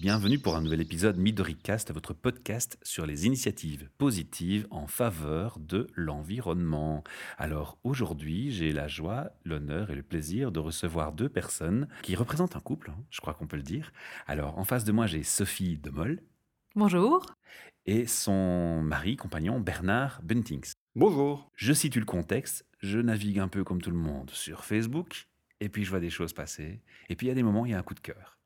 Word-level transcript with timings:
Bienvenue 0.00 0.38
pour 0.38 0.54
un 0.54 0.62
nouvel 0.62 0.80
épisode 0.80 1.18
Midoricast, 1.18 1.92
votre 1.92 2.14
podcast 2.14 2.78
sur 2.84 3.04
les 3.04 3.26
initiatives 3.26 3.90
positives 3.98 4.68
en 4.70 4.86
faveur 4.86 5.58
de 5.58 5.88
l'environnement. 5.92 7.02
Alors 7.36 7.80
aujourd'hui, 7.82 8.52
j'ai 8.52 8.70
la 8.70 8.86
joie, 8.86 9.32
l'honneur 9.44 9.90
et 9.90 9.96
le 9.96 10.04
plaisir 10.04 10.52
de 10.52 10.60
recevoir 10.60 11.10
deux 11.10 11.28
personnes 11.28 11.88
qui 12.02 12.14
représentent 12.14 12.54
un 12.54 12.60
couple, 12.60 12.92
hein, 12.92 13.04
je 13.10 13.20
crois 13.20 13.34
qu'on 13.34 13.48
peut 13.48 13.56
le 13.56 13.64
dire. 13.64 13.92
Alors 14.28 14.56
en 14.56 14.62
face 14.62 14.84
de 14.84 14.92
moi, 14.92 15.08
j'ai 15.08 15.24
Sophie 15.24 15.78
Demol. 15.78 16.22
Bonjour. 16.76 17.26
Et 17.84 18.06
son 18.06 18.80
mari, 18.82 19.16
compagnon, 19.16 19.58
Bernard 19.58 20.20
Buntings. 20.22 20.74
Bonjour. 20.94 21.50
Je 21.56 21.72
situe 21.72 21.98
le 21.98 22.06
contexte, 22.06 22.64
je 22.78 23.00
navigue 23.00 23.40
un 23.40 23.48
peu 23.48 23.64
comme 23.64 23.82
tout 23.82 23.90
le 23.90 23.96
monde 23.96 24.30
sur 24.30 24.64
Facebook, 24.64 25.26
et 25.58 25.68
puis 25.68 25.82
je 25.82 25.90
vois 25.90 25.98
des 25.98 26.10
choses 26.10 26.32
passer, 26.32 26.82
et 27.08 27.16
puis 27.16 27.26
il 27.26 27.30
y 27.30 27.32
a 27.32 27.34
des 27.34 27.42
moments, 27.42 27.66
il 27.66 27.72
y 27.72 27.74
a 27.74 27.78
un 27.80 27.82
coup 27.82 27.94
de 27.94 28.00
cœur. 28.00 28.37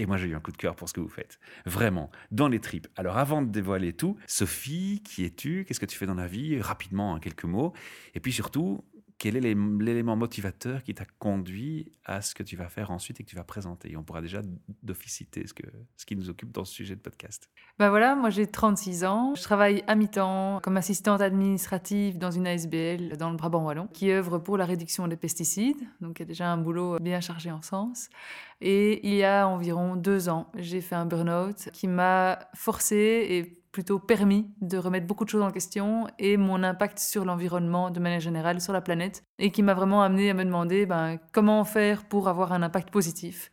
Et 0.00 0.06
moi, 0.06 0.16
j'ai 0.16 0.28
eu 0.28 0.34
un 0.34 0.40
coup 0.40 0.50
de 0.50 0.56
cœur 0.56 0.76
pour 0.76 0.88
ce 0.88 0.94
que 0.94 1.00
vous 1.00 1.10
faites. 1.10 1.38
Vraiment, 1.66 2.10
dans 2.30 2.48
les 2.48 2.58
tripes. 2.58 2.88
Alors, 2.96 3.18
avant 3.18 3.42
de 3.42 3.50
dévoiler 3.50 3.92
tout, 3.92 4.16
Sophie, 4.26 5.02
qui 5.04 5.26
es-tu? 5.26 5.66
Qu'est-ce 5.66 5.78
que 5.78 5.84
tu 5.84 5.98
fais 5.98 6.06
dans 6.06 6.14
la 6.14 6.26
vie? 6.26 6.58
Rapidement, 6.58 7.12
en 7.12 7.18
quelques 7.18 7.44
mots. 7.44 7.74
Et 8.14 8.20
puis 8.20 8.32
surtout, 8.32 8.82
quel 9.20 9.36
est 9.36 9.40
l'élément 9.40 10.16
motivateur 10.16 10.82
qui 10.82 10.94
t'a 10.94 11.04
conduit 11.18 11.92
à 12.06 12.22
ce 12.22 12.34
que 12.34 12.42
tu 12.42 12.56
vas 12.56 12.70
faire 12.70 12.90
ensuite 12.90 13.20
et 13.20 13.22
que 13.22 13.28
tu 13.28 13.36
vas 13.36 13.44
présenter? 13.44 13.94
On 13.94 14.02
pourra 14.02 14.22
déjà 14.22 14.40
d'officiter 14.82 15.46
ce, 15.46 15.52
que, 15.52 15.64
ce 15.98 16.06
qui 16.06 16.16
nous 16.16 16.30
occupe 16.30 16.50
dans 16.52 16.64
ce 16.64 16.72
sujet 16.72 16.96
de 16.96 17.02
podcast. 17.02 17.50
Ben 17.78 17.90
voilà, 17.90 18.16
moi 18.16 18.30
j'ai 18.30 18.46
36 18.46 19.04
ans. 19.04 19.34
Je 19.34 19.42
travaille 19.42 19.84
à 19.86 19.94
mi-temps 19.94 20.60
comme 20.62 20.78
assistante 20.78 21.20
administrative 21.20 22.16
dans 22.16 22.30
une 22.30 22.46
ASBL 22.46 23.18
dans 23.18 23.28
le 23.28 23.36
Brabant 23.36 23.62
Wallon 23.62 23.88
qui 23.88 24.10
œuvre 24.10 24.38
pour 24.38 24.56
la 24.56 24.64
réduction 24.64 25.06
des 25.06 25.16
pesticides. 25.16 25.82
Donc 26.00 26.18
il 26.18 26.22
y 26.22 26.24
a 26.24 26.26
déjà 26.26 26.50
un 26.50 26.56
boulot 26.56 26.98
bien 26.98 27.20
chargé 27.20 27.50
en 27.50 27.60
sens. 27.60 28.08
Et 28.62 29.06
il 29.06 29.14
y 29.14 29.24
a 29.24 29.46
environ 29.46 29.96
deux 29.96 30.30
ans, 30.30 30.50
j'ai 30.56 30.80
fait 30.80 30.94
un 30.94 31.04
burn-out 31.04 31.68
qui 31.74 31.88
m'a 31.88 32.38
forcé 32.54 33.26
et 33.28 33.59
plutôt 33.72 33.98
permis 33.98 34.50
de 34.60 34.78
remettre 34.78 35.06
beaucoup 35.06 35.24
de 35.24 35.30
choses 35.30 35.42
en 35.42 35.50
question 35.50 36.08
et 36.18 36.36
mon 36.36 36.62
impact 36.62 36.98
sur 36.98 37.24
l'environnement 37.24 37.90
de 37.90 38.00
manière 38.00 38.20
générale, 38.20 38.60
sur 38.60 38.72
la 38.72 38.80
planète, 38.80 39.24
et 39.38 39.50
qui 39.50 39.62
m'a 39.62 39.74
vraiment 39.74 40.02
amené 40.02 40.30
à 40.30 40.34
me 40.34 40.44
demander 40.44 40.86
ben, 40.86 41.18
comment 41.32 41.64
faire 41.64 42.04
pour 42.04 42.28
avoir 42.28 42.52
un 42.52 42.62
impact 42.62 42.90
positif. 42.90 43.50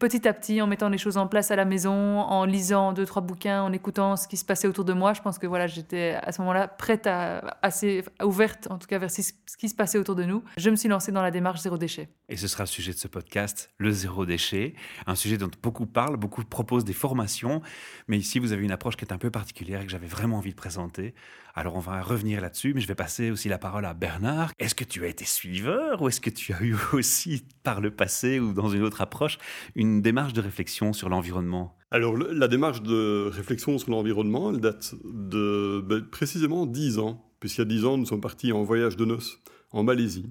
Petit 0.00 0.26
à 0.26 0.32
petit, 0.32 0.60
en 0.60 0.66
mettant 0.66 0.88
les 0.88 0.98
choses 0.98 1.18
en 1.18 1.28
place 1.28 1.52
à 1.52 1.56
la 1.56 1.64
maison, 1.64 1.92
en 1.92 2.44
lisant 2.44 2.92
deux, 2.92 3.06
trois 3.06 3.22
bouquins, 3.22 3.62
en 3.62 3.72
écoutant 3.72 4.16
ce 4.16 4.26
qui 4.26 4.36
se 4.36 4.44
passait 4.44 4.66
autour 4.66 4.84
de 4.84 4.92
moi, 4.92 5.12
je 5.12 5.20
pense 5.20 5.38
que 5.38 5.46
voilà, 5.46 5.68
j'étais 5.68 6.18
à 6.20 6.32
ce 6.32 6.40
moment-là 6.40 6.66
prête 6.66 7.06
à, 7.06 7.58
assez 7.62 8.02
ouverte, 8.24 8.66
en 8.70 8.78
tout 8.78 8.88
cas 8.88 8.98
vers 8.98 9.10
ce 9.10 9.20
qui 9.58 9.68
se 9.68 9.74
passait 9.74 9.98
autour 9.98 10.16
de 10.16 10.24
nous. 10.24 10.42
Je 10.56 10.70
me 10.70 10.76
suis 10.76 10.88
lancée 10.88 11.12
dans 11.12 11.22
la 11.22 11.30
démarche 11.30 11.60
zéro 11.60 11.76
déchet. 11.76 12.08
Et 12.28 12.36
ce 12.36 12.48
sera 12.48 12.64
le 12.64 12.68
sujet 12.68 12.92
de 12.92 12.98
ce 12.98 13.08
podcast, 13.08 13.70
le 13.78 13.92
zéro 13.92 14.26
déchet, 14.26 14.74
un 15.06 15.14
sujet 15.14 15.36
dont 15.36 15.50
beaucoup 15.62 15.86
parlent, 15.86 16.16
beaucoup 16.16 16.42
proposent 16.44 16.84
des 16.84 16.94
formations, 16.94 17.60
mais 18.08 18.18
ici 18.18 18.38
vous 18.38 18.52
avez 18.52 18.64
une 18.64 18.72
approche 18.72 18.96
qui 18.96 19.04
est 19.04 19.12
un 19.12 19.18
peu 19.18 19.30
particulière 19.30 19.82
et 19.82 19.84
que 19.84 19.92
j'avais 19.92 20.06
vraiment 20.06 20.38
envie 20.38 20.50
de 20.50 20.56
présenter. 20.56 21.14
Alors 21.54 21.74
on 21.76 21.80
va 21.80 22.02
revenir 22.02 22.40
là-dessus, 22.40 22.72
mais 22.74 22.80
je 22.80 22.86
vais 22.86 22.94
passer 22.94 23.30
aussi 23.30 23.48
la 23.48 23.58
parole 23.58 23.84
à 23.84 23.94
Bernard. 23.94 24.52
Est-ce 24.58 24.74
que 24.74 24.84
tu 24.84 25.04
as 25.04 25.08
été 25.08 25.24
suiveur 25.24 26.02
ou 26.02 26.08
est-ce 26.08 26.20
que 26.20 26.30
tu 26.30 26.52
as 26.52 26.62
eu 26.62 26.76
aussi 26.92 27.44
par 27.62 27.80
le 27.80 27.90
passé 27.90 28.40
ou 28.40 28.52
dans 28.52 28.68
une 28.68 28.82
autre 28.82 29.00
approche 29.00 29.38
une 29.74 30.02
démarche 30.02 30.32
de 30.32 30.40
réflexion 30.40 30.92
sur 30.92 31.08
l'environnement? 31.08 31.76
Alors 31.90 32.16
la 32.16 32.48
démarche 32.48 32.82
de 32.82 33.28
réflexion 33.32 33.78
sur 33.78 33.90
l'environnement, 33.90 34.52
elle 34.52 34.60
date 34.60 34.94
de 35.04 35.82
ben, 35.84 36.02
précisément 36.02 36.66
10 36.66 36.98
ans, 36.98 37.24
puisqu'il 37.40 37.60
y 37.60 37.62
a 37.62 37.64
10 37.66 37.84
ans 37.84 37.98
nous 37.98 38.06
sommes 38.06 38.20
partis 38.20 38.52
en 38.52 38.62
voyage 38.62 38.96
de 38.96 39.04
noces 39.04 39.40
en 39.72 39.82
Malaisie. 39.82 40.26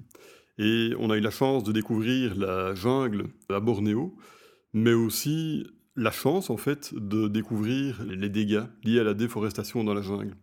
Et 0.58 0.92
on 0.98 1.10
a 1.10 1.16
eu 1.16 1.20
la 1.20 1.30
chance 1.30 1.64
de 1.64 1.72
découvrir 1.72 2.34
la 2.36 2.74
jungle 2.74 3.28
à 3.48 3.60
Bornéo, 3.60 4.14
mais 4.72 4.92
aussi 4.92 5.66
la 5.96 6.10
chance 6.10 6.50
en 6.50 6.56
fait 6.56 6.94
de 6.94 7.28
découvrir 7.28 8.02
les 8.04 8.28
dégâts 8.28 8.64
liés 8.84 9.00
à 9.00 9.04
la 9.04 9.14
déforestation 9.14 9.84
dans 9.84 9.94
la 9.94 10.02
jungle. 10.02 10.34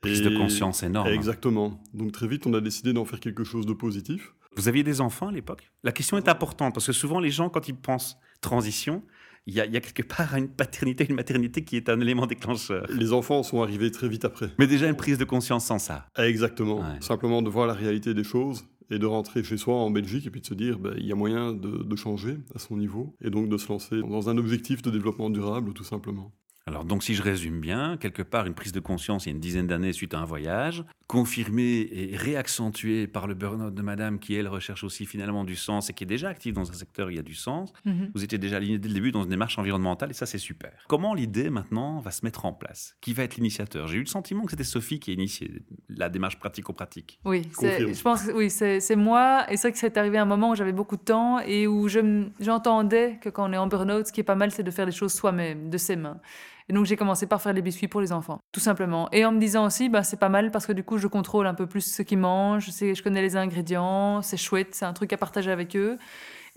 Prise 0.00 0.22
de 0.22 0.36
conscience 0.36 0.82
énorme. 0.82 1.08
Exactement. 1.08 1.80
Donc 1.92 2.12
très 2.12 2.28
vite, 2.28 2.46
on 2.46 2.54
a 2.54 2.60
décidé 2.60 2.92
d'en 2.92 3.04
faire 3.04 3.20
quelque 3.20 3.44
chose 3.44 3.66
de 3.66 3.72
positif. 3.72 4.34
Vous 4.56 4.68
aviez 4.68 4.82
des 4.82 5.00
enfants 5.00 5.28
à 5.28 5.32
l'époque? 5.32 5.70
La 5.82 5.92
question 5.92 6.16
est 6.16 6.28
importante 6.28 6.74
parce 6.74 6.86
que 6.86 6.92
souvent 6.92 7.20
les 7.20 7.30
gens, 7.30 7.48
quand 7.48 7.68
ils 7.68 7.76
pensent 7.76 8.16
transition, 8.40 9.02
il 9.46 9.54
y, 9.54 9.60
a, 9.60 9.66
quelque 9.80 10.02
part 10.02 10.36
une 10.36 10.48
paternité, 10.48 11.06
une 11.08 11.16
maternité 11.16 11.64
qui 11.64 11.76
est 11.76 11.88
un 11.88 11.98
élément 12.00 12.26
déclencheur. 12.26 12.86
Les 12.90 13.14
enfants 13.14 13.42
sont 13.42 13.62
arrivés 13.62 13.90
très 13.90 14.06
vite 14.06 14.26
après. 14.26 14.50
Mais 14.58 14.66
déjà 14.66 14.86
une 14.88 14.96
prise 14.96 15.16
de 15.16 15.24
conscience 15.24 15.64
sans 15.64 15.78
ça. 15.78 16.06
Exactement. 16.18 16.84
Simplement 17.00 17.40
de 17.40 17.48
voir 17.48 17.66
la 17.66 17.72
réalité 17.72 18.12
des 18.12 18.24
choses 18.24 18.66
et 18.90 18.98
de 18.98 19.06
rentrer 19.06 19.42
chez 19.42 19.56
soi 19.56 19.74
en 19.74 19.90
Belgique 19.90 20.26
et 20.26 20.30
puis 20.30 20.42
de 20.42 20.46
se 20.46 20.52
dire 20.52 20.78
ben, 20.78 20.92
il 20.98 21.06
y 21.06 21.12
a 21.12 21.14
moyen 21.14 21.54
de, 21.54 21.82
de 21.82 21.96
changer 21.96 22.36
à 22.54 22.58
son 22.58 22.76
niveau 22.76 23.16
et 23.22 23.30
donc 23.30 23.48
de 23.48 23.56
se 23.56 23.68
lancer 23.68 24.00
dans 24.02 24.28
un 24.28 24.36
objectif 24.36 24.82
de 24.82 24.90
développement 24.90 25.30
durable 25.30 25.72
tout 25.72 25.84
simplement. 25.84 26.30
Alors 26.68 26.84
donc 26.84 27.02
si 27.02 27.14
je 27.14 27.22
résume 27.22 27.60
bien, 27.60 27.96
quelque 27.96 28.20
part 28.20 28.44
une 28.44 28.52
prise 28.52 28.72
de 28.72 28.80
conscience 28.80 29.24
il 29.24 29.30
y 29.30 29.32
a 29.32 29.34
une 29.34 29.40
dizaine 29.40 29.66
d'années 29.66 29.94
suite 29.94 30.12
à 30.12 30.18
un 30.18 30.26
voyage, 30.26 30.84
confirmée 31.06 31.88
et 31.90 32.14
réaccentuée 32.14 33.06
par 33.06 33.26
le 33.26 33.32
burn-out 33.32 33.72
de 33.74 33.80
madame 33.80 34.18
qui 34.18 34.34
elle 34.34 34.48
recherche 34.48 34.84
aussi 34.84 35.06
finalement 35.06 35.44
du 35.44 35.56
sens 35.56 35.88
et 35.88 35.94
qui 35.94 36.04
est 36.04 36.06
déjà 36.06 36.28
active 36.28 36.52
dans 36.52 36.70
un 36.70 36.74
secteur 36.74 37.06
où 37.06 37.10
il 37.10 37.16
y 37.16 37.18
a 37.18 37.22
du 37.22 37.34
sens. 37.34 37.72
Mhm. 37.86 38.10
Vous 38.14 38.22
étiez 38.22 38.36
déjà 38.36 38.58
aligné 38.58 38.78
dès 38.78 38.88
le 38.88 38.92
début 38.92 39.12
dans 39.12 39.22
une 39.22 39.30
démarche 39.30 39.58
environnementale 39.58 40.10
et 40.10 40.12
ça 40.12 40.26
c'est 40.26 40.36
super. 40.36 40.72
Comment 40.88 41.14
l'idée 41.14 41.48
maintenant 41.48 42.00
va 42.00 42.10
se 42.10 42.22
mettre 42.22 42.44
en 42.44 42.52
place? 42.52 42.96
Qui 43.00 43.14
va 43.14 43.22
être 43.22 43.36
l'initiateur? 43.36 43.88
J'ai 43.88 43.96
eu 43.96 44.00
le 44.00 44.06
sentiment 44.06 44.44
que 44.44 44.50
c'était 44.50 44.62
Sophie 44.62 45.00
qui 45.00 45.12
a 45.12 45.14
initié 45.14 45.62
la 45.88 46.10
démarche 46.10 46.38
pratico-pratique. 46.38 47.18
Oui, 47.24 47.48
je 47.58 48.02
pense 48.02 48.24
que 48.24 48.32
oui, 48.32 48.50
c'est 48.50 48.96
moi 48.96 49.50
et 49.50 49.56
c'est 49.56 49.68
vrai 49.68 49.72
que 49.72 49.78
c'est 49.78 49.96
arrivé 49.96 50.18
à 50.18 50.22
un 50.22 50.26
moment 50.26 50.50
où 50.50 50.54
j'avais 50.54 50.74
beaucoup 50.74 50.98
de 50.98 51.02
temps 51.02 51.40
et 51.40 51.66
où 51.66 51.88
j'entendais 51.88 53.18
que 53.22 53.30
quand 53.30 53.48
on 53.48 53.54
est 53.54 53.56
en 53.56 53.68
burn-out, 53.68 54.06
ce 54.06 54.12
qui 54.12 54.20
est 54.20 54.24
pas 54.24 54.34
mal 54.34 54.50
c'est 54.50 54.62
de 54.62 54.70
faire 54.70 54.84
les 54.84 54.92
choses 54.92 55.14
soi-même, 55.14 55.70
de 55.70 55.78
ses 55.78 55.96
mains. 55.96 56.20
Et 56.68 56.74
donc 56.74 56.84
j'ai 56.84 56.96
commencé 56.96 57.26
par 57.26 57.40
faire 57.40 57.52
les 57.52 57.62
biscuits 57.62 57.88
pour 57.88 58.00
les 58.00 58.12
enfants, 58.12 58.40
tout 58.52 58.60
simplement. 58.60 59.08
Et 59.12 59.24
en 59.24 59.32
me 59.32 59.40
disant 59.40 59.66
aussi, 59.66 59.88
bah, 59.88 60.02
c'est 60.02 60.18
pas 60.18 60.28
mal 60.28 60.50
parce 60.50 60.66
que 60.66 60.72
du 60.72 60.84
coup 60.84 60.98
je 60.98 61.06
contrôle 61.06 61.46
un 61.46 61.54
peu 61.54 61.66
plus 61.66 61.80
ce 61.80 62.02
qu'ils 62.02 62.18
mangent, 62.18 62.70
je 62.70 63.02
connais 63.02 63.22
les 63.22 63.36
ingrédients, 63.36 64.20
c'est 64.22 64.36
chouette, 64.36 64.74
c'est 64.74 64.84
un 64.84 64.92
truc 64.92 65.12
à 65.12 65.16
partager 65.16 65.50
avec 65.50 65.76
eux. 65.76 65.96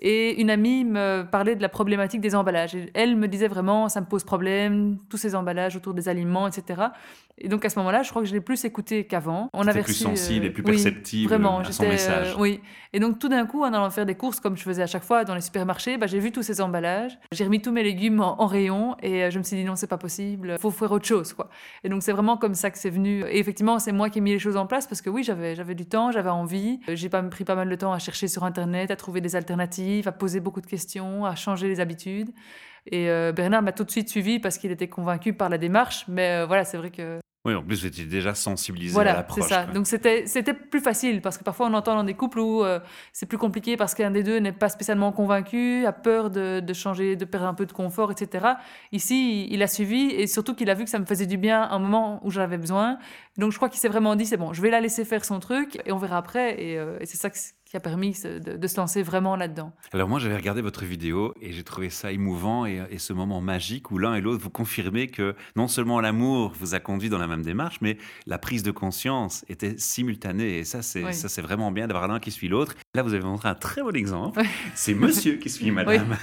Et 0.01 0.41
une 0.41 0.49
amie 0.49 0.83
me 0.83 1.23
parlait 1.23 1.55
de 1.55 1.61
la 1.61 1.69
problématique 1.69 2.21
des 2.21 2.35
emballages. 2.35 2.75
elle 2.93 3.15
me 3.15 3.27
disait 3.27 3.47
vraiment, 3.47 3.87
ça 3.87 4.01
me 4.01 4.07
pose 4.07 4.23
problème, 4.23 4.97
tous 5.09 5.17
ces 5.17 5.35
emballages 5.35 5.75
autour 5.75 5.93
des 5.93 6.09
aliments, 6.09 6.47
etc. 6.47 6.81
Et 7.37 7.47
donc 7.47 7.65
à 7.65 7.69
ce 7.69 7.79
moment-là, 7.79 8.03
je 8.03 8.09
crois 8.09 8.21
que 8.21 8.27
je 8.27 8.33
l'ai 8.33 8.41
plus 8.41 8.63
écouté 8.65 9.05
qu'avant. 9.05 9.49
On 9.53 9.67
avait 9.67 9.81
plus 9.81 9.93
sensible 9.93 10.45
et 10.45 10.49
plus 10.49 10.63
perceptible 10.63 11.29
vraiment, 11.29 11.59
à 11.59 11.71
son 11.71 11.83
message. 11.83 12.31
Euh, 12.31 12.39
oui. 12.39 12.61
Et 12.93 12.99
donc 12.99 13.19
tout 13.19 13.29
d'un 13.29 13.45
coup, 13.45 13.63
en 13.63 13.73
allant 13.73 13.89
faire 13.89 14.05
des 14.05 14.15
courses 14.15 14.39
comme 14.39 14.57
je 14.57 14.63
faisais 14.63 14.83
à 14.83 14.87
chaque 14.87 15.03
fois 15.03 15.23
dans 15.23 15.33
les 15.35 15.41
supermarchés, 15.41 15.97
bah, 15.97 16.07
j'ai 16.07 16.19
vu 16.19 16.31
tous 16.31 16.43
ces 16.43 16.61
emballages. 16.61 17.17
J'ai 17.31 17.43
remis 17.43 17.61
tous 17.61 17.71
mes 17.71 17.83
légumes 17.83 18.21
en, 18.21 18.45
rayon 18.45 18.95
et 19.01 19.23
euh, 19.23 19.29
je 19.31 19.39
me 19.39 19.43
suis 19.43 19.55
dit 19.55 19.63
non, 19.63 19.75
c'est 19.75 19.87
pas 19.87 19.97
possible. 19.97 20.57
Faut 20.59 20.71
faire 20.71 20.91
autre 20.91 21.07
chose, 21.07 21.33
quoi. 21.33 21.49
Et 21.83 21.89
donc 21.89 22.03
c'est 22.03 22.11
vraiment 22.11 22.37
comme 22.37 22.53
ça 22.53 22.69
que 22.69 22.77
c'est 22.77 22.89
venu. 22.89 23.23
Et 23.25 23.39
effectivement, 23.39 23.79
c'est 23.79 23.91
moi 23.91 24.09
qui 24.09 24.19
ai 24.19 24.21
mis 24.21 24.31
les 24.31 24.39
choses 24.39 24.57
en 24.57 24.67
place 24.67 24.87
parce 24.87 25.01
que 25.01 25.09
oui, 25.09 25.23
j'avais 25.23 25.55
j'avais 25.55 25.75
du 25.75 25.85
temps, 25.85 26.11
j'avais 26.11 26.29
envie. 26.29 26.79
J'ai 26.89 27.09
pas 27.09 27.23
pris 27.23 27.43
pas 27.43 27.55
mal 27.55 27.69
de 27.69 27.75
temps 27.75 27.93
à 27.93 27.99
chercher 27.99 28.27
sur 28.27 28.43
internet, 28.43 28.91
à 28.91 28.95
trouver 28.95 29.21
des 29.21 29.35
alternatives, 29.35 29.90
à 30.05 30.11
poser 30.11 30.39
beaucoup 30.39 30.61
de 30.61 30.67
questions, 30.67 31.25
à 31.25 31.35
changer 31.35 31.67
les 31.67 31.79
habitudes. 31.79 32.31
Et 32.87 33.09
euh, 33.09 33.31
Bernard 33.31 33.61
m'a 33.61 33.71
tout 33.71 33.83
de 33.83 33.91
suite 33.91 34.09
suivi 34.09 34.39
parce 34.39 34.57
qu'il 34.57 34.71
était 34.71 34.87
convaincu 34.87 35.33
par 35.33 35.49
la 35.49 35.57
démarche. 35.57 36.05
Mais 36.07 36.45
voilà, 36.45 36.65
c'est 36.65 36.77
vrai 36.77 36.91
que 36.91 37.19
oui, 37.43 37.55
en 37.55 37.63
plus, 37.63 37.81
vous 37.81 37.87
étiez 37.87 38.05
déjà 38.05 38.35
sensibilisé 38.35 38.99
à 38.99 39.03
l'approche. 39.03 39.47
Voilà, 39.47 39.63
c'est 39.63 39.67
ça. 39.67 39.73
Donc, 39.73 39.87
c'était, 39.87 40.27
c'était 40.27 40.53
plus 40.53 40.79
facile 40.79 41.21
parce 41.21 41.39
que 41.39 41.43
parfois, 41.43 41.67
on 41.67 41.73
entend 41.73 41.95
dans 41.95 42.03
des 42.03 42.13
couples 42.13 42.37
où 42.39 42.63
euh, 42.63 42.79
c'est 43.13 43.25
plus 43.25 43.39
compliqué 43.39 43.77
parce 43.77 43.95
qu'un 43.95 44.11
des 44.11 44.21
deux 44.21 44.37
n'est 44.37 44.51
pas 44.51 44.69
spécialement 44.69 45.11
convaincu, 45.11 45.83
a 45.87 45.91
peur 45.91 46.29
de, 46.29 46.59
de, 46.59 46.73
changer, 46.73 47.15
de 47.15 47.25
perdre 47.25 47.47
un 47.47 47.55
peu 47.55 47.65
de 47.65 47.71
confort, 47.71 48.11
etc. 48.11 48.45
Ici, 48.91 49.47
il 49.49 49.63
a 49.63 49.67
suivi 49.67 50.11
et 50.11 50.27
surtout 50.27 50.53
qu'il 50.53 50.69
a 50.69 50.75
vu 50.75 50.83
que 50.83 50.91
ça 50.91 50.99
me 50.99 51.05
faisait 51.05 51.25
du 51.25 51.37
bien 51.37 51.63
à 51.63 51.73
un 51.73 51.79
moment 51.79 52.19
où 52.23 52.29
j'en 52.29 52.41
avais 52.41 52.59
besoin. 52.59 52.99
Donc, 53.39 53.51
je 53.51 53.57
crois 53.57 53.69
qu'il 53.69 53.79
s'est 53.79 53.89
vraiment 53.89 54.15
dit 54.15 54.27
c'est 54.27 54.37
bon, 54.37 54.53
je 54.53 54.61
vais 54.61 54.69
la 54.69 54.79
laisser 54.79 55.03
faire 55.03 55.25
son 55.25 55.39
truc 55.39 55.81
et 55.83 55.91
on 55.91 55.97
verra 55.97 56.17
après. 56.17 56.61
Et, 56.61 56.77
euh, 56.77 56.99
et 56.99 57.07
c'est 57.07 57.17
ça 57.17 57.31
que, 57.31 57.37
qui 57.71 57.77
a 57.77 57.79
permis 57.79 58.11
de, 58.11 58.67
se 58.67 58.75
lancer 58.75 59.01
vraiment 59.01 59.37
là-dedans. 59.37 59.71
Alors 59.93 60.09
moi, 60.09 60.19
j'avais 60.19 60.35
regardé 60.35 60.61
votre 60.61 60.83
vidéo 60.83 61.33
et 61.41 61.53
j'ai 61.53 61.63
trouvé 61.63 61.89
ça 61.89 62.11
émouvant 62.11 62.65
et, 62.65 62.97
ce 62.97 63.13
moment 63.13 63.39
magique 63.39 63.91
où 63.91 63.97
l'un 63.97 64.13
et 64.13 64.19
l'autre 64.19 64.43
vous 64.43 64.49
confirmez 64.49 65.07
que 65.07 65.35
non 65.55 65.69
seulement 65.69 66.01
l'amour 66.01 66.53
vous 66.59 66.75
a 66.75 66.81
conduit 66.81 67.07
dans 67.07 67.17
la 67.17 67.27
même 67.27 67.43
démarche, 67.43 67.77
mais 67.79 67.97
la 68.27 68.37
prise 68.37 68.63
de 68.63 68.71
conscience 68.71 69.45
était 69.47 69.77
simultanée 69.77 70.57
et 70.57 70.65
ça, 70.65 70.81
c'est 70.81 71.13
ça, 71.13 71.29
c'est 71.29 71.41
vraiment 71.41 71.71
bien 71.71 71.87
d'avoir 71.87 72.09
l'un 72.09 72.19
qui 72.19 72.29
suit 72.29 72.49
l'autre. 72.49 72.75
Là, 72.93 73.03
vous 73.03 73.13
avez 73.13 73.23
montré 73.23 73.47
un 73.47 73.55
très 73.55 73.81
bon 73.81 73.95
exemple. 73.95 74.41
C'est 74.75 74.93
Monsieur 74.93 75.37
qui 75.37 75.49
suit 75.49 75.71
Madame. 75.71 76.17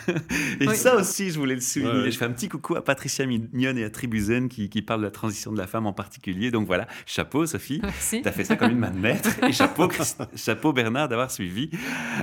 Et 0.60 0.68
ça 0.74 0.96
aussi, 0.96 1.30
je 1.30 1.38
voulais 1.38 1.54
le 1.54 1.62
souligner. 1.62 2.10
Je 2.10 2.18
fais 2.18 2.26
un 2.26 2.32
petit 2.32 2.50
coucou 2.50 2.76
à 2.76 2.84
Patricia 2.84 3.24
Mignonne 3.24 3.78
et 3.78 3.84
à 3.84 3.90
Tribuzen 3.90 4.50
qui, 4.50 4.68
qui 4.68 4.82
parlent 4.82 5.00
de 5.00 5.06
la 5.06 5.10
transition 5.10 5.50
de 5.50 5.58
la 5.58 5.66
femme 5.66 5.86
en 5.86 5.94
particulier. 5.94 6.50
Donc 6.50 6.66
voilà, 6.66 6.86
chapeau 7.06 7.46
Sophie, 7.46 7.80
tu 8.10 8.28
as 8.28 8.32
fait 8.32 8.44
ça 8.44 8.56
comme 8.56 8.72
une 8.72 8.78
main 8.80 8.90
de 8.90 8.98
maître 8.98 9.42
et 9.42 9.52
chapeau, 9.52 9.88
chapeau 10.36 10.74
Bernard 10.74 11.08
d'avoir 11.08 11.30
suivi. 11.38 11.70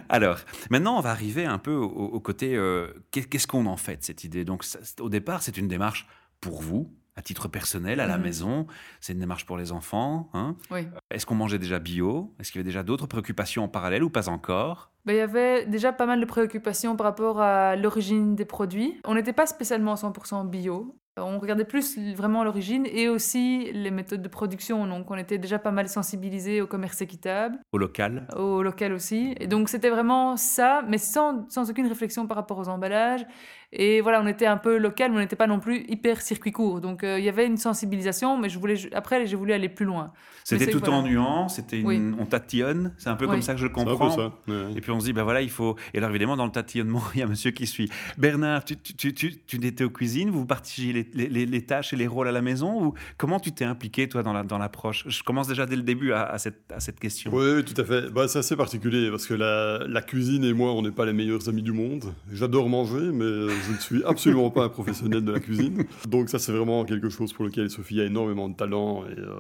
Alors, 0.09 0.39
maintenant, 0.69 0.97
on 0.97 1.01
va 1.01 1.11
arriver 1.11 1.45
un 1.45 1.57
peu 1.57 1.73
au, 1.75 2.19
côté 2.19 2.55
euh, 2.55 2.87
qu'est-ce 3.11 3.47
qu'on 3.47 3.65
en 3.65 3.77
fait 3.77 4.03
cette 4.03 4.23
idée? 4.25 4.43
Donc, 4.43 4.65
au 4.99 5.09
départ, 5.09 5.41
c'est 5.41 5.57
une 5.57 5.67
démarche 5.69 6.05
pour 6.41 6.61
vous, 6.61 6.91
à 7.15 7.21
titre 7.21 7.47
personnel, 7.47 8.01
à 8.01 8.07
la 8.07 8.17
Mhm. 8.17 8.23
maison. 8.23 8.67
C'est 8.99 9.13
une 9.13 9.19
démarche 9.19 9.45
pour 9.45 9.57
les 9.57 9.71
enfants. 9.71 10.29
hein. 10.33 10.57
Oui. 10.69 10.81
Est-ce 11.11 11.25
qu'on 11.25 11.35
mangeait 11.35 11.59
déjà 11.59 11.79
bio? 11.79 12.35
Est-ce 12.39 12.51
qu'il 12.51 12.59
y 12.59 12.61
avait 12.61 12.69
déjà 12.69 12.83
d'autres 12.83 13.07
préoccupations 13.07 13.63
en 13.63 13.69
parallèle 13.69 14.03
ou 14.03 14.09
pas 14.09 14.27
encore? 14.27 14.91
Ben, 15.05 15.13
il 15.13 15.17
y 15.17 15.21
avait 15.21 15.65
déjà 15.65 15.93
pas 15.93 16.07
mal 16.07 16.19
de 16.19 16.25
préoccupations 16.25 16.97
par 16.97 17.05
rapport 17.05 17.39
à 17.39 17.75
l'origine 17.77 18.35
des 18.35 18.43
produits. 18.45 18.99
On 19.05 19.13
n'était 19.15 19.33
pas 19.33 19.45
spécialement 19.45 19.95
100% 19.95 20.43
bio. 20.49 20.97
On 21.17 21.39
regardait 21.39 21.63
plus 21.63 21.97
vraiment 22.13 22.43
l'origine 22.43 22.85
et 22.91 23.07
aussi 23.07 23.71
les 23.71 23.89
méthodes 23.89 24.21
de 24.21 24.27
production. 24.27 24.85
Donc, 24.85 25.09
on 25.09 25.15
était 25.15 25.37
déjà 25.37 25.59
pas 25.59 25.71
mal 25.71 25.87
sensibilisés 25.87 26.61
au 26.61 26.67
commerce 26.67 27.01
équitable, 27.01 27.57
au 27.71 27.77
local 27.77 28.27
au 28.35 28.61
local 28.61 28.91
aussi. 28.91 29.33
Et 29.39 29.47
donc, 29.47 29.69
c'était 29.69 29.89
vraiment 29.89 30.35
ça, 30.35 30.83
mais 30.89 30.97
sans, 30.97 31.49
sans 31.49 31.69
aucune 31.69 31.87
réflexion 31.87 32.27
par 32.27 32.35
rapport 32.35 32.57
aux 32.57 32.67
emballages. 32.67 33.25
Et 33.73 34.01
voilà, 34.01 34.21
on 34.21 34.27
était 34.27 34.45
un 34.45 34.57
peu 34.57 34.77
local, 34.77 35.11
mais 35.11 35.17
on 35.17 35.19
n'était 35.21 35.35
pas 35.35 35.47
non 35.47 35.59
plus 35.59 35.83
hyper 35.89 36.21
circuit 36.21 36.51
court. 36.51 36.81
Donc, 36.81 37.03
euh, 37.03 37.19
il 37.19 37.25
y 37.25 37.29
avait 37.29 37.45
une 37.45 37.57
sensibilisation, 37.57 38.37
mais 38.37 38.49
je 38.49 38.57
voulais, 38.59 38.75
après, 38.93 39.25
j'ai 39.25 39.35
voulu 39.35 39.53
aller 39.53 39.69
plus 39.69 39.85
loin. 39.85 40.11
C'était 40.43 40.67
tout 40.67 40.79
voilà. 40.79 40.97
en 40.97 41.01
nuances, 41.03 41.55
c'était 41.55 41.79
une... 41.79 41.85
Oui. 41.87 42.15
on 42.19 42.25
tatillonne, 42.25 42.93
c'est 42.97 43.09
un 43.09 43.15
peu 43.15 43.25
Oui. 43.25 43.31
comme 43.31 43.41
ça 43.41 43.53
que 43.53 43.59
je 43.59 43.65
le 43.65 43.71
C'est 43.73 43.81
un 43.81 43.83
peu 43.85 43.91
comprends. 43.91 44.09
ça. 44.11 44.33
ouais. 44.47 44.73
Et 44.75 44.81
puis 44.81 44.91
on 44.91 44.99
se 44.99 45.05
dit, 45.05 45.13
ben 45.13 45.23
voilà, 45.23 45.41
il 45.41 45.49
faut. 45.49 45.75
Et 45.93 45.97
alors 45.97 46.11
évidemment, 46.11 46.37
dans 46.37 46.45
le 46.45 46.51
tatillonnement, 46.51 47.01
il 47.15 47.19
y 47.19 47.23
a 47.23 47.27
monsieur 47.27 47.51
qui 47.51 47.65
suit. 47.65 47.89
Bernard, 48.17 48.63
tu, 48.63 48.77
tu, 48.77 48.93
tu, 48.95 49.13
tu, 49.13 49.35
tu 49.47 49.65
étais 49.65 49.83
aux 49.83 49.89
cuisines, 49.89 50.29
vous 50.29 50.45
partagiez 50.45 50.93
les, 50.93 51.09
les- 51.13 51.27
les- 51.29 51.45
les 51.47 51.61
tâches 51.65 51.93
et 51.93 51.95
les 51.95 52.05
rôles 52.07 52.27
à 52.27 52.31
la 52.31 52.41
maison 52.43 52.85
ou 52.85 52.93
comment 53.17 53.39
tu 53.39 53.51
t'es 53.53 53.65
impliqué 53.65 54.07
toi 54.07 54.21
dans 54.23 54.33
la- 54.33 54.43
dans 54.43 54.59
l'approche? 54.59 55.03
Je 55.07 55.23
commence 55.23 55.47
déjà 55.47 55.65
dès 55.65 55.75
le 55.75 55.81
début 55.81 56.11
à, 56.13 56.23
à 56.25 56.37
cette, 56.37 56.71
à 56.71 56.79
cette 56.79 56.99
question. 56.99 57.31
Oui, 57.33 57.63
tout 57.65 57.79
à 57.81 57.83
fait. 57.83 58.11
Bah, 58.11 58.27
c'est 58.27 58.39
assez 58.39 58.55
particulier 58.55 59.09
parce 59.09 59.25
que 59.25 59.33
la, 59.33 59.79
la 59.87 60.01
cuisine 60.03 60.43
et 60.43 60.53
moi, 60.53 60.71
on 60.73 60.83
n'est 60.83 60.91
pas 60.91 61.05
les 61.07 61.13
meilleurs 61.13 61.49
amis 61.49 61.63
du 61.63 61.71
monde. 61.71 62.13
J'adore 62.31 62.69
manger, 62.69 63.09
mais 63.11 63.47
je 63.61 63.71
ne 63.71 63.77
suis 63.77 64.03
absolument 64.03 64.49
pas 64.51 64.63
un 64.65 64.69
professionnel 64.69 65.23
de 65.23 65.31
la 65.31 65.39
cuisine. 65.39 65.83
Donc 66.07 66.29
ça, 66.29 66.39
c'est 66.39 66.51
vraiment 66.51 66.83
quelque 66.85 67.09
chose 67.09 67.33
pour 67.33 67.45
lequel 67.45 67.69
Sophie 67.69 67.99
a 68.01 68.05
énormément 68.05 68.49
de 68.49 68.55
talent 68.55 69.05
et, 69.05 69.19
euh, 69.19 69.33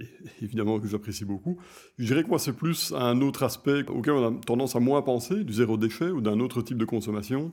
et- 0.00 0.04
et 0.04 0.44
évidemment 0.44 0.78
que 0.80 0.86
j'apprécie 0.88 1.24
beaucoup. 1.24 1.58
Je 1.98 2.06
dirais 2.06 2.22
que 2.22 2.28
moi, 2.28 2.38
c'est 2.38 2.52
plus 2.56 2.92
un 2.96 3.20
autre 3.20 3.42
aspect 3.42 3.84
auquel 3.88 4.14
on 4.14 4.28
a 4.28 4.40
tendance 4.46 4.76
à 4.76 4.80
moins 4.80 5.02
penser, 5.02 5.44
du 5.44 5.52
zéro 5.52 5.76
déchet 5.76 6.10
ou 6.10 6.20
d'un 6.20 6.40
autre 6.40 6.62
type 6.62 6.78
de 6.78 6.84
consommation. 6.84 7.50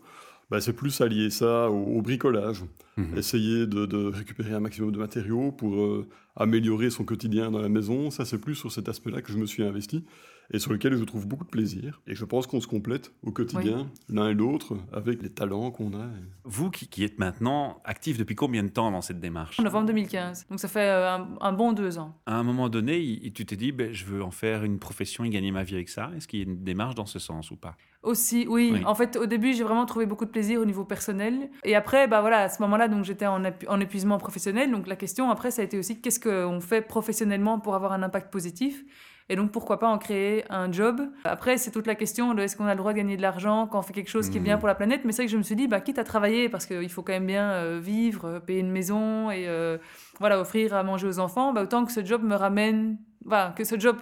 Bah, 0.51 0.61
c'est 0.61 0.73
plus 0.73 1.01
allier 1.01 1.31
ça 1.31 1.71
au, 1.71 1.97
au 1.97 2.01
bricolage, 2.03 2.63
Mhm. 2.97 3.17
essayer 3.17 3.65
de, 3.65 3.85
de 3.87 3.97
récupérer 3.97 4.53
un 4.53 4.59
maximum 4.59 4.91
de 4.91 4.99
matériaux 4.99 5.51
pour 5.51 5.75
euh, 5.81 6.07
améliorer 6.35 6.91
son 6.91 7.03
quotidien 7.03 7.49
dans 7.49 7.61
la 7.61 7.67
maison. 7.69 8.11
Ça, 8.11 8.25
c'est 8.25 8.37
plus 8.37 8.53
sur 8.55 8.71
cet 8.71 8.87
aspect-là 8.87 9.21
que 9.23 9.31
je 9.31 9.37
me 9.39 9.47
suis 9.47 9.63
investi 9.63 10.03
et 10.51 10.59
sur 10.59 10.71
lequel 10.71 10.95
je 10.95 11.03
trouve 11.03 11.27
beaucoup 11.27 11.43
de 11.45 11.49
plaisir. 11.49 12.01
Et 12.07 12.15
je 12.15 12.25
pense 12.25 12.47
qu'on 12.47 12.59
se 12.61 12.67
complète 12.67 13.11
au 13.23 13.31
quotidien, 13.31 13.87
l'un 14.09 14.29
et 14.29 14.33
l'autre, 14.33 14.77
avec 14.93 15.21
les 15.21 15.29
talents 15.29 15.71
qu'on 15.71 15.93
a. 15.93 16.07
Vous 16.43 16.69
qui, 16.71 16.87
qui 16.87 17.03
êtes 17.03 17.17
maintenant 17.19 17.81
actif 17.83 18.17
depuis 18.17 18.35
combien 18.35 18.63
de 18.63 18.69
temps 18.69 18.91
dans 18.91 19.01
cette 19.01 19.19
démarche? 19.19 19.59
En 19.59 19.63
novembre 19.63 19.87
2015. 19.87 20.45
Donc, 20.49 20.59
ça 20.59 20.67
fait 20.67 20.79
euh, 20.87 21.15
un, 21.17 21.27
un 21.41 21.51
bon 21.53 21.73
deux 21.73 21.97
ans. 21.97 22.15
À 22.25 22.35
un 22.37 22.43
moment 22.43 22.69
donné, 22.69 22.99
il- 22.99 23.33
tu 23.33 23.45
t'es 23.45 23.55
dit, 23.55 23.71
ben, 23.71 23.91
je 23.93 24.05
veux 24.05 24.23
en 24.23 24.31
faire 24.31 24.63
une 24.63 24.79
profession 24.79 25.23
et 25.23 25.29
gagner 25.29 25.51
ma 25.51 25.63
vie 25.63 25.75
avec 25.75 25.89
ça. 25.89 26.11
Est-ce 26.15 26.27
qu'il 26.27 26.39
y 26.39 26.43
a 26.43 26.45
une 26.45 26.63
démarche 26.63 26.95
dans 26.95 27.05
ce 27.05 27.19
sens 27.19 27.51
ou 27.51 27.55
pas? 27.55 27.75
Aussi, 28.03 28.45
oui. 28.47 28.69
Oui. 28.73 28.81
En 28.85 28.93
fait, 28.93 29.15
au 29.17 29.25
début, 29.25 29.53
j'ai 29.53 29.63
vraiment 29.63 29.85
trouvé 29.87 30.05
beaucoup 30.05 30.25
de 30.25 30.29
plaisir 30.29 30.61
au 30.61 30.65
niveau 30.65 30.85
personnel. 30.85 31.49
Et 31.63 31.75
après, 31.75 32.07
bah 32.07 32.21
voilà, 32.21 32.41
à 32.43 32.49
ce 32.49 32.61
moment-là, 32.61 32.87
donc 32.87 33.03
j'étais 33.03 33.25
en, 33.25 33.41
en 33.67 33.79
épuisement 33.79 34.19
professionnel. 34.19 34.69
Donc 34.71 34.85
la 34.85 34.95
question 34.95 35.31
après, 35.31 35.49
ça 35.49 35.63
a 35.63 35.65
été 35.65 35.79
aussi 35.79 35.99
qu'est-ce 35.99 36.19
qu'on 36.19 36.61
fait 36.61 36.83
professionnellement 36.83 37.59
pour 37.59 37.73
avoir 37.73 37.93
un 37.93 38.03
impact 38.03 38.31
positif? 38.31 38.83
Et 39.27 39.35
donc 39.35 39.51
pourquoi 39.51 39.79
pas 39.79 39.87
en 39.87 39.97
créer 39.97 40.43
un 40.51 40.71
job? 40.71 41.01
Après, 41.23 41.57
c'est 41.57 41.71
toute 41.71 41.87
la 41.87 41.95
question 41.95 42.33
de 42.35 42.43
est-ce 42.43 42.55
qu'on 42.55 42.65
a 42.67 42.73
le 42.73 42.77
droit 42.77 42.93
de 42.93 42.97
gagner 42.97 43.17
de 43.17 43.21
l'argent 43.23 43.65
quand 43.65 43.79
on 43.79 43.81
fait 43.81 43.93
quelque 43.93 44.09
chose 44.09 44.29
qui 44.29 44.37
est 44.37 44.41
bien 44.41 44.53
Mhm. 44.55 44.59
pour 44.59 44.67
la 44.67 44.75
planète? 44.75 45.01
Mais 45.03 45.11
c'est 45.13 45.23
vrai 45.23 45.25
que 45.25 45.31
je 45.31 45.37
me 45.37 45.43
suis 45.43 45.55
dit, 45.55 45.67
bah 45.67 45.81
quitte 45.81 45.97
à 45.97 46.03
travailler 46.03 46.47
parce 46.47 46.67
qu'il 46.67 46.89
faut 46.89 47.01
quand 47.01 47.13
même 47.13 47.25
bien 47.25 47.49
euh, 47.51 47.79
vivre, 47.81 48.25
euh, 48.25 48.39
payer 48.39 48.59
une 48.59 48.71
maison 48.71 49.31
et 49.31 49.47
euh, 49.47 49.77
voilà 50.19 50.39
offrir 50.39 50.75
à 50.75 50.83
manger 50.83 51.07
aux 51.07 51.17
enfants, 51.19 51.53
bah 51.53 51.63
autant 51.63 51.85
que 51.85 51.91
ce 51.91 52.05
job 52.05 52.21
me 52.23 52.35
ramène. 52.35 52.97
Voilà, 53.27 53.55
que 53.57 53.63
ce 53.63 53.79
job 53.79 53.97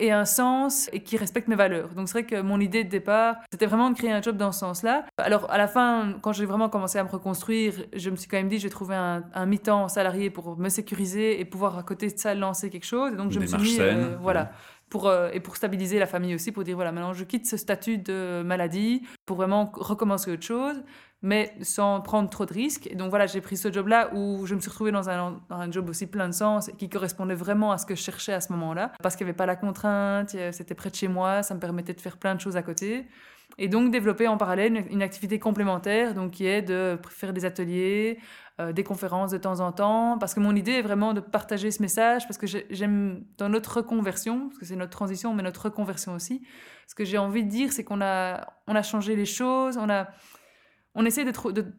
ait 0.00 0.10
un 0.10 0.24
sens 0.24 0.88
et 0.92 1.00
qui 1.00 1.16
respecte 1.16 1.48
mes 1.48 1.56
valeurs. 1.56 1.90
Donc 1.94 2.08
c'est 2.08 2.20
vrai 2.20 2.24
que 2.24 2.40
mon 2.40 2.60
idée 2.60 2.84
de 2.84 2.88
départ, 2.88 3.36
c'était 3.50 3.66
vraiment 3.66 3.90
de 3.90 3.96
créer 3.96 4.12
un 4.12 4.22
job 4.22 4.36
dans 4.36 4.52
ce 4.52 4.60
sens-là. 4.60 5.04
Alors 5.18 5.50
à 5.50 5.58
la 5.58 5.68
fin, 5.68 6.14
quand 6.22 6.32
j'ai 6.32 6.46
vraiment 6.46 6.68
commencé 6.68 6.98
à 6.98 7.04
me 7.04 7.08
reconstruire, 7.08 7.74
je 7.94 8.10
me 8.10 8.16
suis 8.16 8.28
quand 8.28 8.36
même 8.36 8.48
dit, 8.48 8.58
je 8.58 8.64
vais 8.64 8.70
trouver 8.70 8.94
un, 8.96 9.24
un 9.34 9.46
mi-temps 9.46 9.88
salarié 9.88 10.30
pour 10.30 10.56
me 10.58 10.68
sécuriser 10.68 11.40
et 11.40 11.44
pouvoir 11.44 11.78
à 11.78 11.82
côté 11.82 12.08
de 12.08 12.18
ça 12.18 12.34
lancer 12.34 12.70
quelque 12.70 12.86
chose. 12.86 13.12
Et 13.12 13.16
donc 13.16 13.32
je 13.32 13.40
me 13.40 13.46
suis 13.46 13.58
mis, 13.58 13.80
euh, 13.80 14.16
voilà. 14.20 14.50
Euh, 14.94 15.30
et 15.32 15.40
pour 15.40 15.56
stabiliser 15.56 15.98
la 15.98 16.06
famille 16.06 16.34
aussi, 16.34 16.52
pour 16.52 16.64
dire 16.64 16.76
voilà, 16.76 16.92
maintenant 16.92 17.12
je 17.12 17.24
quitte 17.24 17.46
ce 17.46 17.56
statut 17.56 17.98
de 17.98 18.42
maladie 18.42 19.02
pour 19.26 19.36
vraiment 19.36 19.70
recommencer 19.74 20.30
autre 20.32 20.44
chose, 20.44 20.82
mais 21.22 21.54
sans 21.60 22.00
prendre 22.00 22.30
trop 22.30 22.46
de 22.46 22.52
risques. 22.52 22.86
Et 22.86 22.94
donc 22.94 23.10
voilà, 23.10 23.26
j'ai 23.26 23.40
pris 23.40 23.56
ce 23.56 23.72
job-là 23.72 24.10
où 24.14 24.46
je 24.46 24.54
me 24.54 24.60
suis 24.60 24.70
retrouvée 24.70 24.92
dans 24.92 25.10
un, 25.10 25.40
job 25.70 25.88
aussi 25.90 26.06
plein 26.06 26.28
de 26.28 26.34
sens 26.34 26.70
qui 26.78 26.88
correspondait 26.88 27.34
vraiment 27.34 27.72
à 27.72 27.78
ce 27.78 27.86
que 27.86 27.94
je 27.94 28.02
cherchais 28.02 28.32
à 28.32 28.40
ce 28.40 28.52
moment-là. 28.52 28.92
Parce 29.02 29.16
qu'il 29.16 29.26
n'y 29.26 29.30
avait 29.30 29.36
pas 29.36 29.46
la 29.46 29.56
contrainte, 29.56 30.36
c'était 30.52 30.74
près 30.74 30.90
de 30.90 30.94
chez 30.94 31.08
moi, 31.08 31.42
ça 31.42 31.54
me 31.54 31.60
permettait 31.60 31.94
de 31.94 32.00
faire 32.00 32.16
plein 32.16 32.34
de 32.34 32.40
choses 32.40 32.56
à 32.56 32.62
côté. 32.62 33.06
Et 33.58 33.68
donc 33.68 33.90
développer 33.90 34.28
en 34.28 34.36
parallèle 34.36 34.84
une 34.90 35.02
activité 35.02 35.38
complémentaire, 35.38 36.14
donc 36.14 36.32
qui 36.32 36.46
est 36.46 36.62
de 36.62 36.98
faire 37.08 37.32
des 37.32 37.44
ateliers, 37.44 38.18
euh, 38.60 38.72
des 38.72 38.84
conférences 38.84 39.30
de 39.32 39.38
temps 39.38 39.60
en 39.60 39.70
temps, 39.72 40.16
parce 40.18 40.32
que 40.34 40.40
mon 40.40 40.56
idée 40.56 40.72
est 40.72 40.82
vraiment 40.82 41.12
de 41.12 41.20
partager 41.20 41.70
ce 41.70 41.82
message, 41.82 42.26
parce 42.26 42.38
que 42.38 42.46
j'ai- 42.46 42.66
j'aime 42.70 43.22
dans 43.36 43.48
notre 43.50 43.76
reconversion, 43.78 44.48
parce 44.48 44.58
que 44.58 44.64
c'est 44.64 44.76
notre 44.76 44.92
transition, 44.92 45.34
mais 45.34 45.42
notre 45.42 45.66
reconversion 45.66 46.14
aussi, 46.14 46.42
ce 46.86 46.94
que 46.94 47.04
j'ai 47.04 47.18
envie 47.18 47.44
de 47.44 47.50
dire, 47.50 47.72
c'est 47.72 47.84
qu'on 47.84 48.00
a, 48.00 48.46
on 48.66 48.74
a 48.74 48.82
changé 48.82 49.14
les 49.16 49.26
choses, 49.26 49.76
on 49.76 49.90
a, 49.90 50.08
on 50.98 51.04
essaie 51.04 51.24
de, 51.24 51.32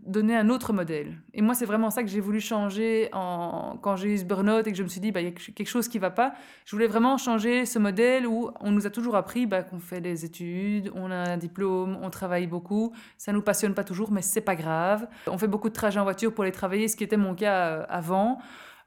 donner 0.06 0.36
un 0.38 0.48
autre 0.48 0.74
modèle. 0.74 1.18
Et 1.34 1.42
moi, 1.42 1.56
c'est 1.56 1.66
vraiment 1.66 1.90
ça 1.90 2.04
que 2.04 2.08
j'ai 2.08 2.20
voulu 2.20 2.40
changer 2.40 3.10
en, 3.14 3.76
quand 3.82 3.96
j'ai 3.96 4.14
eu 4.14 4.18
ce 4.20 4.24
burn-out 4.24 4.68
et 4.68 4.72
que 4.72 4.78
je 4.78 4.84
me 4.84 4.88
suis 4.88 5.02
dit, 5.02 5.12
bah, 5.12 5.22
il 5.22 5.26
y 5.26 5.30
a 5.30 5.32
quelque 5.32 5.68
chose 5.68 5.88
qui 5.88 5.98
va 5.98 6.12
pas. 6.12 6.36
Je 6.66 6.76
voulais 6.76 6.86
vraiment 6.86 7.18
changer 7.18 7.66
ce 7.66 7.80
modèle 7.80 8.28
où 8.28 8.52
on 8.62 8.70
nous 8.70 8.86
a 8.86 8.92
toujours 8.92 9.16
appris 9.16 9.48
bah, 9.48 9.64
qu'on 9.64 9.80
fait 9.80 10.02
des 10.02 10.24
études, 10.24 10.92
on 10.94 11.10
a 11.10 11.16
un 11.16 11.38
diplôme, 11.38 11.98
on 12.04 12.12
travaille 12.12 12.46
beaucoup. 12.46 12.94
Ça 13.18 13.34
nous 13.34 13.42
passionne 13.42 13.74
pas 13.74 13.84
toujours, 13.84 14.12
mais 14.12 14.22
c'est 14.22 14.40
pas 14.40 14.56
grave. 14.56 15.08
On 15.26 15.40
fait 15.40 15.48
beaucoup 15.48 15.70
de 15.70 15.74
trajets 15.74 16.00
en 16.00 16.04
voiture 16.04 16.32
pour 16.32 16.44
aller 16.44 16.54
travailler, 16.54 16.88
ce 16.88 16.96
qui 16.96 17.04
était 17.04 17.18
mon 17.18 17.34
cas 17.34 17.70
euh, 17.70 17.86
avant. 17.90 18.38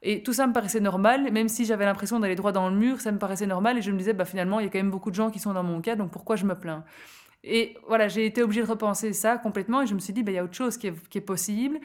Et 0.01 0.23
tout 0.23 0.33
ça 0.33 0.47
me 0.47 0.53
paraissait 0.53 0.79
normal, 0.79 1.29
même 1.31 1.49
si 1.49 1.65
j'avais 1.65 1.85
l'impression 1.85 2.21
d'aller 2.21 2.35
droit 2.35 2.53
dans 2.53 2.69
le 2.69 2.75
mur, 2.75 3.01
ça 3.01 3.11
me 3.11 3.19
paraissait 3.19 3.47
normal. 3.47 3.77
Et 3.77 3.81
je 3.81 3.91
me 3.91 3.97
disais, 3.97 4.13
bah, 4.13 4.25
finalement, 4.25 4.61
il 4.61 4.63
y 4.63 4.67
a 4.67 4.69
quand 4.69 4.79
même 4.79 4.91
beaucoup 4.91 5.11
de 5.11 5.15
gens 5.15 5.29
qui 5.29 5.39
sont 5.39 5.53
dans 5.53 5.61
mon 5.61 5.81
cas, 5.81 5.97
donc 5.97 6.09
pourquoi 6.09 6.37
je 6.37 6.45
me 6.45 6.55
plains? 6.55 6.85
Et 7.43 7.75
voilà, 7.87 8.07
j'ai 8.07 8.25
été 8.25 8.43
obligée 8.43 8.61
de 8.61 8.67
repenser 8.67 9.13
ça 9.13 9.37
complètement. 9.37 9.81
Et 9.81 9.87
je 9.87 9.93
me 9.93 9.99
suis 9.99 10.13
dit, 10.13 10.23
bah, 10.23 10.31
il 10.31 10.35
y 10.35 10.37
a 10.37 10.43
autre 10.43 10.55
chose 10.55 10.77
qui 10.77 10.87
est, 10.87 11.09
qui 11.09 11.17
est 11.17 11.21
possible. 11.21 11.79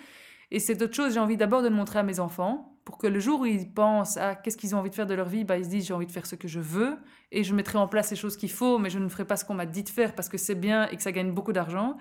Et 0.50 0.58
cette 0.58 0.80
autre 0.82 0.94
chose, 0.94 1.14
j'ai 1.14 1.20
envie 1.20 1.36
d'abord 1.36 1.62
de 1.62 1.68
le 1.68 1.74
montrer 1.74 1.98
à 1.98 2.02
mes 2.02 2.20
enfants, 2.20 2.76
pour 2.84 2.98
que 2.98 3.08
le 3.08 3.18
jour 3.18 3.40
où 3.40 3.46
ils 3.46 3.68
pensent 3.68 4.16
à 4.16 4.36
qu'est-ce 4.36 4.56
qu'ils 4.56 4.76
ont 4.76 4.78
envie 4.78 4.90
de 4.90 4.94
faire 4.94 5.06
de 5.06 5.14
leur 5.14 5.28
vie, 5.28 5.44
bah, 5.44 5.58
ils 5.58 5.64
se 5.64 5.70
disent, 5.70 5.86
j'ai 5.86 5.94
envie 5.94 6.06
de 6.06 6.12
faire 6.12 6.26
ce 6.26 6.36
que 6.36 6.46
je 6.46 6.60
veux. 6.60 6.96
Et 7.32 7.42
je 7.42 7.52
mettrai 7.54 7.78
en 7.78 7.88
place 7.88 8.10
les 8.10 8.16
choses 8.16 8.36
qu'il 8.36 8.50
faut, 8.50 8.78
mais 8.78 8.90
je 8.90 8.98
ne 8.98 9.08
ferai 9.08 9.24
pas 9.24 9.36
ce 9.36 9.44
qu'on 9.44 9.54
m'a 9.54 9.66
dit 9.66 9.82
de 9.82 9.88
faire 9.88 10.14
parce 10.14 10.28
que 10.28 10.38
c'est 10.38 10.54
bien 10.54 10.88
et 10.88 10.96
que 10.96 11.02
ça 11.02 11.10
gagne 11.10 11.32
beaucoup 11.32 11.52
d'argent. 11.52 11.96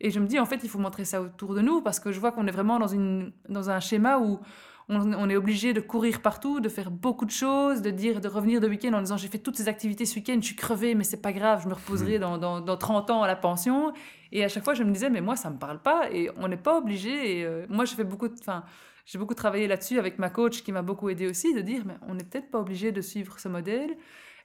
Et 0.00 0.10
je 0.10 0.18
me 0.20 0.26
dis, 0.26 0.40
en 0.40 0.46
fait, 0.46 0.60
il 0.62 0.70
faut 0.70 0.78
montrer 0.78 1.04
ça 1.04 1.20
autour 1.20 1.54
de 1.54 1.60
nous 1.60 1.82
parce 1.82 2.00
que 2.00 2.10
je 2.10 2.18
vois 2.18 2.32
qu'on 2.32 2.46
est 2.46 2.52
vraiment 2.52 2.78
dans, 2.78 2.88
une, 2.88 3.32
dans 3.48 3.70
un 3.70 3.80
schéma 3.80 4.18
où 4.18 4.40
on, 4.88 5.12
on 5.12 5.28
est 5.28 5.36
obligé 5.36 5.72
de 5.72 5.80
courir 5.80 6.20
partout, 6.20 6.60
de 6.60 6.68
faire 6.68 6.90
beaucoup 6.90 7.24
de 7.24 7.30
choses, 7.30 7.82
de 7.82 7.90
dire, 7.90 8.20
de 8.20 8.28
revenir 8.28 8.60
de 8.60 8.68
week-end 8.68 8.92
en 8.92 9.00
disant 9.00 9.16
j'ai 9.16 9.28
fait 9.28 9.38
toutes 9.38 9.56
ces 9.56 9.68
activités 9.68 10.06
ce 10.06 10.16
week-end, 10.16 10.36
je 10.40 10.46
suis 10.46 10.56
crevée, 10.56 10.94
mais 10.94 11.04
c'est 11.04 11.22
pas 11.22 11.32
grave, 11.32 11.62
je 11.62 11.68
me 11.68 11.74
reposerai 11.74 12.18
dans, 12.18 12.38
dans, 12.38 12.60
dans 12.60 12.76
30 12.76 13.10
ans 13.10 13.22
à 13.22 13.26
la 13.26 13.36
pension. 13.36 13.92
Et 14.32 14.44
à 14.44 14.48
chaque 14.48 14.64
fois, 14.64 14.74
je 14.74 14.82
me 14.82 14.92
disais, 14.92 15.10
mais 15.10 15.20
moi, 15.20 15.36
ça 15.36 15.48
me 15.50 15.58
parle 15.58 15.80
pas 15.80 16.10
et 16.10 16.28
on 16.36 16.48
n'est 16.48 16.56
pas 16.56 16.78
obligé. 16.78 17.38
Et 17.38 17.44
euh, 17.44 17.66
moi, 17.68 17.84
j'ai 17.84 17.94
fait 17.96 18.04
beaucoup 18.04 18.28
de. 18.28 18.34
Enfin, 18.40 18.64
j'ai 19.06 19.18
beaucoup 19.18 19.34
travaillé 19.34 19.66
là-dessus 19.66 19.98
avec 19.98 20.18
ma 20.18 20.30
coach 20.30 20.62
qui 20.62 20.72
m'a 20.72 20.82
beaucoup 20.82 21.08
aidé 21.08 21.28
aussi, 21.28 21.54
de 21.54 21.60
dire, 21.60 21.82
mais 21.86 21.94
on 22.08 22.14
n'est 22.14 22.24
peut-être 22.24 22.50
pas 22.50 22.58
obligé 22.58 22.90
de 22.90 23.00
suivre 23.00 23.38
ce 23.38 23.48
modèle. 23.48 23.96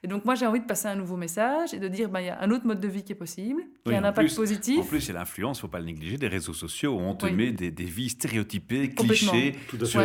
Et 0.02 0.08
donc, 0.08 0.24
moi, 0.24 0.34
j'ai 0.34 0.46
envie 0.46 0.60
de 0.60 0.64
passer 0.64 0.88
un 0.88 0.94
nouveau 0.94 1.18
message 1.18 1.74
et 1.74 1.78
de 1.78 1.86
dire, 1.86 2.08
ben, 2.08 2.20
il 2.20 2.26
y 2.26 2.30
a 2.30 2.40
un 2.40 2.50
autre 2.50 2.66
mode 2.66 2.80
de 2.80 2.88
vie 2.88 3.02
qui 3.04 3.12
est 3.12 3.16
possible, 3.16 3.60
qui 3.84 3.90
Oui, 3.90 3.94
a 3.94 3.98
un 3.98 4.04
impact 4.04 4.28
plus- 4.28 4.34
positif. 4.34 4.80
En 4.80 4.84
plus, 4.84 5.04
il 5.04 5.08
y 5.08 5.10
a 5.10 5.18
l'influence, 5.18 5.60
faut 5.60 5.68
pas 5.68 5.78
le 5.78 5.84
négliger, 5.84 6.16
des 6.16 6.28
réseaux 6.28 6.54
sociaux 6.54 6.94
où 6.94 7.00
on 7.00 7.14
te 7.14 7.26
Oui. 7.26 7.32
met 7.32 7.50
des, 7.52 7.70
des 7.70 7.84
vies 7.84 8.08
stéréotypées, 8.08 8.88
clichés 8.94 9.56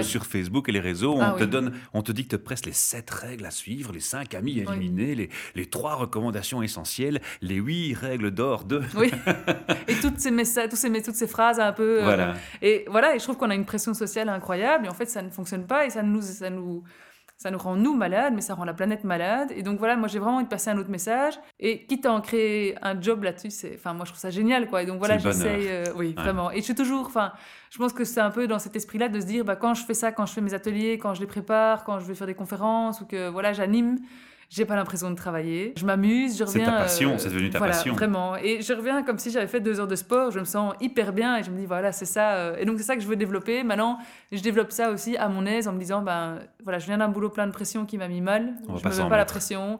sur, 0.04 0.25
Facebook 0.25 0.68
et 0.68 0.74
les 0.74 0.82
réseaux. 0.82 1.14
On 1.16 1.22
Ah 1.22 1.36
te 1.38 1.46
oui. 1.46 1.50
donne, 1.50 1.72
on 1.94 2.02
te 2.02 2.12
dicte 2.12 2.36
presque 2.36 2.66
les 2.66 2.74
sept 2.74 3.10
règles 3.10 3.46
à 3.46 3.52
suivre, 3.52 3.94
les 3.94 4.02
cinq 4.02 4.34
amis 4.34 4.62
à 4.68 4.70
Oui. 4.72 4.75
éliminer, 4.78 5.16
les, 5.16 5.30
les 5.56 5.66
trois 5.68 5.96
recommandations 5.96 6.62
essentielles, 6.62 7.22
les 7.42 7.56
huit 7.56 7.94
règles 7.94 8.32
d'or 8.32 8.66
de. 8.66 8.82
Oui. 8.98 9.12
et 9.88 9.96
toutes 10.02 10.20
ces 10.20 10.32
messages, 10.32 10.68
tous 10.70 10.75
ces, 10.75 10.92
toutes 11.02 11.16
ces 11.16 11.28
phrases 11.28 11.60
un 11.62 11.72
peu. 11.72 12.00
euh, 12.02 12.04
Voilà. 12.04 12.34
Et 12.62 12.84
voilà, 12.90 13.16
et 13.16 13.20
je 13.20 13.24
trouve 13.24 13.38
qu'on 13.38 13.50
a 13.50 13.56
une 13.56 13.64
pression 13.66 13.94
sociale 13.94 14.28
incroyable, 14.28 14.88
et 14.88 14.90
en 14.90 14.94
fait, 14.94 15.06
ça 15.10 15.22
ne 15.22 15.30
fonctionne 15.30 15.66
pas, 15.66 15.86
et 15.86 15.90
ça 15.90 16.04
nous, 16.04 16.22
ça 16.22 16.50
nous, 16.50 16.84
ça 17.38 17.51
nous 17.51 17.58
rend 17.58 17.75
nous 17.75 17.94
malades, 17.96 18.34
mais 18.34 18.42
ça 18.42 18.54
rend 18.54 18.63
la 18.65 18.74
planète 18.74 19.04
malade. 19.04 19.51
Et 19.56 19.62
donc 19.62 19.77
voilà, 19.80 19.96
moi 19.98 20.08
j'ai 20.08 20.20
vraiment 20.20 20.38
envie 20.38 20.46
de 20.46 20.50
passer 20.50 20.70
un 20.70 20.77
autre 20.77 20.89
message. 20.89 21.38
Et 21.60 21.86
quitte 21.86 22.06
à 22.06 22.13
en 22.13 22.22
créer 22.22 22.75
un 22.82 23.00
job 23.01 23.24
là-dessus, 23.24 23.51
c'est, 23.51 23.74
enfin 23.75 23.94
moi 23.94 24.06
je 24.06 24.12
trouve 24.12 24.20
ça 24.22 24.30
génial, 24.30 24.68
quoi. 24.70 24.84
Et 24.84 24.86
donc 24.86 25.00
voilà, 25.00 25.18
j'essaye, 25.18 25.68
euh, 25.68 25.84
oui, 25.96 26.13
Ouais. 26.15 26.24
vraiment. 26.24 26.51
Et 26.51 26.58
je 26.58 26.62
suis 26.62 26.75
toujours, 26.75 27.06
enfin, 27.08 27.34
je 27.72 27.77
pense 27.77 27.92
que 27.94 28.04
c'est 28.06 28.22
un 28.22 28.32
peu 28.32 28.48
dans 28.48 28.60
cet 28.60 28.75
esprit-là 28.75 29.10
de 29.10 29.20
se 29.20 29.25
dire, 29.25 29.44
bah 29.44 29.56
quand 29.58 29.74
je 29.74 29.84
fais 29.84 29.94
ça, 29.94 30.12
quand 30.12 30.25
je 30.25 30.34
fais 30.34 30.42
mes 30.42 30.54
ateliers, 30.54 30.98
quand 30.98 31.13
je 31.13 31.20
les 31.22 31.27
prépare, 31.27 31.84
quand 31.84 32.00
je 32.00 32.06
vais 32.06 32.15
faire 32.15 32.27
des 32.27 32.36
conférences, 32.36 33.01
ou 33.01 33.06
que 33.06 33.27
voilà, 33.30 33.51
j'anime. 33.54 34.00
J'ai 34.50 34.66
pas 34.66 34.75
l'impression 34.75 35.10
de 35.10 35.16
travailler. 35.16 35.74
Je 35.78 35.86
m'amuse, 35.86 36.38
je 36.38 36.44
reviens. 36.44 36.66
C'est 36.66 36.72
ta 36.72 36.78
passion, 36.78 37.14
euh, 37.14 37.18
c'est 37.18 37.30
devenu 37.30 37.50
ta 37.50 37.58
voilà, 37.58 37.74
passion. 37.74 37.94
Vraiment. 37.94 38.36
Et 38.38 38.62
je 38.62 38.74
reviens 38.74 39.04
comme 39.04 39.18
si 39.18 39.32
j'avais 39.32 39.48
fait 39.48 39.60
deux 39.60 39.80
heures 39.80 39.88
de 39.88 39.96
sport. 39.96 40.32
Je 40.32 40.40
me 40.40 40.46
sens 40.46 40.74
hyper 40.80 41.14
bien 41.14 41.38
et 41.38 41.44
je 41.44 41.52
me 41.52 41.58
dis 41.58 41.66
voilà, 41.66 41.92
c'est 41.92 42.06
ça. 42.06 42.36
euh, 42.36 42.56
Et 42.60 42.66
donc 42.66 42.78
c'est 42.78 42.84
ça 42.86 42.96
que 42.96 43.02
je 43.02 43.08
veux 43.08 43.16
développer. 43.16 43.64
Maintenant, 43.64 43.98
je 44.32 44.42
développe 44.42 44.72
ça 44.72 44.92
aussi 44.92 45.18
à 45.18 45.28
mon 45.30 45.46
aise 45.46 45.68
en 45.68 45.74
me 45.74 45.80
disant 45.80 46.02
ben 46.02 46.40
voilà, 46.64 46.80
je 46.80 46.86
viens 46.86 46.98
d'un 46.98 47.10
boulot 47.10 47.30
plein 47.30 47.48
de 47.48 47.52
pression 47.52 47.86
qui 47.86 47.98
m'a 47.98 48.08
mis 48.08 48.22
mal. 48.22 48.54
On 48.68 48.78
je 48.78 48.88
me 48.88 49.04
mets 49.04 49.10
pas 49.10 49.18
la 49.18 49.25
pression. 49.25 49.80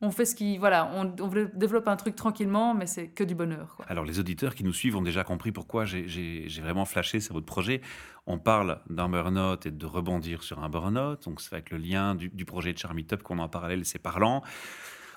On 0.00 0.12
fait 0.12 0.24
ce 0.24 0.36
qui 0.36 0.58
voilà, 0.58 0.92
on, 0.94 1.12
on 1.20 1.28
développe 1.54 1.88
un 1.88 1.96
truc 1.96 2.14
tranquillement, 2.14 2.72
mais 2.72 2.86
c'est 2.86 3.08
que 3.08 3.24
du 3.24 3.34
bonheur. 3.34 3.74
Quoi. 3.76 3.84
Alors, 3.88 4.04
les 4.04 4.20
auditeurs 4.20 4.54
qui 4.54 4.62
nous 4.62 4.72
suivent 4.72 4.96
ont 4.96 5.02
déjà 5.02 5.24
compris 5.24 5.50
pourquoi 5.50 5.84
j'ai- 5.84 6.46
vraiment 6.62 6.84
flashé 6.84 7.18
sur 7.18 7.34
votre 7.34 7.46
projet. 7.46 7.80
On 8.26 8.38
parle 8.38 8.80
d'un 8.90 9.08
burn-out 9.08 9.66
et 9.66 9.70
de 9.72 9.86
rebondir 9.86 10.42
sur 10.44 10.62
un 10.62 10.68
burn-out. 10.68 11.24
Donc, 11.24 11.40
c'est 11.40 11.52
avec 11.52 11.70
le 11.70 11.78
lien 11.78 12.14
du, 12.14 12.28
du 12.28 12.44
projet 12.44 12.72
de 12.72 12.78
Charmy 12.78 13.04
Top 13.06 13.22
qu'on 13.24 13.38
a 13.40 13.42
en 13.42 13.48
parallèle, 13.48 13.84
c'est 13.84 13.98
parlant. 13.98 14.42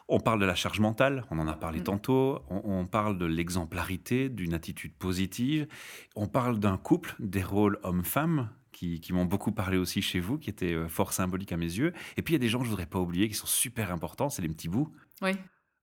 On 0.08 0.20
parle 0.20 0.40
de 0.42 0.46
la 0.46 0.56
charge 0.56 0.80
mentale, 0.80 1.26
on 1.30 1.38
en 1.40 1.48
a 1.48 1.54
parlé 1.54 1.80
Mm. 1.80 1.84
tantôt. 1.84 2.40
On, 2.50 2.62
on 2.66 2.86
parle 2.88 3.18
de 3.20 3.26
l'exemplarité, 3.26 4.30
d'une 4.30 4.54
attitude 4.56 4.94
positive. 4.96 5.68
On 6.16 6.28
parle 6.28 6.58
d'un 6.60 6.78
couple, 6.78 7.16
des 7.20 7.44
rôles 7.44 7.78
hommes-femmes, 7.84 8.50
qui, 8.82 9.00
qui 9.00 9.14
m'ont 9.14 9.26
beaucoup 9.26 9.52
parlé 9.52 9.78
aussi 9.78 10.02
chez 10.02 10.20
vous, 10.20 10.40
qui 10.40 10.50
étaient 10.50 10.74
euh, 10.74 10.88
fort 10.88 11.14
symboliques 11.14 11.52
à 11.52 11.58
mes 11.58 11.66
yeux. 11.72 11.94
Et 12.18 12.24
puis, 12.24 12.34
il 12.34 12.38
y 12.38 12.40
a 12.40 12.40
des 12.40 12.50
gens 12.50 12.58
que 12.58 12.66
je 12.66 12.70
voudrais 12.72 12.88
pas 12.88 12.98
oublier, 12.98 13.28
qui 13.28 13.36
sont 13.36 13.46
super 13.46 13.92
importants, 13.94 14.30
c'est 14.32 14.42
les 14.42 14.48
petits 14.48 14.70
bouts. 14.70 14.92
Oui. 15.22 15.34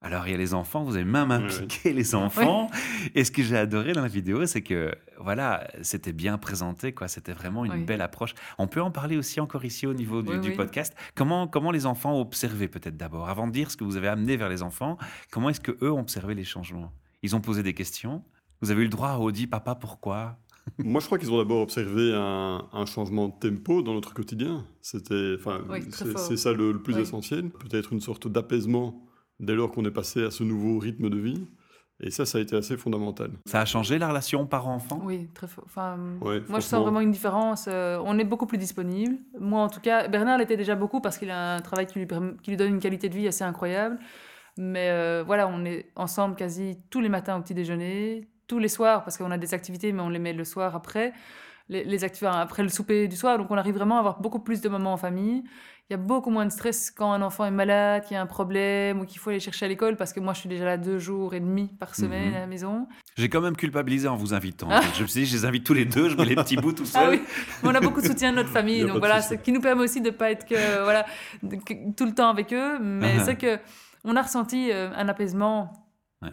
Alors, 0.00 0.26
il 0.26 0.32
y 0.32 0.34
a 0.34 0.36
les 0.36 0.52
enfants, 0.52 0.82
vous 0.82 0.96
avez 0.96 1.04
même 1.04 1.30
impliqué 1.30 1.92
les 1.92 2.16
enfants. 2.16 2.68
Et 3.14 3.22
ce 3.22 3.30
que 3.30 3.40
j'ai 3.44 3.56
adoré 3.56 3.92
dans 3.92 4.02
la 4.02 4.08
vidéo, 4.08 4.46
c'est 4.46 4.62
que, 4.62 4.92
voilà, 5.20 5.68
c'était 5.82 6.12
bien 6.12 6.38
présenté, 6.38 6.92
quoi. 6.92 7.06
C'était 7.06 7.32
vraiment 7.32 7.64
une 7.64 7.70
Oui. 7.72 7.84
belle 7.84 8.00
approche. 8.00 8.34
On 8.58 8.66
peut 8.66 8.82
en 8.82 8.90
parler 8.90 9.16
aussi 9.16 9.38
encore 9.40 9.64
ici 9.64 9.86
au 9.86 9.94
niveau 9.94 10.22
du, 10.22 10.32
Oui, 10.32 10.40
du 10.40 10.48
oui. 10.50 10.56
podcast. 10.56 10.92
Comment, 11.14 11.46
comment 11.46 11.70
les 11.70 11.86
enfants 11.86 12.14
ont 12.16 12.20
observé, 12.20 12.66
peut-être 12.66 12.96
d'abord, 12.96 13.28
avant 13.28 13.46
de 13.46 13.52
dire 13.52 13.70
ce 13.70 13.76
que 13.76 13.84
vous 13.84 13.96
avez 13.96 14.08
amené 14.08 14.36
vers 14.36 14.48
les 14.48 14.62
enfants, 14.62 14.98
comment 15.30 15.50
est-ce 15.50 15.60
que 15.60 15.76
eux 15.84 15.92
ont 15.92 16.00
observé 16.00 16.34
les 16.34 16.44
changements? 16.44 16.92
Ils 17.22 17.36
ont 17.36 17.40
posé 17.40 17.62
des 17.62 17.74
questions. 17.74 18.24
Vous 18.60 18.72
avez 18.72 18.80
eu 18.80 18.84
le 18.86 18.90
droit 18.90 19.10
à 19.10 19.18
Audi, 19.18 19.46
papa, 19.46 19.76
pourquoi? 19.76 20.36
Moi, 20.78 21.00
je 21.00 21.06
crois 21.06 21.18
qu'ils 21.18 21.32
ont 21.32 21.38
d'abord 21.38 21.62
observé 21.62 22.12
un, 22.14 22.66
un 22.72 22.86
changement 22.86 23.28
de 23.28 23.34
tempo 23.48 23.82
dans 23.82 23.94
notre 23.94 24.14
quotidien. 24.14 24.64
C'était, 24.80 25.34
enfin, 25.38 25.60
c'est 26.16 26.36
ça 26.36 26.52
le, 26.52 26.72
le 26.72 26.82
plus 26.82 26.94
Oui. 26.96 27.02
essentiel. 27.02 27.50
Peut-être 27.50 27.92
une 27.92 28.00
sorte 28.00 28.28
d'apaisement 28.28 29.02
dès 29.40 29.54
lors 29.54 29.70
qu'on 29.70 29.84
est 29.84 29.90
passé 29.90 30.24
à 30.24 30.30
ce 30.30 30.42
nouveau 30.44 30.78
rythme 30.78 31.08
de 31.10 31.18
vie. 31.18 31.46
Et 32.00 32.10
ça, 32.12 32.24
ça 32.24 32.38
a 32.38 32.40
été 32.40 32.54
assez 32.54 32.76
fondamental. 32.76 33.32
Ça 33.46 33.60
a 33.60 33.64
changé 33.64 33.98
la 33.98 34.08
relation 34.08 34.46
parent-enfant? 34.46 35.00
Oui, 35.04 35.28
très 35.34 35.48
fort. 35.48 35.64
Enfin, 35.66 35.98
Ouais, 36.20 36.40
moi, 36.48 36.60
je 36.60 36.64
sens 36.64 36.80
vraiment 36.82 37.00
une 37.00 37.10
différence. 37.10 37.66
Euh, 37.68 38.00
on 38.04 38.16
est 38.20 38.24
beaucoup 38.24 38.46
plus 38.46 38.58
disponible. 38.58 39.16
Moi, 39.40 39.60
en 39.60 39.68
tout 39.68 39.80
cas, 39.80 40.06
Bernard 40.06 40.38
l'était 40.38 40.56
déjà 40.56 40.76
beaucoup 40.76 41.00
parce 41.00 41.18
qu'il 41.18 41.28
a 41.30 41.56
un 41.56 41.60
travail 41.60 41.86
qui 41.86 41.98
lui, 41.98 42.06
permet- 42.06 42.36
qui 42.40 42.50
lui 42.52 42.56
donne 42.56 42.74
une 42.74 42.78
qualité 42.78 43.08
de 43.08 43.14
vie 43.16 43.26
assez 43.26 43.42
incroyable. 43.42 43.98
Mais 44.56 44.90
euh, 44.90 45.24
voilà, 45.26 45.48
on 45.48 45.64
est 45.64 45.86
ensemble 45.96 46.36
quasi 46.36 46.78
tous 46.88 47.00
les 47.00 47.08
matins 47.08 47.36
au 47.36 47.42
petit 47.42 47.54
déjeuner, 47.54 48.28
tous 48.48 48.58
les 48.58 48.68
soirs, 48.68 49.04
parce 49.04 49.16
qu'on 49.18 49.30
a 49.30 49.38
des 49.38 49.54
activités, 49.54 49.92
mais 49.92 50.02
on 50.02 50.08
les 50.08 50.18
met 50.18 50.32
le 50.32 50.44
soir 50.44 50.74
après. 50.74 51.12
Les, 51.70 51.84
les 51.84 52.02
activités 52.02 52.34
après 52.34 52.62
le 52.62 52.70
souper 52.70 53.08
du 53.08 53.14
soir. 53.16 53.36
Donc, 53.36 53.50
on 53.50 53.56
arrive 53.58 53.74
vraiment 53.74 53.96
à 53.96 53.98
avoir 53.98 54.20
beaucoup 54.20 54.38
plus 54.40 54.62
de 54.62 54.70
moments 54.70 54.94
en 54.94 54.96
famille. 54.96 55.44
Il 55.90 55.92
y 55.92 55.94
a 55.94 55.98
beaucoup 55.98 56.30
moins 56.30 56.46
de 56.46 56.50
stress 56.50 56.90
quand 56.90 57.12
un 57.12 57.20
enfant 57.20 57.44
est 57.44 57.50
malade, 57.50 58.04
qu'il 58.04 58.14
y 58.14 58.16
a 58.16 58.22
un 58.22 58.26
problème 58.26 59.00
ou 59.00 59.04
qu'il 59.04 59.18
faut 59.18 59.28
aller 59.30 59.38
chercher 59.40 59.66
à 59.66 59.68
l'école, 59.68 59.96
parce 59.96 60.14
que 60.14 60.20
moi, 60.20 60.32
je 60.32 60.40
suis 60.40 60.48
déjà 60.48 60.64
là 60.64 60.76
deux 60.78 60.98
jours 60.98 61.34
et 61.34 61.40
demi 61.40 61.68
par 61.78 61.94
semaine 61.94 62.30
Mhm. 62.30 62.36
à 62.36 62.40
la 62.40 62.46
maison. 62.46 62.88
J'ai 63.18 63.28
quand 63.28 63.42
même 63.42 63.54
culpabilisé 63.56 64.08
en 64.08 64.16
vous 64.16 64.32
invitant. 64.32 64.68
Je 64.94 65.02
me 65.02 65.06
suis 65.08 65.20
dit, 65.22 65.26
je 65.26 65.36
les 65.36 65.44
invite 65.44 65.64
tous 65.64 65.74
les 65.74 65.84
deux, 65.84 66.08
je 66.08 66.16
mets 66.16 66.24
les 66.24 66.36
petits 66.36 66.56
bouts 66.56 66.72
tout 66.72 66.84
Ah 66.94 67.00
seul. 67.04 67.10
oui, 67.10 67.22
on 67.62 67.74
a 67.74 67.80
beaucoup 67.80 68.00
de 68.00 68.06
soutien 68.06 68.30
de 68.32 68.36
notre 68.36 68.48
Il 68.52 68.52
famille, 68.52 68.80
donc 68.86 68.98
voilà, 68.98 69.20
ce 69.20 69.34
qui 69.34 69.52
nous 69.52 69.60
permet 69.60 69.82
aussi 69.84 70.00
de 70.00 70.10
pas 70.10 70.30
être 70.30 70.46
que 70.46 70.82
voilà 70.84 71.04
de- 71.42 71.56
que- 71.56 71.92
tout 71.94 72.06
le 72.06 72.12
temps 72.14 72.30
avec 72.30 72.52
eux, 72.54 72.78
mais 72.78 73.16
Ah. 73.20 73.24
c'est 73.24 73.36
que 73.36 73.58
on 74.04 74.16
a 74.16 74.22
ressenti 74.22 74.70
euh, 74.72 74.90
un 74.96 75.08
apaisement. 75.08 75.72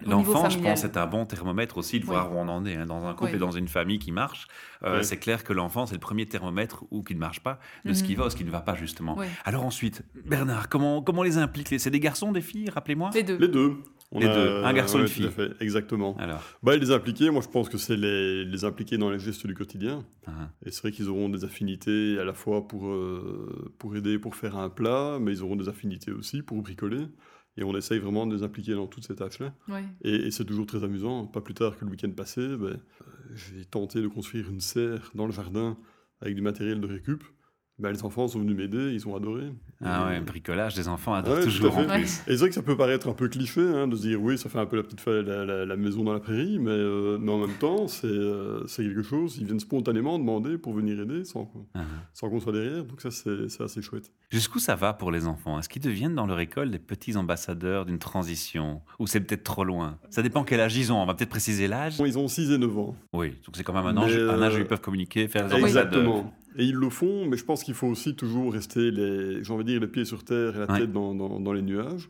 L'enfant, 0.06 0.50
je 0.50 0.58
pense, 0.60 0.82
c'est 0.82 0.98
un 0.98 1.06
bon 1.06 1.26
thermomètre 1.26 1.78
aussi 1.78 2.00
de 2.00 2.06
Oui. 2.06 2.10
voir 2.10 2.32
où 2.34 2.38
on 2.38 2.48
en 2.48 2.66
est. 2.66 2.76
hein. 2.76 2.86
Dans 2.88 3.06
un 3.06 3.14
couple 3.14 3.32
Oui. 3.32 3.36
et 3.36 3.40
dans 3.40 3.52
une 3.52 3.68
famille 3.68 4.00
qui 4.00 4.12
marche, 4.12 4.48
euh, 4.84 5.04
c'est 5.04 5.18
clair 5.18 5.44
que 5.44 5.54
l'enfant, 5.54 5.86
c'est 5.86 5.94
le 5.94 6.00
premier 6.00 6.26
thermomètre 6.26 6.86
ou 6.90 7.04
qui 7.04 7.14
ne 7.14 7.20
marche 7.20 7.42
pas, 7.42 7.60
de 7.86 7.94
ce 7.94 8.02
Mhm. 8.02 8.08
qui 8.08 8.16
va 8.16 8.26
ou 8.26 8.30
ce 8.32 8.36
qui 8.36 8.46
ne 8.46 8.50
va 8.50 8.62
pas, 8.62 8.74
justement. 8.76 9.16
Oui. 9.18 9.28
Alors 9.44 9.64
ensuite, 9.64 10.02
Bernard, 10.26 10.70
comment, 10.70 11.02
comment 11.04 11.22
les 11.22 11.38
implique 11.38 11.68
C'est 11.80 11.92
des 11.92 12.00
garçons, 12.00 12.32
des 12.32 12.42
filles, 12.42 12.70
rappelez-moi? 12.72 13.12
Les 13.14 13.22
deux. 13.24 13.38
Les 13.38 13.48
deux. 13.48 13.76
On 14.12 14.20
Les 14.20 14.28
deux, 14.28 14.64
un 14.64 14.72
garçon, 14.72 14.98
ouais, 14.98 15.02
une 15.04 15.08
tout 15.08 15.14
fille. 15.16 15.26
à 15.26 15.32
fait, 15.32 15.52
exactement. 15.60 16.16
Alors, 16.18 16.42
Bah, 16.64 16.78
les 16.78 16.92
impliquer, 16.92 17.32
moi 17.32 17.42
je 17.42 17.48
pense 17.50 17.70
que 17.70 17.78
c'est 17.80 17.98
les, 17.98 18.46
les 18.46 18.64
impliquer 18.64 18.98
dans 18.98 19.10
les 19.10 19.18
gestes 19.20 19.46
du 19.48 19.56
quotidien. 19.56 20.04
hein. 20.28 20.50
Et 20.66 20.72
c'est 20.72 20.82
vrai 20.82 20.92
qu'ils 20.92 21.10
auront 21.10 21.28
des 21.28 21.44
affinités 21.44 22.18
à 22.20 22.24
la 22.24 22.34
fois 22.34 22.68
pour, 22.68 22.88
euh, 22.88 23.74
pour 23.80 23.96
aider, 23.96 24.18
pour 24.20 24.36
faire 24.36 24.58
un 24.58 24.70
plat, 24.70 25.18
mais 25.20 25.32
ils 25.34 25.42
auront 25.44 25.56
des 25.56 25.68
affinités 25.70 26.12
aussi 26.12 26.44
pour 26.44 26.62
bricoler. 26.62 27.08
Et 27.58 27.64
on 27.64 27.76
essaye 27.76 28.00
vraiment 28.00 28.28
de 28.28 28.36
les 28.36 28.44
impliquer 28.44 28.74
dans 28.74 28.88
toutes 28.88 29.06
ces 29.06 29.16
tâches-là. 29.16 29.54
Et 30.02 30.30
c'est 30.32 30.46
toujours 30.46 30.66
très 30.66 30.84
amusant. 30.84 31.26
Pas 31.26 31.42
plus 31.42 31.54
tard 31.54 31.78
que 31.78 31.86
le 31.86 31.92
week-end 31.92 32.12
passé, 32.12 32.42
ben, 32.42 32.66
euh, 32.66 32.80
j'ai 33.34 33.66
tenté 33.66 34.02
de 34.02 34.08
construire 34.08 34.50
une 34.50 34.60
serre 34.60 35.12
dans 35.16 35.26
le 35.26 35.32
jardin 35.32 35.78
avec 36.22 36.36
du 36.36 36.42
matériel 36.42 36.82
de 36.82 36.88
récup. 36.88 37.24
Ben, 37.78 37.92
les 37.92 38.04
enfants 38.06 38.26
sont 38.30 38.40
venus 38.40 38.56
m'aider, 38.56 38.94
ils 38.94 39.06
ont 39.06 39.18
adoré. 39.18 39.44
Ah 39.84 40.06
ouais, 40.08 40.22
bricolage, 40.22 40.76
des 40.76 40.88
enfants 40.88 41.14
adorent 41.14 41.40
Ouais, 41.40 41.44
toujours 41.44 41.78
en 41.78 41.84
plus. 41.86 42.04
Et 42.26 42.32
c'est 42.32 42.38
vrai 42.38 42.48
que 42.48 42.56
ça 42.56 42.62
peut 42.62 42.78
paraître 42.78 43.10
un 43.10 43.14
peu 43.14 43.28
cliché 43.28 43.60
hein, 43.60 43.90
de 43.90 43.98
se 43.98 44.04
dire 44.04 44.22
oui, 44.22 44.38
ça 44.38 44.48
fait 44.48 44.60
un 44.60 44.66
peu 44.66 44.78
la 44.78 44.84
petite 44.84 45.06
la, 45.06 45.44
la- 45.44 45.66
la 45.66 45.76
maison 45.76 46.06
dans 46.06 46.14
la 46.14 46.22
prairie, 46.22 46.58
mais, 46.58 46.72
euh, 46.72 47.18
mais 47.20 47.30
en 47.34 47.40
même 47.40 47.58
temps, 47.60 47.90
c'est 47.90 48.08
euh, 48.08 48.64
quelque 48.78 49.04
chose. 49.04 49.38
Ils 49.42 49.46
viennent 49.46 49.60
spontanément 49.60 50.18
demander 50.18 50.58
pour 50.58 50.72
venir 50.74 51.02
aider 51.02 51.26
sans, 51.26 51.44
qu'on- 51.44 51.66
Ah. 51.76 51.82
sans 52.14 52.30
qu'on 52.30 52.40
soit 52.40 52.54
derrière. 52.54 52.86
Donc 52.86 53.02
ça, 53.02 53.12
c'est 53.12 53.62
assez 53.62 53.82
chouette. 53.82 54.10
Jusqu'où 54.32 54.60
ça 54.60 54.76
va 54.76 54.94
pour 54.94 55.12
les 55.12 55.28
enfants? 55.28 55.60
Est-ce 55.60 55.68
qu'ils 55.68 55.82
deviennent 55.82 56.16
dans 56.16 56.28
leur 56.28 56.40
école 56.40 56.72
des 56.72 56.80
petits 56.80 57.18
ambassadeurs 57.18 57.86
d'une 57.86 58.00
transition? 58.00 58.82
Ou 59.00 59.08
c'est 59.08 59.20
peut-être 59.20 59.44
trop 59.44 59.66
loin? 59.66 59.98
Ça 60.12 60.22
dépend 60.22 60.46
quel 60.46 60.62
âge 60.62 60.78
ils 60.78 60.94
ont. 60.94 61.02
On 61.04 61.06
va 61.06 61.14
peut-être 61.14 61.30
préciser 61.30 61.68
l'âge. 61.68 61.98
Ils 62.00 62.18
ont 62.18 62.30
6 62.30 62.52
et 62.52 62.58
9 62.58 62.78
ans. 62.78 62.96
Oui, 63.12 63.32
donc 63.46 63.56
c'est 63.58 63.64
quand 63.66 63.74
même 63.74 63.86
un 63.86 64.02
âge, 64.02 64.16
Mais, 64.16 64.22
un 64.34 64.42
âge 64.42 64.54
où 64.54 64.58
euh, 64.58 64.60
ils 64.62 64.66
peuvent 64.66 64.80
communiquer, 64.80 65.28
faire 65.28 65.46
des 65.46 65.56
ambassadeurs. 65.56 66.24
Et 66.58 66.64
ils 66.66 66.76
le 66.76 66.90
font, 66.90 67.28
mais 67.28 67.38
je 67.38 67.44
pense 67.46 67.64
qu'il 67.64 67.74
faut 67.74 67.88
aussi 67.88 68.16
toujours 68.16 68.54
rester, 68.54 68.92
les, 68.92 69.44
j'ai 69.44 69.54
envie 69.54 69.64
de 69.66 69.70
dire, 69.72 69.80
les 69.82 69.88
pieds 69.88 70.06
sur 70.06 70.24
terre 70.24 70.56
et 70.56 70.60
la 70.60 70.72
Ouais. 70.72 70.80
tête 70.80 70.92
dans, 70.92 71.14
dans- 71.14 71.40
dans 71.40 71.54
les 71.54 71.62
nuages. 71.62 72.10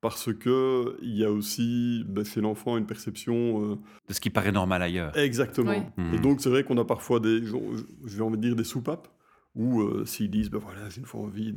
Parce 0.00 0.32
que 0.34 0.96
il 1.00 1.16
y 1.16 1.24
a 1.24 1.30
aussi 1.30 2.02
ben, 2.08 2.24
chez 2.24 2.40
l'enfant 2.40 2.76
une 2.76 2.86
perception 2.86 3.62
euh, 3.72 3.74
De 4.08 4.12
ce 4.14 4.20
qui 4.20 4.30
paraît 4.30 4.50
normal 4.50 4.82
ailleurs. 4.82 5.16
Exactement. 5.16 5.70
Oui. 5.70 6.04
Mhm. 6.04 6.14
Et 6.14 6.18
donc, 6.18 6.40
c'est 6.40 6.48
vrai 6.50 6.64
qu'on 6.64 6.76
a 6.78 6.84
parfois 6.84 7.20
des, 7.20 7.40
j'ai 8.06 8.20
envie 8.22 8.36
de 8.36 8.42
dire, 8.42 8.56
des 8.56 8.64
soupapes, 8.64 9.06
où 9.54 9.80
euh, 9.82 10.04
s'ils 10.04 10.30
disent, 10.30 10.50
ben 10.50 10.58
voilà, 10.58 10.88
j'ai 10.88 10.98
une 11.00 11.06
fois 11.06 11.20
envie 11.20 11.52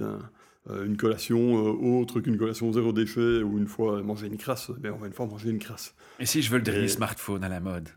d'une 0.69 0.97
collation 0.97 1.37
euh, 1.67 1.99
autre 2.01 2.19
qu'une 2.21 2.37
collation 2.37 2.71
zéro 2.73 2.91
déchet, 2.91 3.43
ou 3.43 3.57
une 3.57 3.67
fois 3.67 4.01
manger 4.01 4.27
une 4.27 4.37
crasse, 4.37 4.71
ben 4.79 4.93
on 4.95 4.97
va 4.99 5.07
une 5.07 5.13
fois 5.13 5.25
manger 5.27 5.49
une 5.49 5.59
crasse. 5.59 5.93
Et 6.19 6.25
si 6.25 6.41
je 6.41 6.49
veux 6.49 6.57
le 6.57 6.63
dernier 6.63 6.85
Et- 6.85 6.87
smartphone 6.87 7.43
à 7.43 7.49
la 7.49 7.59
mode 7.59 7.89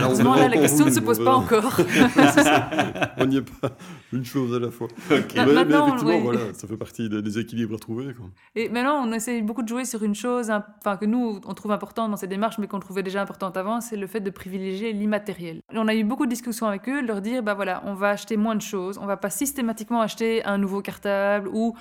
Heureusement, 0.00 0.34
là, 0.34 0.48
la 0.48 0.56
question 0.56 0.86
ne 0.86 0.90
se 0.90 1.00
pose 1.00 1.22
pas 1.22 1.34
encore. 1.34 1.78
on 3.18 3.26
n'y 3.26 3.36
est 3.36 3.60
pas 3.60 3.70
une 4.12 4.24
chose 4.24 4.54
à 4.54 4.58
la 4.58 4.70
fois. 4.70 4.88
Ma- 5.10 5.16
Mais, 5.16 5.24
mais 5.46 5.52
maintenant, 5.52 5.86
effectivement, 5.88 6.16
oui. 6.16 6.22
voilà, 6.22 6.54
ça 6.54 6.66
fait 6.66 6.76
partie 6.76 7.08
des, 7.08 7.22
des 7.22 7.38
équilibres 7.38 7.74
à 7.76 7.78
trouver. 7.78 8.14
Quoi. 8.14 8.26
Et 8.54 8.68
maintenant, 8.68 9.02
on 9.06 9.12
essaie 9.12 9.42
beaucoup 9.42 9.62
de 9.62 9.68
jouer 9.68 9.84
sur 9.84 10.02
une 10.02 10.14
chose, 10.14 10.50
hein, 10.50 10.64
enfin 10.78 10.96
que 10.96 11.04
nous 11.04 11.40
on 11.44 11.54
trouve 11.54 11.72
importante 11.72 12.10
dans 12.10 12.16
ces 12.16 12.26
démarches, 12.26 12.58
mais 12.58 12.66
qu'on 12.66 12.80
trouvait 12.80 13.02
déjà 13.02 13.22
importante 13.22 13.56
avant, 13.56 13.80
c'est 13.80 13.96
le 13.96 14.06
fait 14.06 14.20
de 14.20 14.30
privilégier 14.30 14.92
l'immatériel. 14.92 15.60
On 15.72 15.88
a 15.88 15.94
eu 15.94 16.04
beaucoup 16.04 16.24
de 16.26 16.30
discussions 16.30 16.66
avec 16.66 16.88
eux, 16.88 17.02
de 17.02 17.06
leur 17.06 17.20
dire, 17.20 17.42
bah 17.42 17.54
voilà, 17.54 17.82
on 17.84 17.94
va 17.94 18.10
acheter 18.10 18.36
moins 18.36 18.54
de 18.56 18.62
choses, 18.62 18.98
on 18.98 19.06
va 19.06 19.16
pas 19.16 19.30
systématiquement 19.30 20.00
acheter 20.00 20.44
un 20.44 20.58
nouveau 20.58 20.80
cartable 20.80 21.48
ou 21.52 21.74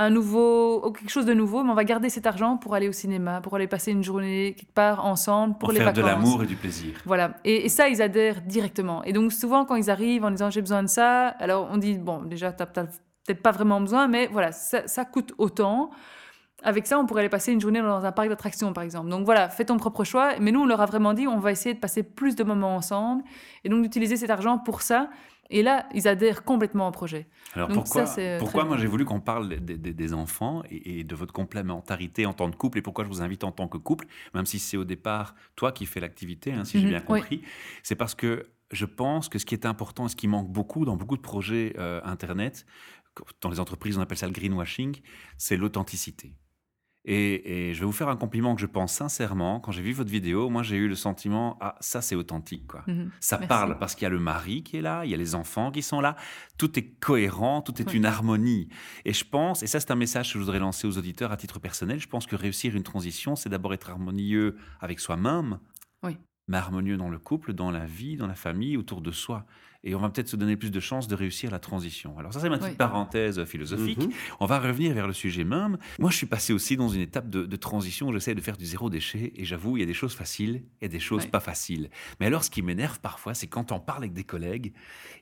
un 0.00 0.08
nouveau 0.08 0.86
ou 0.86 0.92
quelque 0.92 1.10
chose 1.10 1.26
de 1.26 1.34
nouveau, 1.34 1.62
mais 1.62 1.70
on 1.70 1.74
va 1.74 1.84
garder 1.84 2.08
cet 2.08 2.26
argent 2.26 2.56
pour 2.56 2.74
aller 2.74 2.88
au 2.88 2.92
cinéma, 2.92 3.42
pour 3.42 3.54
aller 3.54 3.66
passer 3.66 3.92
une 3.92 4.02
journée 4.02 4.54
quelque 4.56 4.72
part 4.72 5.04
ensemble 5.04 5.58
pour 5.58 5.72
les 5.72 5.76
faire 5.76 5.88
vacances. 5.88 6.02
de 6.02 6.08
l'amour 6.08 6.42
et 6.42 6.46
du 6.46 6.56
plaisir. 6.56 6.94
Voilà. 7.04 7.34
Et, 7.44 7.66
et 7.66 7.68
ça, 7.68 7.90
ils 7.90 8.00
adhèrent 8.00 8.40
directement. 8.40 9.04
Et 9.04 9.12
donc, 9.12 9.30
souvent, 9.30 9.66
quand 9.66 9.76
ils 9.76 9.90
arrivent 9.90 10.24
en 10.24 10.30
disant 10.30 10.48
j'ai 10.48 10.62
besoin 10.62 10.82
de 10.82 10.88
ça, 10.88 11.28
alors 11.28 11.68
on 11.70 11.76
dit 11.76 11.98
bon, 11.98 12.22
déjà, 12.22 12.50
t'as 12.50 12.64
t'as 12.64 12.84
peut-être 12.84 13.42
pas 13.42 13.50
vraiment 13.50 13.78
besoin, 13.78 14.08
mais 14.08 14.26
voilà, 14.32 14.52
ça, 14.52 14.88
ça 14.88 15.04
coûte 15.04 15.34
autant. 15.36 15.90
Avec 16.62 16.86
ça, 16.86 16.98
on 16.98 17.04
pourrait 17.04 17.20
aller 17.20 17.28
passer 17.28 17.52
une 17.52 17.60
journée 17.60 17.82
dans 17.82 18.04
un 18.04 18.12
parc 18.12 18.30
d'attractions, 18.30 18.72
par 18.72 18.84
exemple. 18.84 19.10
Donc 19.10 19.26
voilà, 19.26 19.50
fais 19.50 19.66
ton 19.66 19.76
propre 19.76 20.04
choix. 20.04 20.32
Mais 20.40 20.50
nous, 20.50 20.60
on 20.60 20.66
leur 20.66 20.80
a 20.80 20.86
vraiment 20.86 21.12
dit 21.12 21.26
on 21.26 21.38
va 21.38 21.52
essayer 21.52 21.74
de 21.74 21.80
passer 21.80 22.02
plus 22.02 22.36
de 22.36 22.44
moments 22.44 22.74
ensemble 22.74 23.22
et 23.64 23.68
donc 23.68 23.82
d'utiliser 23.82 24.16
cet 24.16 24.30
argent 24.30 24.56
pour 24.56 24.80
ça. 24.80 25.10
Et 25.50 25.62
là, 25.62 25.88
ils 25.94 26.06
adhèrent 26.06 26.44
complètement 26.44 26.86
au 26.88 26.92
projet. 26.92 27.26
Alors 27.54 27.68
Donc 27.68 27.82
pourquoi, 27.82 28.06
ça, 28.06 28.14
c'est 28.14 28.38
pourquoi 28.38 28.64
moi 28.64 28.76
j'ai 28.76 28.86
voulu 28.86 29.04
qu'on 29.04 29.20
parle 29.20 29.48
des, 29.60 29.76
des- 29.76 29.92
des 29.92 30.12
enfants 30.14 30.62
et, 30.70 31.00
et 31.00 31.04
de 31.04 31.14
votre 31.16 31.32
complémentarité 31.32 32.24
en 32.26 32.32
tant 32.32 32.48
que 32.50 32.56
couple 32.56 32.78
et 32.78 32.82
pourquoi 32.82 33.04
je 33.04 33.08
vous 33.08 33.20
invite 33.22 33.42
en 33.42 33.50
tant 33.50 33.66
que 33.66 33.76
couple, 33.78 34.06
même 34.34 34.46
si 34.46 34.58
c'est 34.60 34.76
au 34.76 34.84
départ 34.84 35.34
toi 35.56 35.72
qui 35.72 35.86
fais 35.86 35.98
l'activité, 36.00 36.52
hein, 36.52 36.64
si 36.64 36.78
j'ai 36.78 36.84
Mhm, 36.84 36.90
bien 36.90 37.00
oui. 37.08 37.20
compris, 37.20 37.42
c'est 37.82 37.96
parce 37.96 38.14
que 38.14 38.46
je 38.70 38.84
pense 38.86 39.28
que 39.28 39.40
ce 39.40 39.44
qui 39.46 39.54
est 39.54 39.66
important 39.66 40.06
et 40.06 40.08
ce 40.08 40.14
qui 40.16 40.28
manque 40.28 40.48
beaucoup 40.52 40.84
dans 40.84 40.96
beaucoup 40.96 41.16
de 41.16 41.22
projets 41.22 41.74
euh, 41.78 42.00
Internet, 42.04 42.64
dans 43.40 43.50
les 43.50 43.58
entreprises 43.58 43.98
on 43.98 44.00
appelle 44.00 44.18
ça 44.18 44.26
le 44.28 44.32
greenwashing, 44.32 45.00
c'est 45.36 45.56
l'authenticité. 45.56 46.34
Et, 47.06 47.70
et 47.70 47.74
je 47.74 47.80
vais 47.80 47.86
vous 47.86 47.92
faire 47.92 48.10
un 48.10 48.16
compliment 48.16 48.54
que 48.54 48.60
je 48.60 48.66
pense 48.66 48.92
sincèrement. 48.92 49.58
Quand 49.58 49.72
j'ai 49.72 49.80
vu 49.80 49.92
votre 49.92 50.10
vidéo, 50.10 50.50
moi 50.50 50.62
j'ai 50.62 50.76
eu 50.76 50.86
le 50.86 50.94
sentiment 50.94 51.56
ah 51.60 51.74
ça 51.80 52.02
c'est 52.02 52.14
authentique 52.14 52.66
quoi. 52.66 52.82
Mhm. 52.86 53.10
Ça 53.20 53.36
Merci. 53.38 53.48
parle 53.48 53.78
parce 53.78 53.94
qu'il 53.94 54.02
y 54.02 54.06
a 54.06 54.10
le 54.10 54.18
mari 54.18 54.62
qui 54.62 54.76
est 54.76 54.82
là, 54.82 55.04
il 55.06 55.10
y 55.10 55.14
a 55.14 55.16
les 55.16 55.34
enfants 55.34 55.70
qui 55.70 55.80
sont 55.80 56.02
là. 56.02 56.14
Tout 56.58 56.78
est 56.78 56.98
cohérent, 57.00 57.62
tout 57.62 57.80
est 57.80 57.88
Oui. 57.88 57.96
une 57.96 58.04
harmonie. 58.04 58.68
Et 59.06 59.14
je 59.14 59.24
pense, 59.24 59.62
et 59.62 59.66
ça 59.66 59.80
c'est 59.80 59.90
un 59.90 59.96
message 59.96 60.28
que 60.28 60.34
je 60.34 60.38
voudrais 60.44 60.58
lancer 60.58 60.86
aux 60.86 60.98
auditeurs 60.98 61.32
à 61.32 61.38
titre 61.38 61.58
personnel, 61.58 61.98
je 62.00 62.06
pense 62.08 62.26
que 62.26 62.36
réussir 62.36 62.76
une 62.76 62.82
transition, 62.82 63.34
c'est 63.34 63.48
d'abord 63.48 63.72
être 63.72 63.88
harmonieux 63.88 64.56
avec 64.80 65.00
soi-même, 65.00 65.58
Oui. 66.02 66.18
mais 66.48 66.58
harmonieux 66.58 66.98
dans 66.98 67.08
le 67.08 67.18
couple, 67.18 67.54
dans 67.54 67.70
la 67.70 67.86
vie, 67.86 68.16
dans 68.18 68.26
la 68.26 68.34
famille, 68.34 68.76
autour 68.76 69.00
de 69.00 69.10
soi. 69.10 69.46
Et 69.82 69.94
on 69.94 70.00
va 70.00 70.10
peut-être 70.10 70.28
se 70.28 70.36
donner 70.36 70.56
plus 70.56 70.70
de 70.70 70.78
chances 70.80 71.08
de 71.08 71.14
réussir 71.14 71.50
la 71.50 71.58
transition. 71.58 72.18
Alors 72.18 72.34
ça 72.34 72.40
c'est 72.40 72.50
ma 72.50 72.58
petite 72.58 72.72
Oui. 72.72 72.76
parenthèse 72.76 73.42
philosophique. 73.44 73.98
Mhm. 73.98 74.10
On 74.40 74.46
va 74.46 74.58
revenir 74.60 74.92
vers 74.92 75.06
le 75.06 75.12
sujet 75.14 75.42
même. 75.44 75.78
Moi, 75.98 76.10
je 76.10 76.16
suis 76.16 76.26
passé 76.26 76.52
aussi 76.52 76.76
dans 76.76 76.88
une 76.90 77.00
étape 77.00 77.30
de, 77.30 77.46
de 77.46 77.56
transition 77.56 78.08
où 78.08 78.12
j'essaie 78.12 78.34
de 78.34 78.40
faire 78.42 78.56
du 78.58 78.66
zéro 78.66 78.90
déchet. 78.90 79.32
Et 79.36 79.44
j'avoue, 79.46 79.76
il 79.76 79.80
y 79.80 79.82
a 79.82 79.86
des 79.86 79.94
choses 79.94 80.14
faciles 80.14 80.64
et 80.82 80.88
des 80.88 81.00
choses 81.00 81.24
pas 81.26 81.40
faciles. 81.40 81.88
Mais 82.20 82.26
alors, 82.26 82.44
ce 82.44 82.50
qui 82.50 82.60
m'énerve 82.60 83.00
parfois, 83.00 83.32
c'est 83.32 83.46
quand 83.46 83.72
on 83.72 83.80
parle 83.80 84.02
avec 84.02 84.12
des 84.12 84.24
collègues 84.24 84.74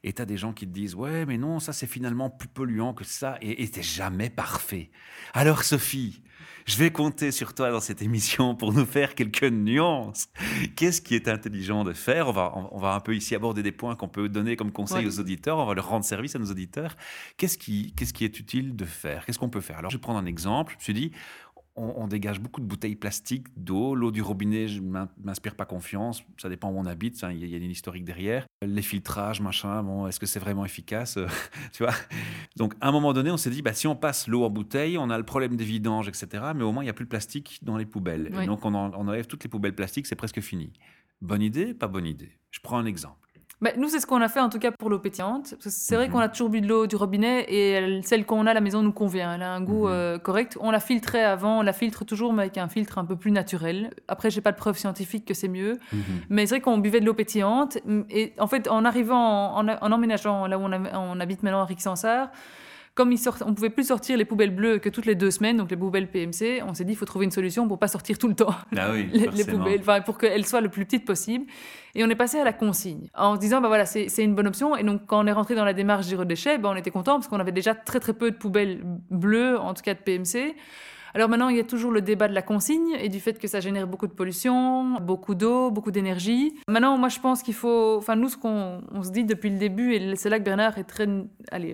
et 0.03 0.12
tu 0.12 0.21
as 0.23 0.27
des 0.27 0.37
gens 0.37 0.53
qui 0.53 0.67
te 0.67 0.73
disent 0.73 0.95
Ouais, 0.97 1.25
mais 1.27 1.38
non, 1.38 1.61
ça, 1.61 1.73
c'est 1.73 1.87
finalement 1.87 2.29
plus 2.29 2.49
polluant 2.49 2.95
que 2.95 3.05
ça. 3.05 3.38
Et 3.41 3.69
t'es 3.69 3.83
jamais 3.83 4.31
parfait. 4.31 4.91
Alors, 5.35 5.62
Sophie, 5.62 6.23
je 6.67 6.77
vais 6.77 6.91
compter 6.91 7.31
sur 7.31 7.55
toi 7.55 7.71
dans 7.71 7.81
cette 7.81 8.03
émission 8.03 8.55
pour 8.55 8.73
nous 8.73 8.85
faire 8.87 9.15
quelques 9.15 9.45
nuances. 9.45 10.29
Qu'est-ce 10.77 11.00
qui 11.00 11.15
est 11.15 11.29
intelligent 11.29 11.83
de 11.85 11.93
faire? 11.93 12.29
On 12.29 12.33
va, 12.33 12.53
on 12.73 12.79
va 12.79 12.95
un 12.95 13.00
peu 13.00 13.15
ici 13.17 13.35
aborder 13.35 13.62
des 13.62 13.73
points 13.73 13.97
qu'on 13.97 14.09
peut 14.09 14.29
donner 14.29 14.48
comme 14.57 14.73
conseil 14.73 14.99
Ouais. 15.05 15.07
aux 15.07 15.21
auditeurs. 15.21 15.59
On 15.59 15.67
va 15.67 15.75
leur 15.75 15.88
rendre 15.88 16.05
service 16.05 16.35
à 16.37 16.38
nos 16.38 16.50
auditeurs. 16.50 16.97
Qu'est-ce 17.37 17.59
qui, 17.59 17.93
qu'est-ce 17.97 18.12
qui 18.12 18.25
est 18.25 18.38
utile 18.40 18.76
de 18.76 18.85
faire? 18.85 19.25
Qu'est-ce 19.26 19.38
qu'on 19.38 19.49
peut 19.50 19.61
faire? 19.61 19.78
Alors, 19.78 19.90
je 19.90 19.97
vais 19.97 20.00
prendre 20.00 20.19
un 20.19 20.26
exemple. 20.26 20.73
Je 20.75 20.78
me 20.78 20.83
suis 20.83 20.95
dit, 20.95 21.12
on, 21.76 21.95
on 21.97 22.09
dégage 22.09 22.40
beaucoup 22.40 22.61
de 22.61 22.67
bouteilles 22.67 22.97
plastiques 22.97 23.47
d'eau. 23.57 23.95
L'eau 23.95 24.11
du 24.11 24.21
robinet, 24.21 24.67
je 24.67 24.81
ne 24.81 25.05
m'inspire 25.23 25.55
pas 25.55 25.64
confiance. 25.64 26.25
Ça 26.37 26.49
dépend 26.49 26.71
où 26.71 26.76
on 26.76 26.87
habite. 26.87 27.21
Il 27.31 27.38
y, 27.38 27.45
a- 27.45 27.47
il 27.47 27.50
y 27.50 27.55
a 27.55 27.59
une 27.59 27.71
historique 27.71 28.05
derrière. 28.05 28.47
Les 28.67 28.83
filtrages, 28.83 29.40
machin, 29.40 29.85
bon, 29.85 30.09
est-ce 30.09 30.19
que 30.19 30.26
c'est 30.26 30.40
vraiment 30.40 30.64
efficace? 30.64 31.19
Tu 31.73 31.85
vois? 31.85 31.95
Donc, 32.57 32.75
à 32.81 32.88
un 32.88 32.93
moment 32.93 33.12
donné, 33.12 33.31
on 33.31 33.37
s'est 33.37 33.50
dit, 33.50 33.62
bah, 33.62 33.75
si 33.75 33.87
on 33.87 33.95
passe 33.95 34.26
l'eau 34.26 34.43
en 34.43 34.50
bouteille, 34.50 34.99
on 34.99 35.09
a 35.11 35.19
le 35.19 35.25
problème 35.25 35.55
des 35.57 35.64
vidanges, 35.64 36.09
etc. 36.09 36.26
Mais 36.57 36.64
au 36.64 36.73
moins, 36.73 36.83
il 36.83 36.87
n'y 36.87 36.90
a 36.90 36.95
plus 36.95 37.05
de 37.05 37.11
plastique 37.11 37.61
dans 37.62 37.76
les 37.76 37.87
poubelles. 37.87 38.33
Et 38.43 38.47
donc, 38.47 38.64
on, 38.64 38.75
en- 38.75 38.93
on 38.95 39.07
enlève 39.07 39.26
toutes 39.28 39.45
les 39.45 39.50
poubelles 39.50 39.75
plastiques, 39.76 40.07
c'est 40.09 40.17
presque 40.17 40.40
fini. 40.40 40.73
Bonne 41.21 41.43
idée, 41.43 41.75
pas 41.75 41.87
bonne 41.88 42.07
idée? 42.07 42.33
Je 42.50 42.61
prends 42.61 42.78
un 42.78 42.87
exemple. 42.87 43.28
Bah, 43.61 43.71
nous, 43.77 43.88
c'est 43.88 43.99
ce 43.99 44.07
qu'on 44.07 44.21
a 44.23 44.29
fait 44.29 44.38
en 44.38 44.49
tout 44.49 44.61
cas 44.61 44.71
pour 44.71 44.88
l'eau 44.88 45.00
pétillante. 45.00 45.55
C'est 45.59 45.97
vrai 45.97 46.07
Mhm. 46.07 46.12
qu'on 46.12 46.19
a 46.21 46.29
toujours 46.29 46.49
bu 46.49 46.61
de 46.61 46.69
l'eau 46.69 46.87
du 46.87 46.95
robinet 46.95 47.41
et 47.49 47.71
elle- 47.73 48.07
celle 48.07 48.25
qu'on 48.25 48.47
a 48.47 48.53
à 48.53 48.55
la 48.55 48.61
maison 48.61 48.83
nous 48.83 48.93
convient. 48.93 49.35
Elle 49.35 49.43
a 49.43 49.53
un 49.53 49.61
goût 49.61 49.87
Mhm. 49.88 49.93
euh, 49.93 50.19
correct. 50.19 50.57
On 50.61 50.71
la 50.71 50.79
filtrait 50.79 51.25
avant, 51.25 51.59
on 51.59 51.62
la 51.62 51.73
filtre 51.73 52.05
toujours, 52.05 52.33
mais 52.33 52.43
avec 52.43 52.57
un 52.59 52.69
filtre 52.69 52.99
un 52.99 53.05
peu 53.05 53.17
plus 53.17 53.33
naturel. 53.33 53.91
Après, 54.07 54.31
j'ai 54.31 54.41
pas 54.41 54.53
de 54.53 54.57
preuve 54.57 54.79
scientifique 54.79 55.25
que 55.25 55.35
c'est 55.35 55.49
mieux. 55.49 55.79
Mais 56.31 56.47
c'est 56.47 56.55
vrai 56.57 56.61
qu'on 56.61 56.79
buvait 56.79 57.00
de 57.00 57.07
l'eau 57.07 57.15
pétillante. 57.15 57.79
Et 58.11 58.33
en 58.38 58.47
fait, 58.47 58.69
en 58.69 58.85
arrivant, 58.85 59.57
en, 59.57 59.67
en 59.69 59.93
emménageant 59.93 60.47
là 60.47 60.57
où 60.57 60.62
on, 60.62 60.71
a- 60.73 60.97
on 60.97 61.19
habite 61.19 61.43
maintenant 61.43 61.62
à 61.62 61.65
Rixensart, 61.65 62.29
comme 62.99 63.12
il 63.12 63.19
sort, 63.19 63.37
on 63.47 63.55
pouvait 63.55 63.71
plus 63.71 63.85
sortir 63.85 64.17
les 64.17 64.25
poubelles 64.25 64.52
bleues 64.52 64.81
que 64.81 64.88
toutes 64.88 65.07
les 65.07 65.14
deux 65.14 65.31
semaines, 65.31 65.57
donc 65.57 65.71
les 65.71 65.76
poubelles 65.76 66.11
PMC, 66.11 66.64
on 66.67 66.75
s'est 66.75 66.83
dit 66.83 66.95
il 66.95 66.97
faut 66.97 67.05
trouver 67.05 67.26
une 67.26 67.31
solution 67.31 67.69
pour 67.69 67.78
pas 67.78 67.87
sortir 67.87 68.19
tout 68.19 68.26
le 68.26 68.35
temps 68.35 68.52
Ah 68.76 68.90
oui, 68.90 69.09
les, 69.12 69.45
poubelles, 69.45 69.78
enfin, 69.78 70.00
pour 70.00 70.19
qu'elles 70.19 70.45
soient 70.45 70.61
le 70.61 70.69
plus 70.69 70.85
petites 70.85 71.05
possible. 71.05 71.47
Et 71.95 72.02
on 72.02 72.11
est 72.11 72.17
passé 72.17 72.40
à 72.40 72.45
la 72.45 72.52
consigne 72.52 73.09
en 73.14 73.37
se 73.37 73.40
disant 73.40 73.61
bah 73.61 73.69
voilà 73.69 73.87
c'est 73.87 74.09
c'est 74.09 74.25
une 74.25 74.35
bonne 74.35 74.49
option. 74.49 74.76
Et 74.76 74.83
donc 74.83 75.02
quand 75.07 75.23
on 75.23 75.28
est 75.28 75.33
rentré 75.33 75.55
dans 75.55 75.64
la 75.64 75.75
démarche 75.75 76.07
zéro 76.07 76.25
déchet, 76.25 76.59
bah, 76.59 76.71
on 76.73 76.76
était 76.76 76.90
content 76.90 77.14
parce 77.14 77.28
qu'on 77.28 77.38
avait 77.38 77.52
déjà 77.52 77.73
très 77.73 78.00
très 78.00 78.14
peu 78.14 78.33
de 78.33 78.37
poubelles 78.37 78.83
bleues, 79.12 79.61
en 79.61 79.75
tout 79.75 79.83
cas 79.83 79.95
de 79.95 80.00
PMC. 80.00 80.57
Alors 81.19 81.29
maintenant, 81.29 81.49
il 81.49 81.57
y 81.57 81.61
a 81.61 81.65
toujours 81.65 81.91
le 81.91 82.01
débat 82.01 82.29
de 82.29 82.33
la 82.33 82.43
consigne 82.43 82.95
et 83.01 83.09
du 83.09 83.19
fait 83.19 83.41
que 83.41 83.49
ça 83.49 83.59
génère 83.59 83.89
beaucoup 83.89 84.07
de 84.07 84.13
pollution, 84.13 85.01
beaucoup 85.01 85.35
d'eau, 85.35 85.73
beaucoup 85.73 85.91
d'énergie. 85.91 86.55
Maintenant, 86.69 86.97
moi, 86.97 87.09
je 87.09 87.19
pense 87.19 87.43
qu'il 87.43 87.55
faut... 87.55 87.97
Enfin, 87.97 88.15
nous, 88.15 88.29
ce 88.29 88.37
qu'on 88.37 88.83
on 88.93 89.03
se 89.03 89.11
dit 89.11 89.25
depuis 89.25 89.51
le 89.51 89.59
début, 89.59 89.95
et 89.95 90.15
c'est 90.15 90.31
là 90.31 90.39
que 90.39 90.45
Bernard 90.45 90.79
est 90.79 90.85
très... 90.85 91.09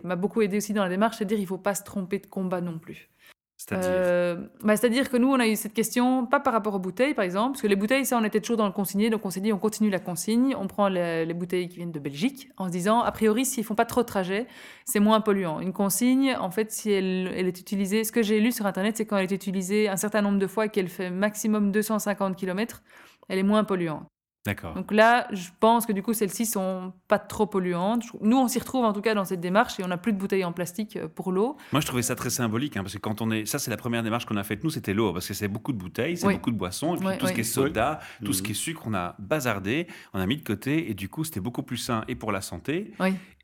M'a 0.02 0.16
beaucoup 0.16 0.40
aidé 0.40 0.56
aussi 0.56 0.72
dans 0.72 0.82
la 0.82 0.88
démarche, 0.88 1.18
c'est 1.18 1.26
de 1.26 1.28
dire 1.28 1.38
il 1.38 1.46
faut 1.46 1.58
pas 1.58 1.74
se 1.74 1.82
tromper 1.82 2.20
de 2.20 2.26
combat 2.26 2.62
non 2.62 2.78
plus. 2.78 3.10
C'est-à-dire 3.56 3.88
Euh, 3.90 4.48
bah, 4.62 4.76
C'est-à-dire 4.76 5.08
que 5.10 5.16
nous, 5.16 5.28
on 5.28 5.38
a 5.38 5.46
eu 5.46 5.56
cette 5.56 5.72
question, 5.72 6.26
pas 6.26 6.40
par 6.40 6.52
rapport 6.52 6.74
aux 6.74 6.78
bouteilles, 6.78 7.14
par 7.14 7.24
exemple, 7.24 7.52
parce 7.52 7.62
que 7.62 7.66
les 7.66 7.76
bouteilles, 7.76 8.04
ça, 8.04 8.18
on 8.18 8.24
était 8.24 8.40
toujours 8.40 8.56
dans 8.56 8.66
le 8.66 8.72
consigné, 8.72 9.10
donc 9.10 9.24
on 9.24 9.30
s'est 9.30 9.40
dit, 9.40 9.52
on 9.52 9.58
continue 9.58 9.90
la 9.90 10.00
consigne, 10.00 10.54
on 10.58 10.66
prend 10.66 10.88
les, 10.88 11.24
les 11.24 11.34
bouteilles 11.34 11.68
qui 11.68 11.76
viennent 11.76 11.92
de 11.92 12.00
Belgique, 12.00 12.48
en 12.56 12.66
se 12.66 12.72
disant, 12.72 13.00
a 13.00 13.12
priori, 13.12 13.46
s'ils 13.46 13.64
font 13.64 13.74
pas 13.74 13.86
trop 13.86 14.02
de 14.02 14.06
trajet, 14.06 14.46
c'est 14.84 15.00
moins 15.00 15.20
polluant. 15.20 15.60
Une 15.60 15.72
consigne, 15.72 16.36
en 16.38 16.50
fait, 16.50 16.72
si 16.72 16.90
elle, 16.90 17.32
elle 17.34 17.46
est 17.46 17.58
utilisée, 17.60 18.04
ce 18.04 18.12
que 18.12 18.22
j'ai 18.22 18.40
lu 18.40 18.52
sur 18.52 18.66
Internet, 18.66 18.96
c'est 18.96 19.06
quand 19.06 19.16
elle 19.16 19.24
est 19.32 19.34
utilisée 19.34 19.88
un 19.88 19.96
certain 19.96 20.20
nombre 20.22 20.38
de 20.38 20.46
fois 20.46 20.66
et 20.66 20.68
qu'elle 20.68 20.88
fait 20.88 21.10
maximum 21.10 21.72
250 21.72 22.36
km, 22.36 22.82
elle 23.28 23.38
est 23.38 23.42
moins 23.42 23.64
polluante. 23.64 24.04
D'accord. 24.46 24.74
Donc 24.74 24.92
là, 24.92 25.26
je 25.32 25.48
pense 25.58 25.86
que 25.86 25.92
du 25.92 26.02
coup, 26.02 26.12
celles-ci 26.12 26.44
sont 26.44 26.92
pas 27.08 27.18
trop 27.18 27.46
polluantes. 27.46 28.04
Nous, 28.20 28.36
on 28.36 28.46
s'y 28.46 28.58
retrouve 28.58 28.84
en 28.84 28.92
tout 28.92 29.00
cas 29.00 29.14
dans 29.14 29.24
cette 29.24 29.40
démarche 29.40 29.80
et 29.80 29.84
on 29.84 29.88
n'a 29.88 29.96
plus 29.96 30.12
de 30.12 30.18
bouteilles 30.18 30.44
en 30.44 30.52
plastique 30.52 30.96
euh, 30.96 31.08
pour 31.08 31.32
l'eau. 31.32 31.56
Moi, 31.72 31.80
je 31.80 31.86
trouvais 31.86 32.02
ça 32.02 32.14
très 32.14 32.28
symbolique, 32.28 32.76
hein, 32.76 32.82
parce 32.82 32.92
que 32.92 32.98
quand 32.98 33.22
on 33.22 33.30
est, 33.30 33.46
ça, 33.46 33.58
c'est 33.58 33.70
la 33.70 33.78
première 33.78 34.02
démarche 34.02 34.26
qu'on 34.26 34.36
a 34.36 34.44
faite 34.44 34.62
nous, 34.62 34.68
c'était 34.70 34.92
l'eau, 34.92 35.14
parce 35.14 35.26
que 35.26 35.32
c'est 35.34 35.48
beaucoup 35.48 35.72
de 35.72 35.78
bouteilles, 35.78 36.18
c'est 36.18 36.26
Oui. 36.26 36.34
beaucoup 36.34 36.50
de 36.50 36.58
boissons, 36.58 36.94
et 36.94 36.98
puis 36.98 37.06
Oui, 37.06 37.18
tout 37.18 37.26
ce 37.26 37.32
qui 37.32 37.40
est 37.40 37.44
soda, 37.44 38.00
tout 38.22 38.34
ce 38.34 38.40
Mhm. 38.40 38.46
qui 38.46 38.52
est 38.52 38.54
sucre, 38.54 38.82
on 38.84 38.92
a 38.94 39.14
bazardé, 39.18 39.86
on 40.12 40.20
a 40.20 40.26
mis 40.26 40.36
de 40.36 40.44
côté, 40.44 40.90
et 40.90 40.94
du 40.94 41.08
coup, 41.08 41.24
c'était 41.24 41.40
beaucoup 41.40 41.62
plus 41.62 41.78
sain 41.78 42.04
et 42.08 42.14
pour 42.14 42.30
la 42.30 42.42
santé. 42.42 42.92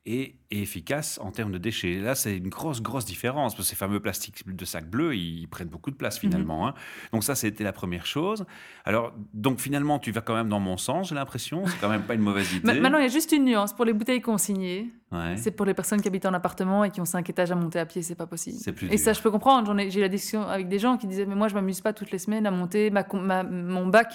Et, 0.06 0.36
et 0.50 0.62
efficace 0.62 1.20
en 1.22 1.30
termes 1.30 1.52
de 1.52 1.58
déchets. 1.58 1.96
Là, 1.98 2.14
c'est 2.14 2.34
une 2.38 2.48
grosse, 2.48 2.80
grosse 2.80 3.04
différence, 3.04 3.54
parce 3.54 3.66
que 3.68 3.70
ces 3.70 3.76
fameux 3.76 4.00
plastiques 4.00 4.48
de 4.48 4.64
sacs 4.64 4.88
bleus, 4.88 5.14
ils, 5.14 5.46
prennent 5.46 5.68
beaucoup 5.68 5.90
de 5.90 5.96
place 5.96 6.16
Mhm. 6.16 6.30
finalement. 6.30 6.66
hein. 6.66 6.74
Donc 7.12 7.22
ça, 7.22 7.34
c'était 7.34 7.64
la 7.64 7.72
première 7.74 8.06
chose. 8.06 8.46
Alors, 8.86 9.12
donc 9.34 9.60
finalement, 9.60 9.98
tu 9.98 10.10
vas 10.10 10.22
quand 10.22 10.34
même 10.34 10.48
dans 10.48 10.58
mon 10.58 10.78
sens, 10.78 11.10
j'ai 11.10 11.14
l'impression. 11.14 11.66
C'est 11.66 11.78
quand 11.80 11.90
même 11.90 12.04
pas 12.04 12.14
une 12.14 12.22
mauvaise 12.22 12.50
idée. 12.54 12.66
Ma- 12.66 12.80
Maintenant, 12.80 12.98
il 12.98 13.02
y 13.02 13.04
a 13.04 13.08
juste 13.08 13.30
une 13.32 13.44
nuance. 13.44 13.74
Pour 13.74 13.84
les 13.84 13.92
bouteilles 13.92 14.22
consignées, 14.22 14.88
Ouais. 15.12 15.34
c'est 15.36 15.50
pour 15.50 15.66
les 15.66 15.74
personnes 15.74 16.00
qui 16.00 16.06
habitent 16.06 16.26
en 16.26 16.34
appartement 16.34 16.84
et 16.84 16.90
qui 16.90 17.00
ont 17.00 17.04
cinq 17.04 17.28
étages 17.28 17.50
à 17.50 17.56
monter 17.56 17.80
à 17.80 17.84
pied, 17.86 18.00
c'est 18.00 18.14
pas 18.14 18.26
possible. 18.26 18.58
Plus 18.74 18.88
Et 18.92 18.96
ça, 18.96 19.12
je 19.12 19.20
peux 19.20 19.30
comprendre. 19.30 19.74
J'ai 19.88 19.98
eu 19.98 20.02
la 20.02 20.08
discussion 20.08 20.46
avec 20.46 20.68
des 20.68 20.78
gens 20.78 20.96
qui 20.96 21.08
disaient, 21.08 21.26
mais 21.26 21.34
moi, 21.34 21.48
je 21.48 21.54
m'amuse 21.54 21.80
pas 21.80 21.92
toutes 21.92 22.12
les 22.12 22.18
semaines 22.18 22.46
à 22.46 22.52
monter 22.52 22.90
ma, 22.90 23.02
com- 23.02 23.20
ma- 23.24 23.42
mon 23.42 23.86
bac. 23.88 24.14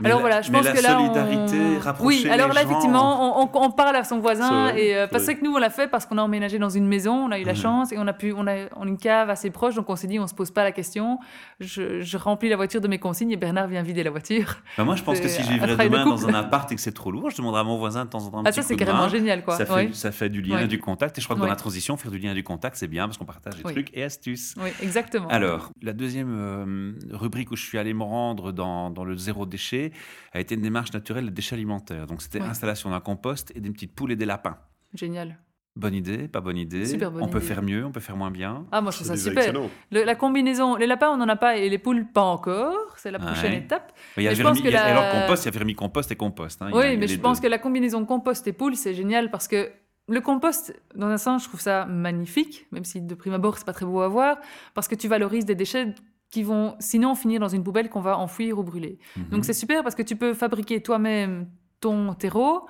Mais 0.00 0.08
alors 0.10 0.18
la- 0.18 0.22
voilà, 0.26 0.42
je 0.42 0.52
pense 0.52 0.62
la 0.62 0.72
que 0.74 0.82
là, 0.82 0.90
solidarité, 0.98 1.56
on... 2.02 2.04
oui, 2.04 2.28
alors 2.28 2.48
là, 2.52 2.60
gens. 2.64 2.68
effectivement, 2.68 3.38
on, 3.40 3.44
on- 3.44 3.62
on 3.64 3.70
parle 3.70 3.96
à 3.96 4.04
son 4.04 4.18
voisin 4.18 4.64
vrai, 4.64 4.78
et 4.88 4.94
euh, 4.94 5.06
parce 5.06 5.24
que 5.24 5.42
nous, 5.42 5.54
on 5.54 5.58
l'a 5.58 5.70
fait 5.70 5.88
parce 5.88 6.04
qu'on 6.04 6.18
a 6.18 6.22
emménagé 6.22 6.58
dans 6.58 6.68
une 6.68 6.86
maison, 6.86 7.14
on 7.14 7.30
a 7.30 7.38
eu 7.38 7.44
la 7.44 7.52
Mhm. 7.54 7.58
chance 7.58 7.92
et 7.92 7.96
on 7.98 8.06
a 8.06 8.12
pu, 8.12 8.34
on 8.36 8.46
a, 8.46 8.66
une 8.84 8.98
cave 8.98 9.30
assez 9.30 9.48
proche, 9.48 9.74
donc 9.74 9.88
on 9.88 9.96
s'est 9.96 10.06
dit, 10.06 10.18
on 10.20 10.26
se 10.26 10.34
pose 10.34 10.50
pas 10.50 10.64
la 10.64 10.72
question. 10.72 11.18
Je, 11.60 12.02
je 12.02 12.16
remplis 12.18 12.50
la 12.50 12.56
voiture 12.56 12.82
de 12.82 12.88
mes 12.88 12.98
consignes 12.98 13.30
et 13.30 13.36
Bernard 13.38 13.68
vient 13.68 13.82
vider 13.82 14.02
la 14.02 14.10
voiture. 14.10 14.56
Bah, 14.76 14.84
moi, 14.84 14.96
je 14.96 15.02
pense 15.02 15.18
que 15.18 15.28
si 15.28 15.42
je 15.42 15.50
vivrais 15.50 15.76
demain 15.88 16.04
dans 16.04 16.28
un 16.28 16.34
appart 16.34 16.70
et 16.70 16.74
que 16.74 16.80
c'est 16.82 16.92
trop 16.92 17.10
lourd, 17.10 17.30
je 17.30 17.38
demanderai 17.38 17.60
à 17.62 17.64
mon 17.64 17.78
voisin 17.78 18.04
de 18.04 18.10
temps 18.10 18.22
en 18.22 18.28
temps 18.30 18.38
un 18.40 18.42
Ah, 18.44 18.50
petit 18.50 18.56
ça, 18.60 18.68
c'est 18.68 18.76
carrément 18.76 18.98
main. 19.04 19.08
génial, 19.08 19.42
quoi. 19.44 19.56
Ça 19.56 19.64
fait, 19.64 19.72
Oui. 19.86 19.94
ça 19.94 20.12
fait 20.12 20.25
du 20.28 20.42
lien 20.42 20.60
et 20.60 20.66
du 20.68 20.78
contact. 20.78 21.16
Et 21.18 21.20
je 21.20 21.26
crois 21.26 21.36
que 21.36 21.40
dans 21.40 21.46
la 21.46 21.56
transition, 21.56 21.96
faire 21.96 22.10
du 22.10 22.18
lien 22.18 22.32
et 22.32 22.34
du 22.34 22.42
contact, 22.44 22.76
c'est 22.76 22.88
bien 22.88 23.06
parce 23.06 23.18
qu'on 23.18 23.24
partage 23.24 23.56
des 23.56 23.62
Oui. 23.64 23.72
trucs 23.72 23.96
et 23.96 24.02
astuces. 24.02 24.54
Oui, 24.58 24.70
exactement. 24.82 25.28
Alors, 25.28 25.70
la 25.82 25.92
deuxième 25.92 26.34
euh, 26.38 26.92
rubrique 27.12 27.50
où 27.50 27.56
je 27.56 27.64
suis 27.64 27.78
allé 27.78 27.94
me 27.94 28.02
rendre 28.02 28.52
dans, 28.52 28.90
dans 28.90 29.04
le 29.04 29.16
zéro 29.16 29.46
déchet 29.46 29.92
a 30.32 30.40
été 30.40 30.54
une 30.54 30.62
démarche 30.62 30.92
naturelle 30.92 31.24
de 31.26 31.30
déchets 31.30 31.54
alimentaires. 31.54 32.06
Donc, 32.06 32.22
c'était 32.22 32.40
Oui. 32.40 32.46
installation 32.46 32.90
d'un 32.90 33.00
compost 33.00 33.52
et 33.54 33.60
des 33.60 33.70
petites 33.70 33.94
poules 33.94 34.12
et 34.12 34.16
des 34.16 34.26
lapins. 34.26 34.58
Génial. 34.94 35.38
Bonne 35.78 35.92
idée, 35.92 36.26
pas 36.26 36.40
bonne 36.40 36.56
idée. 36.56 36.86
Super 36.86 37.10
bonne 37.10 37.22
on 37.22 37.28
peut 37.28 37.38
faire 37.38 37.62
mieux, 37.62 37.84
on 37.84 37.92
peut 37.92 38.00
faire 38.00 38.16
moins 38.16 38.30
bien. 38.30 38.64
Ah, 38.72 38.80
moi, 38.80 38.90
je 38.92 38.96
trouve 38.96 39.08
ça 39.08 39.16
super. 39.18 39.52
Le- 39.90 40.04
la 40.04 40.14
combinaison, 40.14 40.76
les 40.76 40.86
lapins, 40.86 41.10
on 41.10 41.18
n'en 41.18 41.28
a 41.28 41.36
pas 41.36 41.58
et 41.58 41.68
les 41.68 41.76
poules, 41.76 42.06
pas 42.14 42.22
encore. 42.22 42.94
C'est 42.96 43.10
la 43.10 43.18
prochaine 43.18 43.52
Ouais. 43.52 43.58
étape. 43.58 43.92
Mais 44.16 44.22
il 44.22 44.24
y 44.24 44.28
a 44.28 44.30
Mais 44.30 44.36
je 44.36 44.42
vermi- 44.42 44.46
pense 44.48 44.60
que 44.62 44.68
il 44.68 44.72
y 44.72 44.74
a- 44.74 44.94
la- 44.94 44.98
Alors, 45.10 45.20
compost, 45.22 45.44
il 45.44 45.46
y 45.46 45.48
a 45.48 45.52
vermicompost 45.52 46.10
et 46.10 46.16
compost. 46.16 46.62
hein. 46.62 46.68
Il 46.70 46.74
y 46.74 46.78
a- 46.78 46.80
il 46.80 46.86
y 46.86 46.88
Oui, 46.92 46.96
a 46.96 46.98
mais 47.00 47.08
je 47.08 47.20
pense 47.20 47.40
deux. 47.42 47.46
que 47.48 47.50
la 47.50 47.58
combinaison 47.58 48.06
compost 48.06 48.46
et 48.46 48.54
poule, 48.54 48.74
c'est 48.74 48.94
génial 48.94 49.30
parce 49.30 49.48
que 49.48 49.70
le 50.08 50.20
compost, 50.20 50.74
dans 50.94 51.08
un 51.08 51.18
sens, 51.18 51.42
je 51.44 51.48
trouve 51.48 51.60
ça 51.60 51.84
magnifique, 51.86 52.66
même 52.70 52.84
si 52.84 53.00
de 53.00 53.14
prime 53.14 53.34
abord, 53.34 53.58
c'est 53.58 53.64
pas 53.66 53.72
très 53.72 53.86
beau 53.86 54.00
à 54.00 54.08
voir, 54.08 54.38
parce 54.74 54.88
que 54.88 54.94
tu 54.94 55.08
valorises 55.08 55.44
des 55.44 55.54
déchets 55.54 55.94
qui 56.30 56.42
vont 56.42 56.76
sinon 56.80 57.14
finir 57.14 57.40
dans 57.40 57.48
une 57.48 57.64
poubelle 57.64 57.88
qu'on 57.88 58.00
va 58.00 58.18
enfouir 58.18 58.58
ou 58.58 58.62
brûler. 58.62 58.98
Mhm. 59.16 59.28
Donc 59.30 59.44
c'est 59.44 59.52
super 59.52 59.82
parce 59.82 59.94
que 59.94 60.02
tu 60.02 60.16
peux 60.16 60.34
fabriquer 60.34 60.82
toi-même 60.82 61.48
ton 61.80 62.14
terreau 62.14 62.66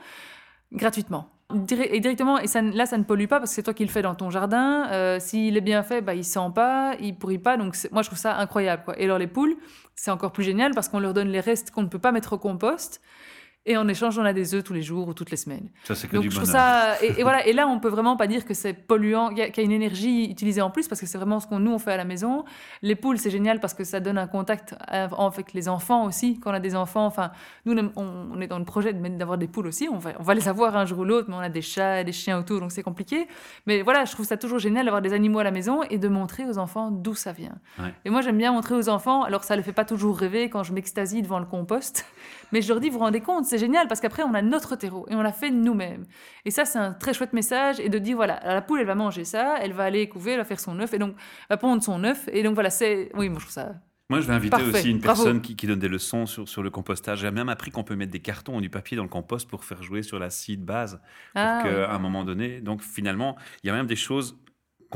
gratuitement. 0.72 1.30
Et 1.70 2.00
directement, 2.00 2.38
et 2.38 2.48
ça, 2.48 2.60
là, 2.60 2.86
ça 2.86 2.98
ne 2.98 3.04
pollue 3.04 3.26
pas 3.26 3.38
parce 3.38 3.52
que 3.52 3.54
c'est 3.54 3.62
toi 3.62 3.72
qui 3.72 3.84
le 3.84 3.90
fais 3.90 4.02
dans 4.02 4.16
ton 4.16 4.30
jardin. 4.30 4.88
Euh, 4.90 5.20
S'il 5.20 5.56
est 5.56 5.60
bien 5.60 5.84
fait, 5.84 6.00
bah, 6.00 6.14
il 6.14 6.24
sent 6.24 6.50
pas, 6.52 6.96
il 7.00 7.16
pourrit 7.16 7.38
pas. 7.38 7.56
Donc, 7.56 7.76
moi, 7.92 8.02
je 8.02 8.08
trouve 8.08 8.18
ça 8.18 8.36
incroyable. 8.36 8.82
Quoi. 8.84 8.98
Et 9.00 9.04
alors, 9.04 9.18
les 9.18 9.28
poules, 9.28 9.56
c'est 9.94 10.10
encore 10.10 10.32
plus 10.32 10.42
génial 10.42 10.74
parce 10.74 10.88
qu'on 10.88 10.98
leur 10.98 11.14
donne 11.14 11.28
les 11.28 11.38
restes 11.38 11.70
qu'on 11.70 11.82
ne 11.82 11.88
peut 11.88 12.00
pas 12.00 12.10
mettre 12.10 12.32
au 12.32 12.38
compost. 12.38 13.00
Et 13.68 13.76
en 13.76 13.88
échange, 13.88 14.16
on 14.18 14.24
a 14.24 14.32
des 14.32 14.54
œufs 14.54 14.62
tous 14.62 14.72
les 14.72 14.82
jours 14.82 15.08
ou 15.08 15.12
toutes 15.12 15.30
les 15.32 15.36
semaines. 15.36 15.68
Ça, 15.84 15.94
c'est 15.96 16.06
que 16.06 16.14
Donc 16.14 16.22
du 16.22 16.30
je 16.30 16.36
trouve 16.36 16.46
bonheur. 16.50 16.62
ça 16.96 17.02
et, 17.04 17.18
et 17.18 17.22
voilà 17.24 17.44
et 17.46 17.52
là 17.52 17.66
on 17.66 17.80
peut 17.80 17.88
vraiment 17.88 18.16
pas 18.16 18.28
dire 18.28 18.44
que 18.44 18.54
c'est 18.54 18.72
polluant, 18.72 19.28
qu'il 19.30 19.38
y, 19.38 19.42
a- 19.42 19.50
qu'il 19.50 19.62
y 19.62 19.66
a 19.66 19.68
une 19.68 19.72
énergie 19.72 20.30
utilisée 20.30 20.60
en 20.62 20.70
plus 20.70 20.86
parce 20.86 21.00
que 21.00 21.06
c'est 21.06 21.18
vraiment 21.18 21.40
ce 21.40 21.48
qu'on 21.48 21.58
nous 21.58 21.72
on 21.72 21.78
fait 21.80 21.90
à 21.92 21.96
la 21.96 22.04
maison. 22.04 22.44
Les 22.82 22.94
poules 22.94 23.18
c'est 23.18 23.30
génial 23.30 23.58
parce 23.58 23.74
que 23.74 23.82
ça 23.82 23.98
donne 23.98 24.18
un 24.18 24.28
contact 24.28 24.76
av- 24.86 25.14
avec 25.18 25.52
les 25.52 25.68
enfants 25.68 26.04
aussi 26.04 26.38
quand 26.38 26.52
on 26.52 26.54
a 26.54 26.60
des 26.60 26.76
enfants. 26.76 27.06
Enfin 27.06 27.32
nous 27.64 27.74
on, 27.96 28.40
est 28.40 28.46
dans 28.46 28.58
le 28.60 28.64
projet 28.64 28.92
d'avoir 28.92 29.36
des 29.36 29.48
poules 29.48 29.66
aussi. 29.66 29.88
On 29.92 29.98
va 29.98 30.10
on 30.20 30.22
va 30.22 30.34
les 30.34 30.46
avoir 30.48 30.76
un 30.76 30.86
jour 30.86 31.00
ou 31.00 31.04
l'autre, 31.04 31.26
mais 31.28 31.34
on 31.34 31.40
a 31.40 31.48
des 31.48 31.62
chats 31.62 32.00
et 32.02 32.04
des 32.04 32.12
chiens 32.12 32.38
autour 32.38 32.60
donc 32.60 32.70
c'est 32.70 32.84
compliqué. 32.84 33.26
Mais 33.66 33.82
voilà 33.82 34.04
je 34.04 34.12
trouve 34.12 34.26
ça 34.26 34.36
toujours 34.36 34.60
génial 34.60 34.84
d'avoir 34.84 35.02
des 35.02 35.12
animaux 35.12 35.40
à 35.40 35.44
la 35.44 35.50
maison 35.50 35.82
et 35.90 35.98
de 35.98 36.06
montrer 36.08 36.44
aux 36.46 36.58
enfants 36.58 36.92
d'où 36.92 37.16
ça 37.16 37.32
vient. 37.32 37.56
Ouais. 37.80 37.92
Et 38.04 38.10
moi 38.10 38.20
j'aime 38.20 38.38
bien 38.38 38.52
montrer 38.52 38.76
aux 38.76 38.88
enfants. 38.88 39.24
Alors 39.24 39.42
ça 39.42 39.56
les 39.56 39.62
fait 39.64 39.72
pas 39.72 39.84
toujours 39.84 40.16
rêver 40.16 40.48
quand 40.50 40.62
je 40.62 40.72
m'extasie 40.72 41.20
devant 41.20 41.40
le 41.40 41.46
compost. 41.46 42.04
Mais 42.52 42.62
je 42.62 42.68
leur 42.68 42.78
dis, 42.78 42.90
vous 42.90 42.98
vous 42.98 43.04
rendez 43.04 43.20
compte, 43.20 43.44
c'est 43.56 43.64
génial 43.64 43.88
parce 43.88 44.00
qu'après, 44.00 44.22
on 44.22 44.34
a 44.34 44.42
notre 44.42 44.76
terreau 44.76 45.06
et 45.08 45.14
on 45.14 45.22
l'a 45.22 45.32
fait 45.32 45.50
nous-mêmes. 45.50 46.04
Et 46.44 46.50
ça, 46.50 46.64
c'est 46.64 46.78
un 46.78 46.92
très 46.92 47.14
chouette 47.14 47.32
message. 47.32 47.80
Et 47.80 47.88
de 47.88 47.98
dire, 47.98 48.16
voilà, 48.16 48.40
la 48.44 48.60
poule, 48.62 48.80
elle 48.80 48.86
va 48.86 48.94
manger 48.94 49.24
ça, 49.24 49.56
elle 49.60 49.72
va 49.72 49.84
aller 49.84 50.08
couver, 50.08 50.32
elle 50.32 50.38
va 50.38 50.44
faire 50.44 50.60
son 50.60 50.78
œuf 50.80 50.92
et 50.92 50.98
donc, 50.98 51.14
elle 51.16 51.54
va 51.54 51.56
pondre 51.56 51.82
son 51.82 52.04
œuf. 52.04 52.28
Et 52.32 52.42
donc, 52.42 52.54
voilà, 52.54 52.70
c'est. 52.70 53.10
Oui, 53.14 53.28
moi, 53.28 53.38
je 53.38 53.44
trouve 53.44 53.52
ça. 53.54 53.74
Moi, 54.08 54.20
je 54.20 54.26
vais 54.28 54.34
inviter 54.34 54.50
Parfait, 54.50 54.78
aussi 54.78 54.90
une 54.90 55.00
personne 55.00 55.40
qui, 55.40 55.56
qui 55.56 55.66
donne 55.66 55.80
des 55.80 55.88
leçons 55.88 56.26
sur, 56.26 56.48
sur 56.48 56.62
le 56.62 56.70
compostage. 56.70 57.20
J'ai 57.20 57.30
même 57.32 57.48
appris 57.48 57.72
qu'on 57.72 57.82
peut 57.82 57.96
mettre 57.96 58.12
des 58.12 58.20
cartons 58.20 58.56
ou 58.56 58.60
du 58.60 58.70
papier 58.70 58.96
dans 58.96 59.02
le 59.02 59.08
compost 59.08 59.48
pour 59.48 59.64
faire 59.64 59.82
jouer 59.82 60.02
sur 60.02 60.20
la 60.20 60.30
scie 60.30 60.56
de 60.56 60.64
base. 60.64 61.00
Pour 61.34 61.42
Ah, 61.42 61.62
oui. 61.64 61.70
qu'à 61.70 61.90
un 61.90 61.98
moment 61.98 62.24
donné, 62.24 62.60
donc 62.60 62.82
finalement, 62.82 63.36
il 63.64 63.66
y 63.66 63.70
a 63.70 63.72
même 63.72 63.86
des 63.86 63.96
choses 63.96 64.38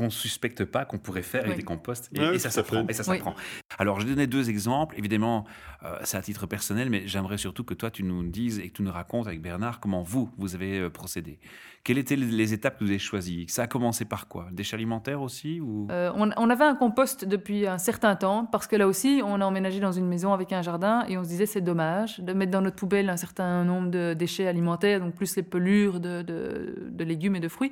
qu'on 0.01 0.05
ne 0.07 0.11
suspecte 0.11 0.65
pas 0.65 0.83
qu'on 0.85 0.97
pourrait 0.97 1.21
faire 1.21 1.41
avec 1.41 1.51
Oui. 1.53 1.57
des 1.57 1.63
composts. 1.63 2.09
Et, 2.17 2.39
ça 2.39 2.49
s'apprend. 2.49 2.85
fait. 2.85 2.91
Et 2.91 2.93
ça 2.93 3.03
Oui. 3.09 3.17
s'apprend. 3.17 3.35
Alors, 3.77 3.99
je 3.99 4.07
donnais 4.07 4.27
deux 4.27 4.49
exemples. 4.49 4.95
Évidemment, 4.97 5.45
euh, 5.83 5.95
c'est 6.03 6.17
à 6.17 6.21
titre 6.21 6.47
personnel, 6.47 6.89
mais 6.89 7.03
j'aimerais 7.07 7.37
surtout 7.37 7.63
que 7.63 7.73
toi, 7.75 7.91
tu 7.91 8.03
nous 8.03 8.23
dises 8.23 8.59
et 8.59 8.69
que 8.69 8.73
tu 8.77 8.81
nous 8.83 8.91
racontes 8.91 9.27
avec 9.27 9.41
Bernard 9.41 9.79
comment 9.79 10.01
vous, 10.01 10.29
vous 10.37 10.55
avez 10.55 10.79
euh, 10.79 10.89
procédé. 10.89 11.39
Quelles 11.83 11.97
étaient 11.97 12.15
les- 12.15 12.25
les 12.27 12.53
étapes 12.53 12.77
que 12.77 12.83
vous 12.83 12.89
avez 12.91 12.99
choisies? 12.99 13.45
Ça 13.47 13.63
a 13.63 13.67
commencé 13.67 14.05
par 14.05 14.27
quoi? 14.27 14.45
Le 14.49 14.55
déchet 14.55 14.75
alimentaire 14.75 15.21
aussi 15.21 15.59
ou... 15.59 15.87
Euh, 15.91 16.11
on, 16.15 16.29
on 16.37 16.49
avait 16.51 16.63
un 16.65 16.75
compost 16.75 17.25
depuis 17.25 17.65
un 17.65 17.79
certain 17.79 18.15
temps 18.15 18.45
parce 18.45 18.67
que 18.67 18.75
là 18.75 18.87
aussi, 18.87 19.21
on 19.25 19.41
a 19.41 19.45
emménagé 19.45 19.79
dans 19.79 19.91
une 19.91 20.07
maison 20.07 20.31
avec 20.33 20.53
un 20.53 20.61
jardin 20.61 21.05
et 21.07 21.17
on 21.17 21.23
se 21.23 21.29
disait 21.29 21.47
c'est 21.47 21.61
dommage 21.61 22.19
de 22.19 22.33
mettre 22.33 22.51
dans 22.51 22.61
notre 22.61 22.75
poubelle 22.75 23.09
un 23.09 23.17
certain 23.17 23.63
nombre 23.63 23.89
de 23.89 24.13
déchets 24.13 24.45
alimentaires, 24.47 24.99
donc 24.99 25.15
plus 25.15 25.35
les 25.35 25.43
pelures 25.43 25.99
de, 25.99 26.21
de- 26.21 26.87
de 26.91 27.03
légumes 27.03 27.35
et 27.35 27.39
de 27.39 27.47
fruits. 27.47 27.71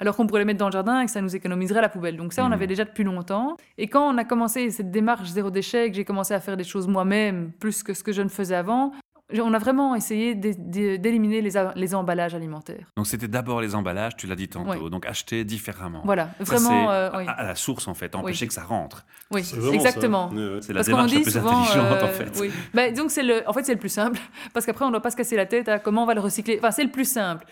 Alors 0.00 0.14
qu'on 0.16 0.26
pourrait 0.26 0.40
les 0.40 0.44
mettre 0.44 0.58
dans 0.60 0.66
le 0.66 0.72
jardin 0.72 1.00
et 1.00 1.06
que 1.06 1.10
ça 1.10 1.20
nous 1.20 1.34
économiserait 1.34 1.80
la 1.80 1.88
poubelle. 1.88 2.16
Donc 2.16 2.32
ça, 2.32 2.42
on 2.44 2.46
Mhm. 2.48 2.52
avait 2.52 2.66
déjà 2.68 2.84
depuis 2.84 3.04
longtemps. 3.04 3.56
Et 3.78 3.88
quand 3.88 4.08
on 4.08 4.16
a 4.18 4.24
commencé 4.24 4.70
cette 4.70 4.90
démarche 4.90 5.28
zéro 5.28 5.50
déchet, 5.50 5.90
que 5.90 5.96
j'ai 5.96 6.04
commencé 6.04 6.34
à 6.34 6.40
faire 6.40 6.56
des 6.56 6.64
choses 6.64 6.86
moi-même, 6.86 7.50
plus 7.58 7.82
que 7.82 7.94
ce 7.94 8.02
que 8.04 8.12
je 8.12 8.22
ne 8.22 8.28
faisais 8.28 8.54
avant, 8.54 8.92
on 9.40 9.52
a 9.52 9.58
vraiment 9.58 9.94
essayé 9.94 10.34
d'é- 10.34 10.54
d'é- 10.56 10.96
d'éliminer 10.98 11.42
les, 11.42 11.94
emballages 11.94 12.34
alimentaires. 12.34 12.86
Donc, 12.96 13.06
c'était 13.06 13.28
d'abord 13.28 13.60
les 13.60 13.74
emballages, 13.74 14.16
tu 14.16 14.26
l'as 14.26 14.36
dit 14.36 14.48
tantôt. 14.48 14.70
Ouais. 14.84 14.88
Donc, 14.90 15.04
acheter 15.04 15.44
différemment. 15.44 16.00
Voilà, 16.04 16.30
vraiment. 16.40 16.90
euh, 16.90 17.10
oui, 17.18 17.24
à, 17.26 17.32
à 17.32 17.44
la 17.44 17.54
source, 17.54 17.88
en 17.88 17.94
fait, 17.94 18.14
empêcher 18.14 18.46
que 18.46 18.54
ça 18.54 18.62
rentre. 18.64 19.04
oui 19.32 19.42
exactement. 19.74 20.30
C'est 20.62 20.72
la 20.72 20.76
Parce 20.78 20.86
démarche 20.86 21.10
la 21.12 21.16
dit 21.18 21.22
plus 21.24 21.32
souvent, 21.32 21.60
intelligente, 21.60 21.86
euh, 22.00 22.04
en 22.04 22.08
fait. 22.08 22.38
Oui. 22.40 22.50
Bah, 22.72 22.90
donc 22.92 23.10
c'est 23.10 23.22
le, 23.22 23.42
en 23.46 23.52
fait 23.52 23.64
c'est 23.64 23.74
le 23.74 23.78
plus 23.78 23.88
simple 23.90 24.18
parce 24.54 24.64
qu'après 24.64 24.84
on 24.86 24.88
ne 24.88 24.92
doit 24.92 25.02
pas 25.02 25.10
se 25.10 25.16
casser 25.16 25.36
la 25.36 25.44
tête 25.44 25.68
à 25.68 25.78
comment 25.78 26.04
on 26.04 26.06
va 26.06 26.14
le 26.14 26.20
recycler. 26.20 26.56
Enfin 26.58 26.70
c'est 26.70 26.84
le 26.84 26.90
plus 26.90 27.04
simple. 27.04 27.44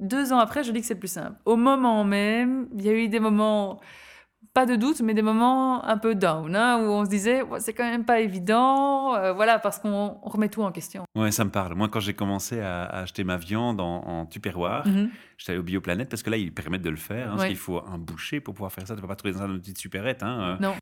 Deux 0.00 0.32
ans 0.32 0.38
après, 0.38 0.62
je 0.64 0.72
dis 0.72 0.80
que 0.80 0.86
c'est 0.86 0.94
plus 0.98 1.08
simple. 1.12 1.36
Au 1.44 1.56
moment 1.56 2.04
même, 2.04 2.68
il 2.76 2.84
y 2.84 2.88
a 2.88 2.92
eu 2.92 3.08
des 3.08 3.20
moments, 3.20 3.80
pas 4.54 4.64
de 4.66 4.74
doute, 4.76 5.00
mais 5.02 5.12
des 5.14 5.22
moments 5.22 5.84
un 5.84 5.98
peu 5.98 6.14
down, 6.14 6.54
hein, 6.56 6.78
où 6.78 6.84
on 6.90 7.04
se 7.04 7.10
disait 7.10 7.42
Ouais, 7.42 7.60
c'est 7.60 7.72
quand 7.74 7.84
même 7.84 8.04
pas 8.04 8.20
évident, 8.20 9.14
euh, 9.14 9.32
voilà, 9.32 9.58
parce 9.58 9.78
qu'on 9.78 10.18
on 10.22 10.28
remet 10.28 10.48
tout 10.48 10.62
en 10.62 10.72
question. 10.72 11.04
Ouais, 11.14 11.30
ça 11.30 11.44
me 11.44 11.50
parle. 11.50 11.74
Moi, 11.74 11.88
quand 11.88 12.00
j'ai 12.00 12.14
commencé 12.14 12.60
à, 12.60 12.84
à 12.84 13.00
acheter 13.02 13.22
ma 13.24 13.36
viande 13.36 13.80
en, 13.80 14.02
en 14.04 14.26
tupperware, 14.26 14.86
Mhm. 14.86 15.10
j'étais 15.36 15.52
allé 15.52 15.58
au 15.60 15.64
Bioplanète 15.64 16.08
parce 16.08 16.22
que 16.22 16.30
là, 16.30 16.36
ils 16.38 16.52
permettent 16.54 16.82
de 16.82 16.90
le 16.90 16.96
faire. 16.96 17.28
Hein, 17.28 17.36
parce 17.36 17.46
qu'il 17.48 17.56
faut 17.56 17.82
un 17.86 17.98
boucher 17.98 18.40
pour 18.40 18.54
pouvoir 18.54 18.72
faire 18.72 18.86
ça. 18.86 18.94
Tu 18.94 18.98
ne 18.98 19.02
peux 19.02 19.08
pas 19.08 19.16
trouver 19.16 19.34
dans 19.34 19.46
une 19.46 19.60
petite 19.60 19.78
supérette. 19.78 20.22
Hein, 20.22 20.56
euh. 20.60 20.62
Non. 20.62 20.74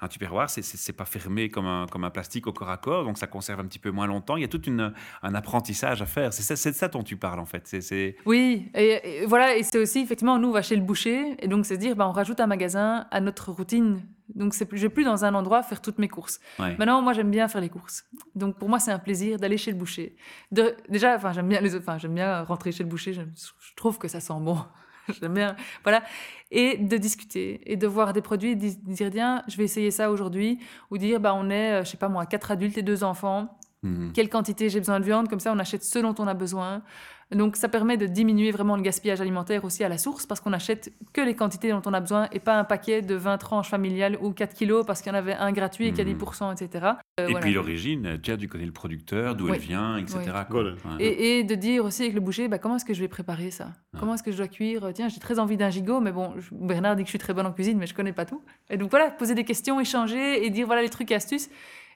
Un 0.00 0.08
tupperware, 0.08 0.48
c'est- 0.50 0.62
pas 0.92 1.04
fermé 1.04 1.48
comme 1.48 1.66
un, 1.66 1.86
comme 1.90 2.04
un 2.04 2.10
plastique 2.10 2.46
au 2.46 2.52
corps 2.52 2.70
à 2.70 2.76
corps, 2.76 3.04
donc 3.04 3.18
ça 3.18 3.26
conserve 3.26 3.60
un 3.60 3.64
petit 3.66 3.78
peu 3.78 3.90
moins 3.90 4.06
longtemps. 4.06 4.36
Il 4.36 4.42
y 4.42 4.44
a 4.44 4.48
tout 4.48 4.62
une, 4.62 4.92
un 5.22 5.34
apprentissage 5.34 6.02
à 6.02 6.06
faire. 6.06 6.32
C'est 6.32 6.42
ça, 6.42 6.56
ça 6.72 6.88
dont 6.88 7.02
tu 7.02 7.16
parles, 7.16 7.40
en 7.40 7.46
fait. 7.46 7.66
C'est- 7.66 7.80
C'est 7.80 8.16
Oui, 8.26 8.70
et, 8.74 9.22
et 9.22 9.26
voilà, 9.26 9.56
et 9.56 9.62
c'est 9.62 9.78
aussi 9.78 10.00
effectivement, 10.00 10.38
nous, 10.38 10.48
on 10.48 10.52
va 10.52 10.62
chez 10.62 10.76
le 10.76 10.82
boucher, 10.82 11.34
et 11.42 11.48
donc 11.48 11.66
c'est 11.66 11.76
dire, 11.78 11.96
bah, 11.96 12.06
on 12.08 12.12
rajoute 12.12 12.38
un 12.40 12.46
magasin 12.46 13.06
à 13.10 13.20
notre 13.20 13.50
routine. 13.52 14.02
Donc 14.34 14.52
je 14.54 14.82
vais 14.82 14.88
plus 14.90 15.04
dans 15.04 15.24
un 15.24 15.34
endroit 15.34 15.62
faire 15.62 15.80
toutes 15.80 15.98
mes 15.98 16.08
courses. 16.08 16.38
ouais. 16.58 16.76
Maintenant, 16.78 17.00
moi, 17.02 17.12
j'aime 17.14 17.30
bien 17.30 17.48
faire 17.48 17.62
les 17.62 17.70
courses. 17.70 18.04
Donc, 18.34 18.58
pour 18.58 18.68
moi, 18.68 18.78
c'est 18.78 18.92
un 18.92 18.98
plaisir 18.98 19.38
d'aller 19.38 19.56
chez 19.56 19.70
le 19.72 19.78
boucher. 19.78 20.16
De, 20.52 20.76
déjà, 20.90 21.16
enfin, 21.16 21.32
j'aime 21.32 21.48
bien 21.48 21.60
les, 21.62 21.74
bien 22.14 22.42
rentrer 22.42 22.70
chez 22.72 22.82
le 22.82 22.88
boucher. 22.90 23.14
Je 23.14 23.74
trouve 23.74 23.98
que 23.98 24.06
ça 24.06 24.20
sent 24.20 24.34
bon. 24.40 24.58
j'aime 25.20 25.34
bien, 25.34 25.56
voilà. 25.82 26.02
Et 26.50 26.78
de 26.78 26.96
discuter 26.96 27.60
et 27.70 27.76
de 27.76 27.86
voir 27.86 28.12
des 28.12 28.22
produits, 28.22 28.52
et 28.52 28.56
de 28.56 28.68
dire 28.92 29.10
tiens, 29.10 29.42
je 29.48 29.56
vais 29.56 29.64
essayer 29.64 29.90
ça 29.90 30.10
aujourd'hui, 30.10 30.58
ou 30.90 30.98
dire 30.98 31.20
bah 31.20 31.34
on 31.34 31.50
est, 31.50 31.80
euh, 31.80 31.84
je 31.84 31.90
sais 31.90 31.96
pas 31.96 32.08
moi, 32.08 32.26
quatre 32.26 32.50
adultes 32.50 32.78
et 32.78 32.82
deux 32.82 33.04
enfants. 33.04 33.57
Mhm. 33.82 34.12
Quelle 34.12 34.28
quantité 34.28 34.68
j'ai 34.68 34.80
besoin 34.80 34.98
de 35.00 35.04
viande 35.04 35.28
Comme 35.28 35.40
ça, 35.40 35.52
on 35.52 35.58
achète 35.58 35.84
ce 35.84 35.98
dont 36.00 36.14
on 36.18 36.26
a 36.26 36.34
besoin. 36.34 36.82
Donc, 37.30 37.56
ça 37.56 37.68
permet 37.68 37.98
de 37.98 38.06
diminuer 38.06 38.50
vraiment 38.52 38.74
le 38.74 38.80
gaspillage 38.80 39.20
alimentaire 39.20 39.62
aussi 39.66 39.84
à 39.84 39.88
la 39.90 39.98
source 39.98 40.24
parce 40.24 40.40
qu'on 40.40 40.54
achète 40.54 40.90
que 41.12 41.20
les 41.20 41.34
quantités 41.36 41.70
dont 41.70 41.82
on 41.84 41.92
a 41.92 42.00
besoin 42.00 42.26
et 42.32 42.38
pas 42.40 42.58
un 42.58 42.64
paquet 42.64 43.02
de 43.02 43.14
20 43.14 43.36
tranches 43.36 43.68
familiales 43.68 44.16
ou 44.22 44.32
4 44.32 44.54
kilos 44.54 44.86
parce 44.86 45.02
qu'il 45.02 45.12
y 45.12 45.14
en 45.14 45.18
avait 45.18 45.34
un 45.34 45.52
gratuit 45.52 45.86
et 45.86 45.90
qu'il 45.90 45.98
y 45.98 46.00
a 46.00 46.04
Mhm. 46.04 46.18
10%, 46.18 46.52
etc. 46.52 46.86
Euh, 47.20 47.26
Et 47.26 47.30
voilà. 47.32 47.40
puis 47.40 47.52
l'origine, 47.52 48.16
déjà, 48.16 48.34
tu 48.38 48.48
connais 48.48 48.64
le 48.64 48.72
producteur, 48.72 49.34
d'où 49.34 49.44
Oui. 49.44 49.52
elle 49.56 49.60
vient, 49.60 49.98
etc. 49.98 50.18
Oui. 50.24 50.32
Voilà. 50.48 50.72
Et, 51.00 51.40
et 51.40 51.44
de 51.44 51.54
dire 51.54 51.84
aussi 51.84 52.02
avec 52.04 52.14
le 52.14 52.20
boucher, 52.22 52.48
bah, 52.48 52.56
comment 52.58 52.76
est-ce 52.76 52.86
que 52.86 52.94
je 52.94 53.00
vais 53.00 53.08
préparer 53.08 53.50
ça? 53.50 53.72
Comment 54.00 54.14
est-ce 54.14 54.22
que 54.22 54.32
je 54.32 54.38
dois 54.38 54.48
cuire? 54.48 54.88
Tiens, 54.94 55.08
j'ai 55.08 55.20
très 55.20 55.38
envie 55.38 55.58
d'un 55.58 55.68
gigot, 55.68 56.00
mais 56.00 56.12
bon, 56.12 56.32
je- 56.38 56.48
Bernard 56.52 56.96
dit 56.96 57.02
que 57.02 57.08
je 57.08 57.12
suis 57.12 57.18
très 57.18 57.34
bonne 57.34 57.46
en 57.46 57.52
cuisine, 57.52 57.76
mais 57.76 57.86
je 57.86 57.94
connais 57.94 58.14
pas 58.14 58.24
tout. 58.24 58.40
Et 58.70 58.78
donc 58.78 58.88
voilà, 58.90 59.10
poser 59.10 59.34
des 59.34 59.44
questions, 59.44 59.78
échanger 59.80 60.46
et 60.46 60.48
dire 60.50 60.66
voilà 60.66 60.80
les 60.80 60.88
trucs 60.88 61.10
et 61.10 61.14
astuces. 61.14 61.50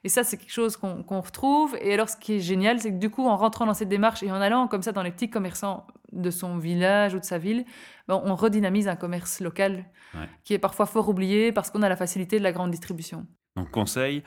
Et 0.05 0.09
ça, 0.09 0.23
c'est 0.23 0.37
quelque 0.37 0.51
chose 0.51 0.75
qu'on 0.77 1.21
retrouve. 1.21 1.77
Et 1.81 1.93
alors, 1.93 2.09
ce 2.09 2.17
qui 2.17 2.33
est 2.33 2.39
génial, 2.39 2.79
c'est 2.79 2.91
que 2.91 2.97
du 2.99 3.09
coup, 3.09 3.25
en 3.27 3.37
rentrant 3.37 3.65
dans 3.65 3.73
cette 3.73 3.87
démarche 3.89 4.21
et 4.23 4.31
en 4.31 4.41
allant 4.41 4.67
comme 4.67 4.81
ça 4.81 4.91
dans 4.91 5.01
les 5.03 5.11
petits 5.11 5.29
commerçants 5.29 5.87
de 6.11 6.29
son 6.29 6.57
village 6.57 7.13
ou 7.13 7.19
de 7.19 7.23
sa 7.25 7.37
ville, 7.37 7.63
ben, 8.07 8.21
on 8.25 8.35
redynamise 8.35 8.87
un 8.87 8.95
commerce 8.97 9.39
local 9.39 9.85
Ouais. 10.15 10.27
qui 10.43 10.53
est 10.53 10.59
parfois 10.59 10.85
fort 10.85 11.09
oublié 11.09 11.51
parce 11.51 11.71
qu'on 11.71 11.81
a 11.81 11.89
la 11.89 11.95
facilité 11.95 12.37
de 12.37 12.43
la 12.43 12.51
grande 12.51 12.69
distribution. 12.69 13.25
Donc, 13.55 13.71
conseil, 13.71 14.21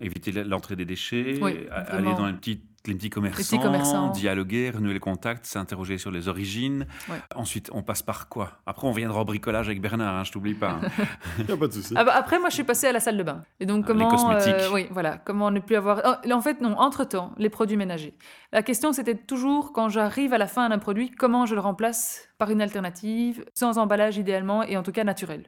éviter 0.00 0.32
l'entrée 0.32 0.76
des 0.76 0.84
déchets, 0.84 1.38
Oui, 1.40 1.66
aller 1.70 2.12
dans 2.14 2.26
les 2.26 2.34
petits, 2.34 2.62
les 2.86 2.94
petits 2.94 3.10
commerçants, 3.10 3.36
petits 3.42 3.58
commerçants. 3.58 4.08
dialoguer, 4.10 4.70
renouer 4.70 4.94
les 4.94 5.00
contacts, 5.00 5.44
s'interroger 5.46 5.98
sur 5.98 6.10
les 6.10 6.28
origines. 6.28 6.86
Ouais. 7.08 7.16
Ensuite, 7.34 7.70
on 7.74 7.82
passe 7.82 8.02
par 8.02 8.28
quoi? 8.28 8.52
Après, 8.66 8.86
on 8.86 8.92
viendra 8.92 9.20
au 9.20 9.24
bricolage 9.24 9.66
avec 9.68 9.80
Bernard, 9.82 10.14
hein, 10.16 10.24
je 10.24 10.32
t'oublie 10.32 10.54
pas. 10.54 10.78
hein. 10.82 10.88
Il 11.38 11.44
n'y 11.46 11.52
a 11.52 11.56
pas 11.56 11.66
de 11.66 11.72
souci. 11.72 11.92
Ah 11.96 12.04
bah, 12.04 12.12
après, 12.14 12.38
moi, 12.38 12.48
je 12.48 12.54
suis 12.54 12.64
passée 12.64 12.86
à 12.86 12.92
la 12.92 13.00
salle 13.00 13.16
de 13.18 13.22
bain. 13.22 13.42
Et 13.60 13.66
donc, 13.66 13.84
Ah, 13.84 13.88
comment. 13.88 14.10
les 14.10 14.16
cosmétiques. 14.16 14.54
euh, 14.54 14.70
oui, 14.72 14.86
voilà. 14.90 15.18
Comment 15.18 15.50
ne 15.50 15.60
plus 15.60 15.76
avoir. 15.76 16.00
Oh, 16.24 16.32
en 16.32 16.40
fait, 16.40 16.60
non, 16.62 16.76
entre-temps, 16.78 17.32
les 17.36 17.50
produits 17.50 17.76
ménagers. 17.76 18.14
La 18.52 18.62
question, 18.62 18.92
c'était 18.92 19.14
toujours, 19.14 19.72
quand 19.72 19.88
j'arrive 19.90 20.32
à 20.32 20.38
la 20.38 20.46
fin 20.46 20.68
d'un 20.68 20.78
produit, 20.78 21.10
comment 21.10 21.44
je 21.46 21.54
le 21.54 21.60
remplace 21.60 22.28
par 22.38 22.50
une 22.50 22.62
alternative, 22.62 23.44
sans 23.54 23.76
emballage 23.78 24.16
idéalement, 24.16 24.62
et 24.62 24.76
en 24.76 24.82
tout 24.82 24.92
cas 24.92 25.04
naturel? 25.04 25.44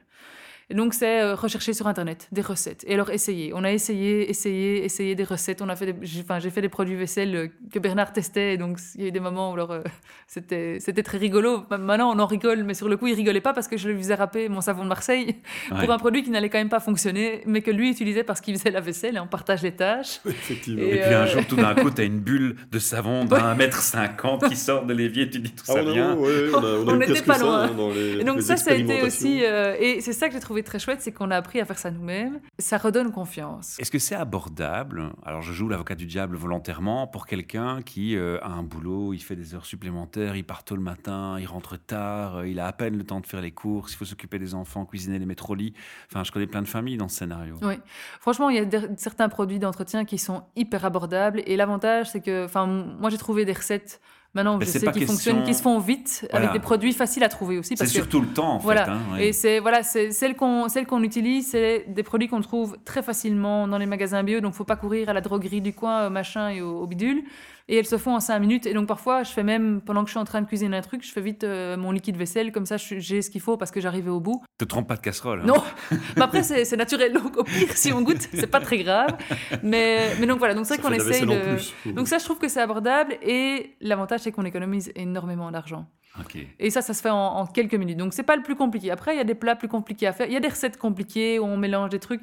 Et 0.73 0.75
donc, 0.75 0.95
c'est 0.95 1.21
euh, 1.21 1.35
rechercher 1.35 1.73
sur 1.73 1.85
Internet 1.85 2.27
des 2.31 2.41
recettes. 2.41 2.83
Et 2.87 2.95
alors, 2.95 3.11
essayer. 3.11 3.51
On 3.53 3.63
a 3.63 3.71
essayé, 3.71 4.27
essayé, 4.27 4.83
essayé 4.83 5.13
des 5.13 5.23
recettes. 5.23 5.61
On 5.61 5.69
a 5.69 5.75
fait 5.75 5.93
des- 5.93 5.95
j'ai 6.01 6.21
enfin, 6.21 6.39
j'ai 6.39 6.49
fait 6.49 6.61
des 6.63 6.69
produits 6.69 6.95
vaisselle 6.95 7.35
euh, 7.35 7.47
que 7.71 7.77
Bernard 7.77 8.11
testait. 8.11 8.55
Et 8.55 8.57
donc, 8.57 8.79
il 8.95 9.01
y 9.01 9.05
a 9.05 9.07
eu 9.09 9.11
des 9.11 9.19
moments 9.19 9.51
où 9.51 9.53
alors, 9.53 9.69
euh, 9.71 9.81
c'était 10.27 10.77
c'était 10.79 11.03
très 11.03 11.19
rigolo. 11.19 11.63
Maintenant, 11.69 12.11
on 12.11 12.17
en 12.17 12.25
rigole, 12.25 12.63
mais 12.63 12.73
sur 12.73 12.89
le 12.89 12.97
coup, 12.97 13.05
il 13.05 13.13
rigolait 13.13 13.39
pas 13.39 13.53
parce 13.53 13.67
que 13.67 13.77
je 13.77 13.87
lui 13.87 13.97
faisais 13.97 14.15
râper 14.15 14.49
mon 14.49 14.61
savon 14.61 14.81
de 14.83 14.89
Marseille 14.89 15.35
Ouais. 15.71 15.79
pour 15.85 15.91
un 15.93 15.97
produit 15.99 16.23
qui 16.23 16.31
n'allait 16.31 16.49
quand 16.49 16.57
même 16.57 16.69
pas 16.69 16.79
fonctionner, 16.79 17.41
mais 17.45 17.61
que 17.61 17.69
lui 17.69 17.91
utilisait 17.91 18.23
parce 18.23 18.41
qu'il 18.41 18.57
faisait 18.57 18.71
la 18.71 18.81
vaisselle 18.81 19.15
et 19.15 19.19
on 19.19 19.27
partage 19.27 19.61
les 19.61 19.73
tâches. 19.73 20.21
Effectivement. 20.25 20.81
Et, 20.81 20.95
Et 20.95 21.01
puis 21.01 21.13
un 21.13 21.27
jour, 21.27 21.45
tout 21.47 21.55
d'un 21.55 21.75
coup, 21.75 21.91
tu 21.91 22.01
as 22.01 22.05
une 22.05 22.19
bulle 22.19 22.55
de 22.71 22.79
savon 22.79 23.25
d'un 23.25 23.53
mètre 23.53 23.77
cinquante 23.81 24.47
qui 24.49 24.55
sort 24.55 24.85
de 24.87 24.93
l'évier, 24.95 25.29
tu 25.29 25.39
te 25.39 25.45
dis 25.47 25.51
tout 25.51 25.65
Ah, 25.69 25.73
ça 25.73 25.83
on, 25.83 25.87
a, 25.87 25.93
vient. 25.93 26.15
ouais, 26.15 26.49
on 26.87 26.95
n'était 26.95 27.21
pas 27.21 27.35
ça 27.35 27.43
loin. 27.45 27.63
hein, 27.65 27.71
dans 27.77 27.89
les, 27.91 28.21
Et 28.21 28.23
donc 28.23 28.37
les 28.37 28.41
ça, 28.41 28.57
ça 28.57 28.71
a 28.71 28.73
été 28.75 29.03
aussi, 29.03 29.41
euh, 29.43 29.75
et 29.79 30.01
c'est 30.01 30.13
ça 30.13 30.27
que 30.27 30.33
j'ai 30.33 30.39
trouvé 30.39 30.62
très 30.63 30.79
chouette, 30.79 31.01
c'est 31.01 31.11
qu'on 31.11 31.31
a 31.31 31.37
appris 31.37 31.59
à 31.59 31.65
faire 31.65 31.77
ça 31.77 31.91
nous-mêmes. 31.91 32.39
Ça 32.59 32.77
redonne 32.77 33.11
confiance. 33.11 33.77
Est-ce 33.79 33.91
que 33.91 33.99
c'est 33.99 34.15
abordable 34.15 35.11
Alors, 35.25 35.41
je 35.41 35.53
joue 35.53 35.69
l'avocat 35.69 35.95
du 35.95 36.05
diable 36.05 36.35
volontairement 36.35 37.07
pour 37.07 37.25
quelqu'un 37.25 37.81
qui 37.81 38.15
euh, 38.15 38.39
a 38.41 38.49
un 38.49 38.63
boulot, 38.63 39.13
il 39.13 39.19
fait 39.19 39.35
des 39.35 39.55
heures 39.55 39.65
supplémentaires, 39.65 40.35
il 40.35 40.43
part 40.43 40.63
tôt 40.63 40.75
le 40.75 40.81
matin, 40.81 41.37
il 41.39 41.45
rentre 41.45 41.77
tard, 41.77 42.37
euh, 42.37 42.47
il 42.47 42.59
a 42.59 42.67
à 42.67 42.73
peine 42.73 42.97
le 42.97 43.03
temps 43.03 43.19
de 43.19 43.27
faire 43.27 43.41
les 43.41 43.51
courses, 43.51 43.93
il 43.93 43.97
faut 43.97 44.05
s'occuper 44.05 44.39
des 44.39 44.55
enfants, 44.55 44.85
cuisiner, 44.85 45.19
les 45.19 45.25
mettre 45.25 45.49
au 45.49 45.55
lit. 45.55 45.73
Enfin, 46.09 46.23
je 46.23 46.31
connais 46.31 46.47
plein 46.47 46.61
de 46.61 46.67
familles 46.67 46.97
dans 46.97 47.07
ce 47.07 47.17
scénario. 47.17 47.57
Oui, 47.61 47.75
franchement, 48.19 48.49
il 48.49 48.57
y 48.57 48.59
a 48.59 48.79
certains 48.97 49.29
produits 49.29 49.59
d'entretien 49.59 50.05
qui 50.05 50.17
sont 50.17 50.43
hyper 50.55 50.85
abordables. 50.85 51.41
Et 51.45 51.55
l'avantage, 51.55 52.11
c'est 52.11 52.21
que, 52.21 52.45
enfin, 52.45 52.65
moi, 52.65 53.09
j'ai 53.09 53.17
trouvé 53.17 53.45
des 53.45 53.53
recettes 53.53 54.01
maintenant, 54.33 54.57
Mais 54.57 54.65
je 54.65 54.71
sais, 54.71 54.79
pas 54.79 54.91
qui 54.91 54.99
question- 54.99 55.15
fonctionnent, 55.15 55.43
qui 55.43 55.53
se 55.53 55.61
font 55.61 55.79
vite, 55.79 56.27
Voilà. 56.31 56.49
avec 56.49 56.61
des 56.61 56.63
produits 56.63 56.93
faciles 56.93 57.23
à 57.23 57.29
trouver 57.29 57.57
aussi. 57.57 57.69
C'est 57.69 57.75
Parce 57.83 57.91
que 57.91 57.95
surtout 57.97 58.21
le 58.21 58.27
temps, 58.27 58.53
en 58.53 58.57
Voilà. 58.57 58.85
fait. 58.85 58.91
hein. 58.91 59.01
Et 59.19 59.33
c'est 59.33 59.59
voilà, 59.59 59.83
c'est 59.83 60.11
celles 60.11 60.35
qu'on 60.35 60.67
qu'on 60.87 61.03
utilise, 61.03 61.51
c'est 61.51 61.85
des 61.87 62.03
produits 62.03 62.27
qu'on 62.27 62.41
trouve 62.41 62.77
très 62.85 63.01
facilement 63.03 63.67
dans 63.67 63.77
les 63.77 63.85
magasins 63.85 64.23
bio, 64.23 64.39
donc 64.39 64.53
faut 64.53 64.63
pas 64.63 64.75
courir 64.75 65.09
à 65.09 65.13
la 65.13 65.21
droguerie 65.21 65.61
du 65.61 65.73
coin, 65.73 66.07
au 66.07 66.09
machin 66.09 66.49
et 66.49 66.61
au, 66.61 66.79
au 66.81 66.87
bidule. 66.87 67.23
Et 67.67 67.77
elles 67.77 67.85
se 67.85 67.97
font 67.97 68.15
en 68.15 68.19
5 68.19 68.39
minutes. 68.39 68.65
Et 68.65 68.73
donc 68.73 68.87
parfois, 68.87 69.23
je 69.23 69.31
fais 69.31 69.43
même, 69.43 69.81
pendant 69.81 70.01
que 70.03 70.07
je 70.09 70.13
suis 70.13 70.19
en 70.19 70.25
train 70.25 70.41
de 70.41 70.47
cuisiner 70.47 70.75
un 70.77 70.81
truc, 70.81 71.03
je 71.05 71.11
fais 71.11 71.21
vite 71.21 71.43
euh, 71.43 71.77
mon 71.77 71.91
liquide 71.91 72.17
vaisselle, 72.17 72.51
comme 72.51 72.65
ça 72.65 72.77
je- 72.77 72.99
j'ai 72.99 73.21
ce 73.21 73.29
qu'il 73.29 73.41
faut 73.41 73.57
parce 73.57 73.71
que 73.71 73.79
j'arrivais 73.81 74.09
au 74.09 74.19
bout. 74.19 74.41
Te 74.57 74.65
trompe 74.65 74.87
pas 74.87 74.95
de 74.95 75.01
casserole. 75.01 75.41
hein. 75.41 75.45
Non, 75.45 75.63
mais 76.17 76.21
après 76.23 76.43
c'est 76.43 76.75
naturel, 76.75 77.13
donc 77.13 77.37
au 77.37 77.43
pire, 77.43 77.71
si 77.75 77.91
on 77.93 78.01
goûte, 78.01 78.27
c'est 78.33 78.47
pas 78.47 78.59
très 78.59 78.77
grave. 78.83 79.15
Mais, 79.63 80.09
mais 80.19 80.27
donc 80.27 80.39
voilà, 80.39 80.53
donc 80.53 80.65
c'est 80.65 80.75
Ça 80.75 80.81
vrai 80.81 80.97
qu'on 80.97 81.03
essaye 81.09 81.25
de... 81.25 81.91
Donc 81.93 82.07
ça, 82.07 82.17
je 82.17 82.23
trouve 82.23 82.39
que 82.39 82.47
c'est 82.47 82.61
abordable 82.61 83.17
et 83.21 83.75
l'avantage, 83.81 84.21
c'est 84.21 84.31
qu'on 84.31 84.45
économise 84.45 84.91
énormément 84.95 85.51
d'argent. 85.51 85.87
Ok. 86.19 86.37
Et 86.59 86.69
ça, 86.69 86.83
ça 86.83 86.93
se 86.93 87.01
fait 87.01 87.09
en, 87.09 87.15
en 87.17 87.47
quelques 87.47 87.73
minutes. 87.73 87.97
Donc, 87.97 88.13
c'est 88.13 88.21
pas 88.21 88.35
le 88.35 88.43
plus 88.43 88.55
compliqué. 88.55 88.91
Après, 88.91 89.15
il 89.15 89.17
y 89.17 89.21
a 89.21 89.23
des 89.23 89.33
plats 89.33 89.55
plus 89.55 89.67
compliqués 89.67 90.05
à 90.05 90.13
faire. 90.13 90.27
Il 90.27 90.33
y 90.33 90.37
a 90.37 90.39
des 90.39 90.47
recettes 90.47 90.77
compliquées 90.77 91.39
où 91.39 91.45
on 91.45 91.57
mélange 91.57 91.89
des 91.89 91.97
trucs. 91.99 92.21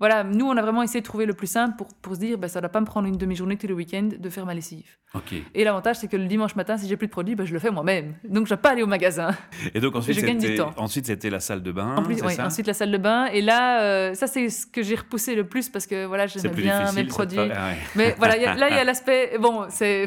Voilà, 0.00 0.24
nous, 0.24 0.46
on 0.46 0.56
a 0.56 0.62
vraiment 0.62 0.82
essayé 0.82 1.00
de 1.00 1.04
trouver 1.04 1.26
le 1.26 1.34
plus 1.34 1.46
simple 1.46 1.76
pour, 1.76 1.86
pour 2.00 2.14
se 2.14 2.20
dire, 2.20 2.38
ben, 2.38 2.48
ça 2.48 2.58
ne 2.58 2.62
doit 2.62 2.70
pas 2.72 2.80
me 2.80 2.86
prendre 2.86 3.06
une 3.06 3.16
demi-journée 3.18 3.56
tous 3.58 3.66
les 3.66 3.74
week-ends 3.74 4.08
de 4.18 4.28
faire 4.30 4.46
ma 4.46 4.54
lessive. 4.54 4.86
Ok. 5.14 5.34
Et 5.54 5.62
l'avantage, 5.62 5.96
c'est 5.96 6.08
que 6.08 6.16
le 6.16 6.24
dimanche 6.26 6.56
matin, 6.56 6.78
si 6.78 6.88
j'ai 6.88 6.96
plus 6.96 7.06
de 7.06 7.12
produits, 7.12 7.34
ben, 7.34 7.44
je 7.46 7.52
le 7.52 7.58
fais 7.58 7.70
moi-même. 7.70 8.14
Donc, 8.24 8.46
je 8.46 8.52
ne 8.54 8.56
vais 8.56 8.62
pas 8.62 8.70
aller 8.70 8.82
au 8.82 8.86
magasin. 8.86 9.30
Et 9.74 9.78
donc 9.80 9.94
ensuite, 9.94 10.18
c'était 10.18 10.54
temps. 10.54 10.72
ensuite 10.78 11.04
c'était 11.06 11.28
la 11.30 11.40
salle 11.40 11.62
de 11.62 11.70
bain. 11.70 11.96
en 11.96 12.02
plus, 12.02 12.14
c'est 12.16 12.24
oui, 12.24 12.34
ça 12.34 12.46
ensuite, 12.46 12.66
la 12.66 12.72
salle 12.74 12.92
de 12.92 12.98
bain. 12.98 13.26
Et 13.26 13.42
là, 13.42 13.82
euh, 13.82 14.14
ça, 14.14 14.26
c'est 14.26 14.48
ce 14.48 14.66
que 14.66 14.82
j'ai 14.82 14.94
repoussé 14.96 15.34
le 15.34 15.44
plus 15.44 15.68
parce 15.68 15.86
que 15.86 16.06
voilà, 16.06 16.26
j'aimais 16.26 16.48
bien 16.48 16.90
mes 16.92 17.04
produits. 17.04 17.38
ah 17.38 17.68
ouais. 17.68 17.76
Mais 17.94 18.14
voilà, 18.16 18.36
il 18.38 18.42
y 18.42 18.46
a- 18.46 18.54
là, 18.54 18.70
il 18.70 18.76
y 18.76 18.78
a 18.78 18.84
l'aspect. 18.90 19.36
Bon, 19.38 19.66
c'est. 19.68 20.06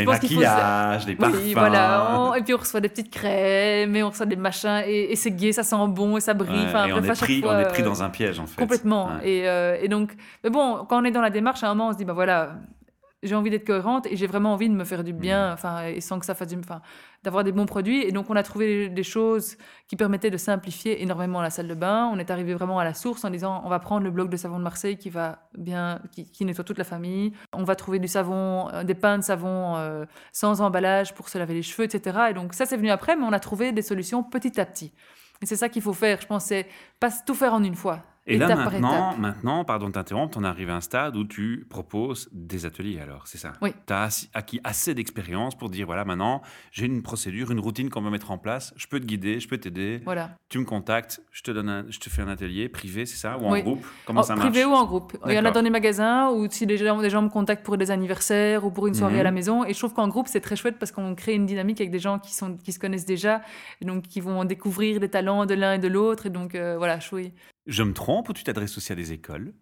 Les 0.00 0.18
qu'il 0.18 0.28
faut 0.36 0.40
maquillages, 0.40 1.06
les 1.06 1.14
parfums. 1.14 1.36
Oui, 1.44 1.52
voilà. 1.54 2.14
on- 2.18 2.34
Et 2.34 2.42
puis 2.42 2.54
on 2.54 2.58
reçoit 2.58 2.80
des 2.80 2.88
petites 2.88 3.10
crèmes, 3.10 3.94
et 3.96 4.02
on 4.02 4.10
reçoit 4.10 4.26
des 4.26 4.36
machins, 4.36 4.82
et, 4.86 5.12
et 5.12 5.16
c'est 5.16 5.30
gai, 5.30 5.52
ça 5.52 5.62
sent 5.62 5.76
bon, 5.88 6.16
et 6.16 6.20
ça 6.20 6.34
brille. 6.34 6.50
Ouais, 6.58 6.64
Enfin, 6.68 6.86
et 6.86 6.90
bref, 6.92 7.04
on, 7.08 7.12
est 7.12 7.16
pris, 7.16 7.40
fois, 7.42 7.52
on 7.54 7.58
est 7.60 7.68
pris 7.68 7.82
euh, 7.82 7.84
dans 7.86 8.02
un 8.02 8.10
piège 8.10 8.38
en 8.40 8.46
fait. 8.46 8.60
Complètement. 8.60 9.06
Ouais. 9.20 9.28
Et, 9.30 9.48
euh, 9.48 9.76
et 9.80 9.88
donc, 9.88 10.14
mais 10.44 10.50
bon, 10.50 10.84
quand 10.88 11.00
on 11.00 11.04
est 11.04 11.10
dans 11.10 11.20
la 11.20 11.30
démarche, 11.30 11.62
à 11.62 11.66
un 11.68 11.74
moment, 11.74 11.88
on 11.88 11.92
se 11.92 11.98
dit, 11.98 12.04
bah 12.04 12.12
voilà, 12.12 12.50
j'ai 13.22 13.34
envie 13.34 13.50
d'être 13.50 13.66
cohérente 13.66 14.06
et 14.06 14.16
j'ai 14.16 14.26
vraiment 14.26 14.52
envie 14.52 14.68
de 14.68 14.74
me 14.74 14.84
faire 14.84 15.04
du 15.04 15.12
Mm. 15.12 15.18
bien, 15.18 15.52
enfin, 15.52 15.86
et 15.86 16.00
sans 16.00 16.18
que 16.18 16.26
ça 16.26 16.34
fasse 16.34 16.48
du, 16.48 16.58
enfin, 16.58 16.80
d'avoir 17.22 17.44
des 17.44 17.52
bons 17.52 17.66
produits. 17.66 18.02
Et 18.02 18.12
donc, 18.12 18.30
on 18.30 18.36
a 18.36 18.42
trouvé 18.42 18.88
des 18.88 19.02
choses 19.02 19.56
qui 19.88 19.96
permettaient 19.96 20.30
de 20.30 20.36
simplifier 20.36 21.02
énormément 21.02 21.42
la 21.42 21.50
salle 21.50 21.68
de 21.68 21.74
bain. 21.74 22.10
On 22.12 22.18
est 22.18 22.30
arrivé 22.30 22.54
vraiment 22.54 22.78
à 22.78 22.84
la 22.84 22.94
source 22.94 23.24
en 23.24 23.30
disant, 23.30 23.62
on 23.64 23.68
va 23.68 23.78
prendre 23.78 24.04
le 24.04 24.10
bloc 24.10 24.30
de 24.30 24.36
savon 24.36 24.58
de 24.58 24.64
Marseille 24.64 24.96
qui 24.96 25.10
va 25.10 25.40
bien, 25.56 26.00
qui, 26.12 26.30
qui 26.30 26.44
nettoie 26.44 26.64
toute 26.64 26.78
la 26.78 26.84
famille. 26.84 27.32
On 27.52 27.64
va 27.64 27.76
trouver 27.76 27.98
du 27.98 28.08
savon, 28.08 28.68
euh, 28.72 28.84
des 28.84 28.94
pains 28.94 29.18
de 29.18 29.24
savon 29.24 29.76
euh, 29.76 30.06
sans 30.32 30.60
emballage 30.60 31.14
pour 31.14 31.28
se 31.28 31.38
laver 31.38 31.54
les 31.54 31.62
cheveux, 31.62 31.84
etc. 31.84 32.18
Et 32.30 32.34
donc, 32.34 32.54
ça, 32.54 32.64
c'est 32.66 32.76
venu 32.76 32.90
après, 32.90 33.16
mais 33.16 33.24
on 33.24 33.32
a 33.32 33.40
trouvé 33.40 33.72
des 33.72 33.82
solutions 33.82 34.22
petit 34.22 34.60
à 34.60 34.64
petit. 34.66 34.92
Et 35.42 35.46
c'est 35.46 35.56
ça 35.56 35.68
qu'il 35.68 35.82
faut 35.82 35.94
faire, 35.94 36.20
je 36.20 36.26
pense, 36.26 36.44
c'est 36.46 36.66
pas 37.00 37.10
tout 37.26 37.34
faire 37.34 37.54
en 37.54 37.62
une 37.62 37.74
fois. 37.74 38.09
Et 38.34 38.38
là 38.38 38.46
étape 38.46 38.58
maintenant, 38.58 39.16
maintenant, 39.18 39.64
pardon 39.64 39.88
de 39.88 39.92
t'interrompre, 39.92 40.38
on 40.38 40.44
arrive 40.44 40.70
à 40.70 40.76
un 40.76 40.80
stade 40.80 41.16
où 41.16 41.24
tu 41.24 41.66
proposes 41.68 42.28
des 42.32 42.66
ateliers 42.66 43.00
alors, 43.00 43.26
c'est 43.26 43.38
ça? 43.38 43.52
Oui. 43.60 43.70
Tu 43.86 43.92
as 43.92 44.28
acquis 44.34 44.60
assez 44.64 44.94
d'expérience 44.94 45.54
pour 45.56 45.68
dire 45.70 45.86
voilà, 45.86 46.04
maintenant, 46.04 46.42
j'ai 46.72 46.86
une 46.86 47.02
procédure, 47.02 47.50
une 47.50 47.60
routine 47.60 47.90
qu'on 47.90 48.02
va 48.02 48.10
mettre 48.10 48.30
en 48.30 48.38
place, 48.38 48.72
je 48.76 48.86
peux 48.86 49.00
te 49.00 49.06
guider, 49.06 49.40
je 49.40 49.48
peux 49.48 49.58
t'aider, 49.58 50.00
Voilà. 50.04 50.30
tu 50.48 50.58
me 50.58 50.64
contactes, 50.64 51.20
je 51.32 51.42
te, 51.42 51.50
donne 51.50 51.68
un- 51.68 51.84
je 51.88 51.98
te 51.98 52.08
fais 52.08 52.22
un 52.22 52.28
atelier 52.28 52.68
privé, 52.68 53.06
c'est 53.06 53.16
ça? 53.16 53.36
Ou 53.38 53.46
en 53.46 53.52
Oui. 53.52 53.62
groupe? 53.62 53.84
Comment 54.06 54.20
En 54.20 54.22
ça 54.22 54.36
marche? 54.36 54.48
privé 54.50 54.64
ou 54.64 54.72
en 54.72 54.84
groupe. 54.86 55.16
Il 55.26 55.32
y 55.32 55.38
en 55.38 55.44
a 55.44 55.50
dans 55.50 55.62
les 55.62 55.70
magasins 55.70 56.30
ou 56.30 56.46
si 56.50 56.66
des 56.66 56.76
gens, 56.76 57.02
gens 57.08 57.22
me 57.22 57.28
contactent 57.28 57.64
pour 57.64 57.76
des 57.76 57.90
anniversaires 57.90 58.64
ou 58.64 58.70
pour 58.70 58.86
une 58.86 58.94
soirée 58.94 59.14
Mhm. 59.14 59.20
à 59.20 59.24
la 59.24 59.30
maison. 59.32 59.64
Et 59.64 59.72
je 59.74 59.78
trouve 59.78 59.92
qu'en 59.94 60.08
groupe, 60.08 60.28
c'est 60.28 60.40
très 60.40 60.56
chouette 60.56 60.78
parce 60.78 60.92
qu'on 60.92 61.14
crée 61.14 61.34
une 61.34 61.46
dynamique 61.46 61.80
avec 61.80 61.90
des 61.90 61.98
gens 61.98 62.18
qui, 62.18 62.34
sont, 62.34 62.56
qui 62.56 62.72
se 62.72 62.78
connaissent 62.78 63.06
déjà 63.06 63.42
et 63.80 63.84
donc 63.84 64.02
qui 64.04 64.20
vont 64.20 64.44
découvrir 64.44 65.00
des 65.00 65.08
talents 65.08 65.46
de 65.46 65.54
l'un 65.54 65.74
et 65.74 65.78
de 65.78 65.88
l'autre. 65.88 66.26
Et 66.26 66.30
donc, 66.30 66.54
euh, 66.54 66.76
voilà, 66.78 67.00
chouette. 67.00 67.32
Je 67.66 67.82
me 67.82 67.92
trompe 67.92 68.28
ou 68.28 68.32
tu 68.32 68.44
t'adresses 68.44 68.76
aussi 68.76 68.92
à 68.92 68.94
des 68.96 69.12
écoles? 69.12 69.52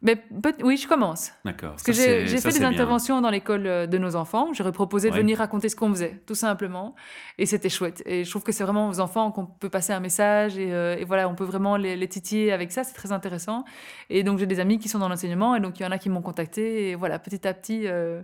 Mais 0.00 0.24
oui, 0.62 0.78
je 0.78 0.88
commence. 0.88 1.30
D'accord. 1.44 1.72
Parce 1.72 1.82
que 1.82 1.92
j'ai 1.92 2.26
fait 2.26 2.52
des 2.52 2.58
bien. 2.58 2.70
interventions 2.70 3.20
dans 3.20 3.28
l'école 3.28 3.66
euh, 3.66 3.86
de 3.86 3.98
nos 3.98 4.16
enfants. 4.16 4.50
J'aurais 4.54 4.72
proposé 4.72 5.08
de 5.10 5.14
Ouais. 5.14 5.20
venir 5.20 5.38
raconter 5.38 5.68
ce 5.68 5.76
qu'on 5.76 5.90
faisait, 5.90 6.22
tout 6.26 6.34
simplement. 6.34 6.94
Et 7.36 7.44
c'était 7.44 7.68
chouette. 7.68 8.02
Et 8.06 8.24
je 8.24 8.30
trouve 8.30 8.42
que 8.42 8.50
c'est 8.52 8.64
vraiment 8.64 8.88
aux 8.88 8.98
enfants 9.00 9.30
qu'on 9.30 9.44
peut 9.44 9.68
passer 9.68 9.92
un 9.92 10.00
message. 10.00 10.56
Et, 10.56 10.72
euh, 10.72 10.96
et 10.96 11.04
voilà, 11.04 11.28
on 11.28 11.34
peut 11.34 11.44
vraiment 11.44 11.76
les, 11.76 11.96
les 11.96 12.08
titiller 12.08 12.50
avec 12.50 12.72
ça. 12.72 12.82
C'est 12.82 12.94
très 12.94 13.12
intéressant. 13.12 13.64
Et 14.08 14.22
donc, 14.22 14.38
j'ai 14.38 14.46
des 14.46 14.58
amis 14.58 14.78
qui 14.78 14.88
sont 14.88 14.98
dans 14.98 15.08
l'enseignement. 15.10 15.54
Et 15.54 15.60
donc, 15.60 15.78
il 15.78 15.82
y 15.82 15.86
en 15.86 15.90
a 15.92 15.98
qui 15.98 16.08
m'ont 16.08 16.22
contacté. 16.22 16.88
Et 16.88 16.94
voilà, 16.94 17.18
petit 17.18 17.46
à 17.46 17.52
petit, 17.52 17.86
euh, 17.86 18.22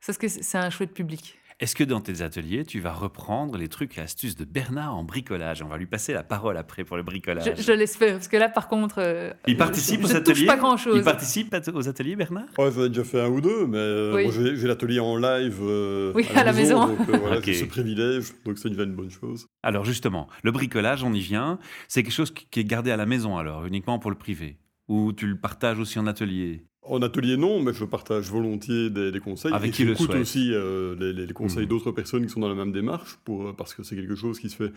c'est 0.00 0.56
un 0.58 0.70
chouette 0.70 0.94
public. 0.94 1.38
Est-ce 1.60 1.74
que 1.76 1.84
dans 1.84 2.00
tes 2.00 2.22
ateliers, 2.22 2.64
tu 2.64 2.80
vas 2.80 2.92
reprendre 2.92 3.56
les 3.56 3.68
trucs 3.68 3.98
et 3.98 4.00
astuces 4.00 4.36
de 4.36 4.44
Bernard 4.44 4.96
en 4.96 5.04
bricolage? 5.04 5.62
On 5.62 5.68
va 5.68 5.76
lui 5.78 5.86
passer 5.86 6.12
la 6.12 6.22
parole 6.22 6.56
après 6.56 6.84
pour 6.84 6.96
le 6.96 7.02
bricolage. 7.02 7.52
Je, 7.56 7.62
je 7.62 7.72
l'espère. 7.72 8.14
Parce 8.14 8.28
que 8.28 8.36
là, 8.36 8.48
par 8.48 8.68
contre. 8.68 8.96
euh, 8.98 9.32
Il 9.46 9.56
participe 9.56 10.00
je, 10.00 10.06
aux 10.06 10.08
je 10.10 10.16
ateliers? 10.16 10.46
pas 10.46 10.56
grand-chose. 10.56 10.96
Il 10.96 11.04
participe 11.04 11.54
aux 11.74 11.88
ateliers, 11.88 12.16
Bernard? 12.16 12.46
Ouais, 12.58 12.70
j'en 12.72 12.84
ai 12.84 12.88
déjà 12.88 13.04
fait 13.04 13.20
un 13.20 13.28
ou 13.28 13.40
deux, 13.40 13.66
mais 13.66 13.78
euh, 13.78 14.14
Oui. 14.14 14.30
j'ai 14.56 14.66
l'atelier 14.66 15.00
en 15.00 15.16
live 15.16 15.58
euh, 15.62 16.12
Oui, 16.14 16.26
à 16.34 16.44
la 16.44 16.52
maison. 16.52 16.86
donc 16.86 17.08
euh, 17.08 17.16
voilà, 17.18 17.40
ce 17.42 17.64
privilège, 17.64 18.32
donc 18.44 18.58
ça 18.58 18.68
devient 18.68 18.84
une 18.84 18.94
bonne 18.96 19.10
chose. 19.10 19.46
Alors 19.62 19.84
justement, 19.84 20.28
le 20.42 20.50
bricolage, 20.52 21.04
on 21.04 21.12
y 21.12 21.20
vient. 21.20 21.58
C'est 21.88 22.02
quelque 22.02 22.12
chose 22.12 22.30
qui 22.32 22.46
qui 22.50 22.60
est 22.60 22.64
gardé 22.64 22.90
à 22.90 22.96
la 22.96 23.06
maison 23.06 23.38
alors, 23.38 23.64
uniquement 23.66 23.98
pour 23.98 24.10
le 24.10 24.16
privé? 24.18 24.58
Ou 24.88 25.12
tu 25.12 25.26
le 25.26 25.38
partages 25.38 25.78
aussi 25.78 25.98
en 25.98 26.06
atelier? 26.06 26.64
En 26.84 27.00
atelier, 27.02 27.36
non, 27.36 27.62
mais 27.62 27.72
je 27.72 27.84
partage 27.84 28.28
volontiers 28.30 28.90
des, 28.90 29.12
des 29.12 29.20
conseils. 29.20 29.52
Avec 29.52 29.70
et 29.70 29.72
qui 29.72 29.84
le 29.84 29.92
aussi 30.20 30.52
euh, 30.52 30.96
les, 30.98 31.12
les- 31.12 31.26
les 31.26 31.32
conseils 31.32 31.62
Mhm. 31.62 31.68
d'autres 31.68 31.92
personnes 31.92 32.26
qui 32.26 32.32
sont 32.32 32.40
dans 32.40 32.48
la 32.48 32.56
même 32.56 32.72
démarche, 32.72 33.18
pour, 33.24 33.46
euh, 33.48 33.52
parce 33.52 33.72
que 33.74 33.82
c'est 33.84 33.94
quelque 33.94 34.16
chose 34.16 34.40
qui 34.40 34.50
se 34.50 34.56
fait. 34.56 34.72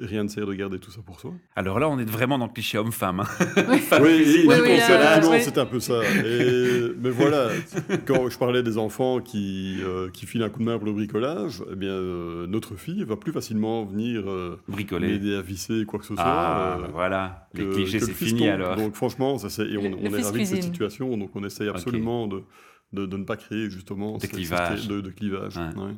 Rien 0.00 0.24
ne 0.24 0.28
sert 0.28 0.46
de 0.46 0.54
garder 0.54 0.78
tout 0.78 0.90
ça 0.90 1.00
pour 1.04 1.18
soi. 1.20 1.32
Alors 1.56 1.78
là, 1.80 1.88
on 1.88 1.98
est 1.98 2.08
vraiment 2.08 2.38
dans 2.38 2.46
le 2.46 2.52
cliché 2.52 2.78
homme-femme. 2.78 3.20
hein. 3.20 3.26
Oui, 4.00 4.46
oui, 4.46 5.40
c'est 5.42 5.58
un 5.58 5.66
peu 5.66 5.80
ça. 5.80 6.00
Et- 6.24 6.92
mais 7.00 7.10
voilà, 7.10 7.48
quand 8.06 8.28
je 8.28 8.38
parlais 8.38 8.62
des 8.62 8.78
enfants 8.78 9.20
qui, 9.20 9.78
euh, 9.82 10.08
qui 10.10 10.26
filent 10.26 10.42
un 10.42 10.48
coup 10.50 10.60
de 10.60 10.64
main 10.64 10.76
pour 10.78 10.86
le 10.86 10.92
bricolage, 10.92 11.62
eh 11.72 11.76
bien, 11.76 11.90
euh, 11.90 12.46
notre 12.46 12.76
fille 12.76 13.02
va 13.04 13.16
plus 13.16 13.32
facilement 13.32 13.84
venir 13.84 14.28
euh, 14.28 14.60
Bricoler. 14.68 15.08
m'aider 15.08 15.34
à 15.36 15.42
visser 15.42 15.84
quoi 15.84 15.98
que 15.98 16.04
ce 16.06 16.14
soit. 16.14 16.22
Ah, 16.24 16.76
euh, 16.78 16.82
bah 16.82 16.88
voilà, 16.92 17.48
les 17.54 17.64
que- 17.64 17.72
clichés, 17.74 17.98
que 17.98 18.04
c'est 18.04 18.10
le 18.10 18.16
fini 18.16 18.48
alors. 18.48 18.76
Donc 18.76 18.94
franchement, 18.94 19.38
ça, 19.38 19.48
c'est- 19.50 19.66
et 19.68 19.76
on, 19.78 19.82
Le- 19.82 19.96
on 19.96 20.10
le 20.10 20.18
est 20.18 20.22
ravis 20.22 20.40
de 20.40 20.44
cette 20.46 20.62
situation, 20.62 21.16
donc 21.16 21.30
on 21.34 21.44
essaye 21.44 21.68
absolument 21.68 22.26
de, 22.26 22.42
de, 22.92 23.06
de 23.06 23.16
ne 23.16 23.24
pas 23.24 23.36
créer 23.36 23.68
justement 23.70 24.16
De 24.18 24.26
clivage. 24.26 24.88
de, 24.88 25.00
de 25.00 25.10
clivage. 25.10 25.56
Ouais. 25.56 25.82
ouais. 25.82 25.92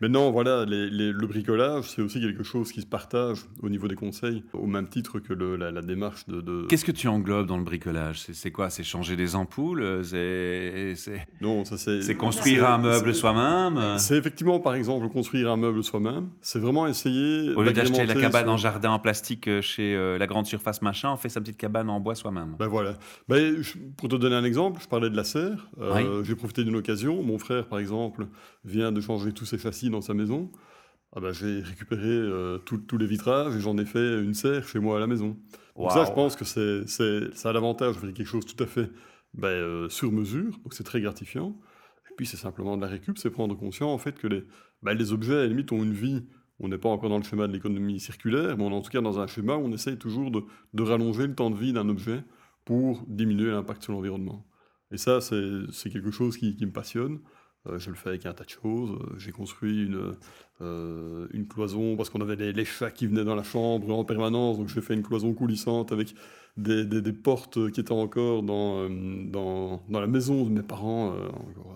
Mais 0.00 0.08
non, 0.08 0.30
voilà, 0.30 0.64
les- 0.66 0.90
les- 0.90 1.12
le 1.12 1.26
bricolage, 1.26 1.84
c'est 1.84 2.02
aussi 2.02 2.20
quelque 2.20 2.42
chose 2.42 2.70
qui 2.70 2.82
se 2.82 2.86
partage 2.86 3.38
au 3.62 3.68
niveau 3.70 3.88
des 3.88 3.94
conseils, 3.94 4.44
au 4.52 4.66
même 4.66 4.88
titre 4.88 5.18
que 5.20 5.32
le- 5.32 5.56
la, 5.56 5.70
la 5.70 5.80
démarche 5.82 6.26
de... 6.28 6.40
de- 6.42 6.66
Qu'est-ce 6.68 6.84
que 6.84 6.92
tu 6.92 7.08
englobes 7.08 7.46
dans 7.46 7.56
le 7.56 7.64
bricolage? 7.64 8.20
C'est- 8.32 8.50
quoi? 8.50 8.68
C'est 8.70 8.82
changer 8.84 9.16
des 9.16 9.34
ampoules? 9.36 10.02
C'est 10.04 10.94
Non, 11.40 11.64
ça 11.64 11.76
c'est... 11.78 12.02
c'est 12.02 12.14
construire 12.14 12.68
un 12.68 12.78
meuble 12.78 13.14
soi-même? 13.14 13.98
C'est 13.98 14.16
effectivement, 14.16 14.60
par 14.60 14.74
exemple, 14.74 15.08
construire 15.08 15.50
un 15.50 15.56
meuble 15.56 15.82
soi-même. 15.82 16.28
C'est 16.40 16.58
vraiment 16.58 16.86
essayer. 16.86 17.54
Au 17.54 17.62
lieu 17.62 17.72
d'acheter 17.72 18.04
la 18.06 18.14
cabane 18.14 18.46
son- 18.46 18.50
en 18.52 18.56
jardin 18.56 18.90
en 18.90 18.98
plastique 18.98 19.48
euh, 19.48 19.60
chez 19.62 19.94
euh, 19.94 20.18
la 20.18 20.26
grande 20.26 20.46
surface 20.46 20.82
machin, 20.82 21.10
on 21.12 21.16
fait 21.16 21.28
sa 21.28 21.40
petite 21.40 21.56
cabane 21.56 21.88
en 21.90 22.00
bois 22.00 22.14
soi-même. 22.14 22.54
Ben 22.58 22.66
voilà. 22.68 22.94
Ben, 23.28 23.62
je- 23.62 23.74
pour 23.96 24.08
te 24.08 24.16
donner 24.16 24.36
un 24.36 24.44
exemple, 24.44 24.80
je 24.82 24.88
parlais 24.88 25.10
de 25.10 25.16
la 25.16 25.24
serre. 25.24 25.68
Euh, 25.80 26.22
J'ai 26.24 26.34
profité 26.34 26.64
d'une 26.64 26.76
occasion. 26.76 27.22
Mon 27.22 27.38
frère, 27.38 27.66
par 27.66 27.78
exemple, 27.78 28.26
vient 28.64 28.92
de 28.92 29.00
changer 29.00 29.32
tous 29.32 29.44
ses 29.46 29.58
châssis 29.58 29.85
dans 29.90 30.00
sa 30.00 30.14
maison. 30.14 30.50
Ah 31.14 31.20
ben, 31.20 31.32
J'ai 31.32 31.60
récupéré 31.60 32.08
euh, 32.08 32.58
tous 32.58 32.98
les 32.98 33.06
vitrages 33.06 33.56
et 33.56 33.60
j'en 33.60 33.78
ai 33.78 33.86
fait 33.86 34.22
une 34.22 34.34
serre 34.34 34.66
chez 34.68 34.78
moi 34.78 34.96
à 34.96 35.00
la 35.00 35.06
maison. 35.06 35.36
Donc 35.76 35.92
ça, 35.92 36.04
je 36.04 36.12
pense 36.12 36.36
que 36.36 36.44
c'est, 36.44 37.34
ça 37.34 37.50
a 37.50 37.52
l'avantage 37.52 37.96
de 37.96 38.00
faire 38.00 38.12
quelque 38.12 38.26
chose 38.26 38.44
tout 38.44 38.62
à 38.62 38.66
fait 38.66 38.90
ben, 39.34 39.48
euh, 39.48 39.88
sur 39.88 40.12
mesure. 40.12 40.58
Donc 40.62 40.74
c'est 40.74 40.84
très 40.84 41.00
gratifiant. 41.00 41.56
Et 42.10 42.14
puis 42.16 42.26
c'est 42.26 42.36
simplement 42.36 42.76
de 42.76 42.82
la 42.82 42.88
récup, 42.88 43.18
c'est 43.18 43.30
prendre 43.30 43.54
conscience 43.56 43.90
en 43.90 43.98
fait 43.98 44.18
que 44.18 44.26
les, 44.26 44.44
ben, 44.82 44.94
les 44.94 45.12
objets, 45.12 45.34
à 45.34 45.42
la 45.42 45.46
limite, 45.46 45.72
ont 45.72 45.82
une 45.82 45.92
vie. 45.92 46.24
On 46.58 46.68
n'est 46.68 46.78
pas 46.78 46.88
encore 46.88 47.10
dans 47.10 47.18
le 47.18 47.24
schéma 47.24 47.46
de 47.46 47.52
l'économie 47.52 48.00
circulaire, 48.00 48.56
mais 48.56 48.64
on 48.64 48.70
est 48.70 48.74
en 48.74 48.80
tout 48.80 48.90
cas 48.90 49.02
dans 49.02 49.18
un 49.18 49.26
schéma 49.26 49.56
où 49.56 49.66
on 49.66 49.72
essaye 49.72 49.98
toujours 49.98 50.30
de, 50.30 50.42
de 50.72 50.82
rallonger 50.82 51.26
le 51.26 51.34
temps 51.34 51.50
de 51.50 51.56
vie 51.56 51.74
d'un 51.74 51.88
objet 51.90 52.24
pour 52.64 53.04
diminuer 53.06 53.50
l'impact 53.50 53.82
sur 53.82 53.92
l'environnement. 53.92 54.46
Et 54.90 54.96
ça, 54.96 55.20
c'est 55.20 55.60
c'est 55.72 55.90
quelque 55.90 56.10
chose 56.10 56.38
qui, 56.38 56.56
qui 56.56 56.64
me 56.64 56.72
passionne. 56.72 57.20
Euh, 57.68 57.78
je 57.78 57.90
le 57.90 57.96
fais 57.96 58.10
avec 58.10 58.26
un 58.26 58.32
tas 58.32 58.44
de 58.44 58.50
choses. 58.50 58.90
Euh, 58.90 59.18
J'ai 59.18 59.32
construit 59.32 59.86
une, 59.86 60.14
euh, 60.60 61.26
une 61.32 61.46
cloison 61.46 61.96
parce 61.96 62.10
qu'on 62.10 62.20
avait 62.20 62.36
les, 62.36 62.52
les 62.52 62.64
chats 62.64 62.90
qui 62.90 63.06
venaient 63.06 63.24
dans 63.24 63.34
la 63.34 63.42
chambre 63.42 63.92
en 63.94 64.04
permanence. 64.04 64.58
Donc 64.58 64.68
j'ai 64.68 64.80
fait 64.80 64.94
une 64.94 65.02
cloison 65.02 65.32
coulissante 65.34 65.92
avec 65.92 66.14
des, 66.56 66.84
des- 66.84 67.02
des 67.02 67.12
portes 67.12 67.70
qui 67.70 67.80
étaient 67.80 67.92
encore 67.92 68.42
dans, 68.42 68.80
euh, 68.84 68.88
dans, 69.30 69.82
dans 69.88 70.00
la 70.00 70.06
maison 70.06 70.44
de 70.44 70.50
mes 70.50 70.62
parents. 70.62 71.14
euh, 71.14 71.28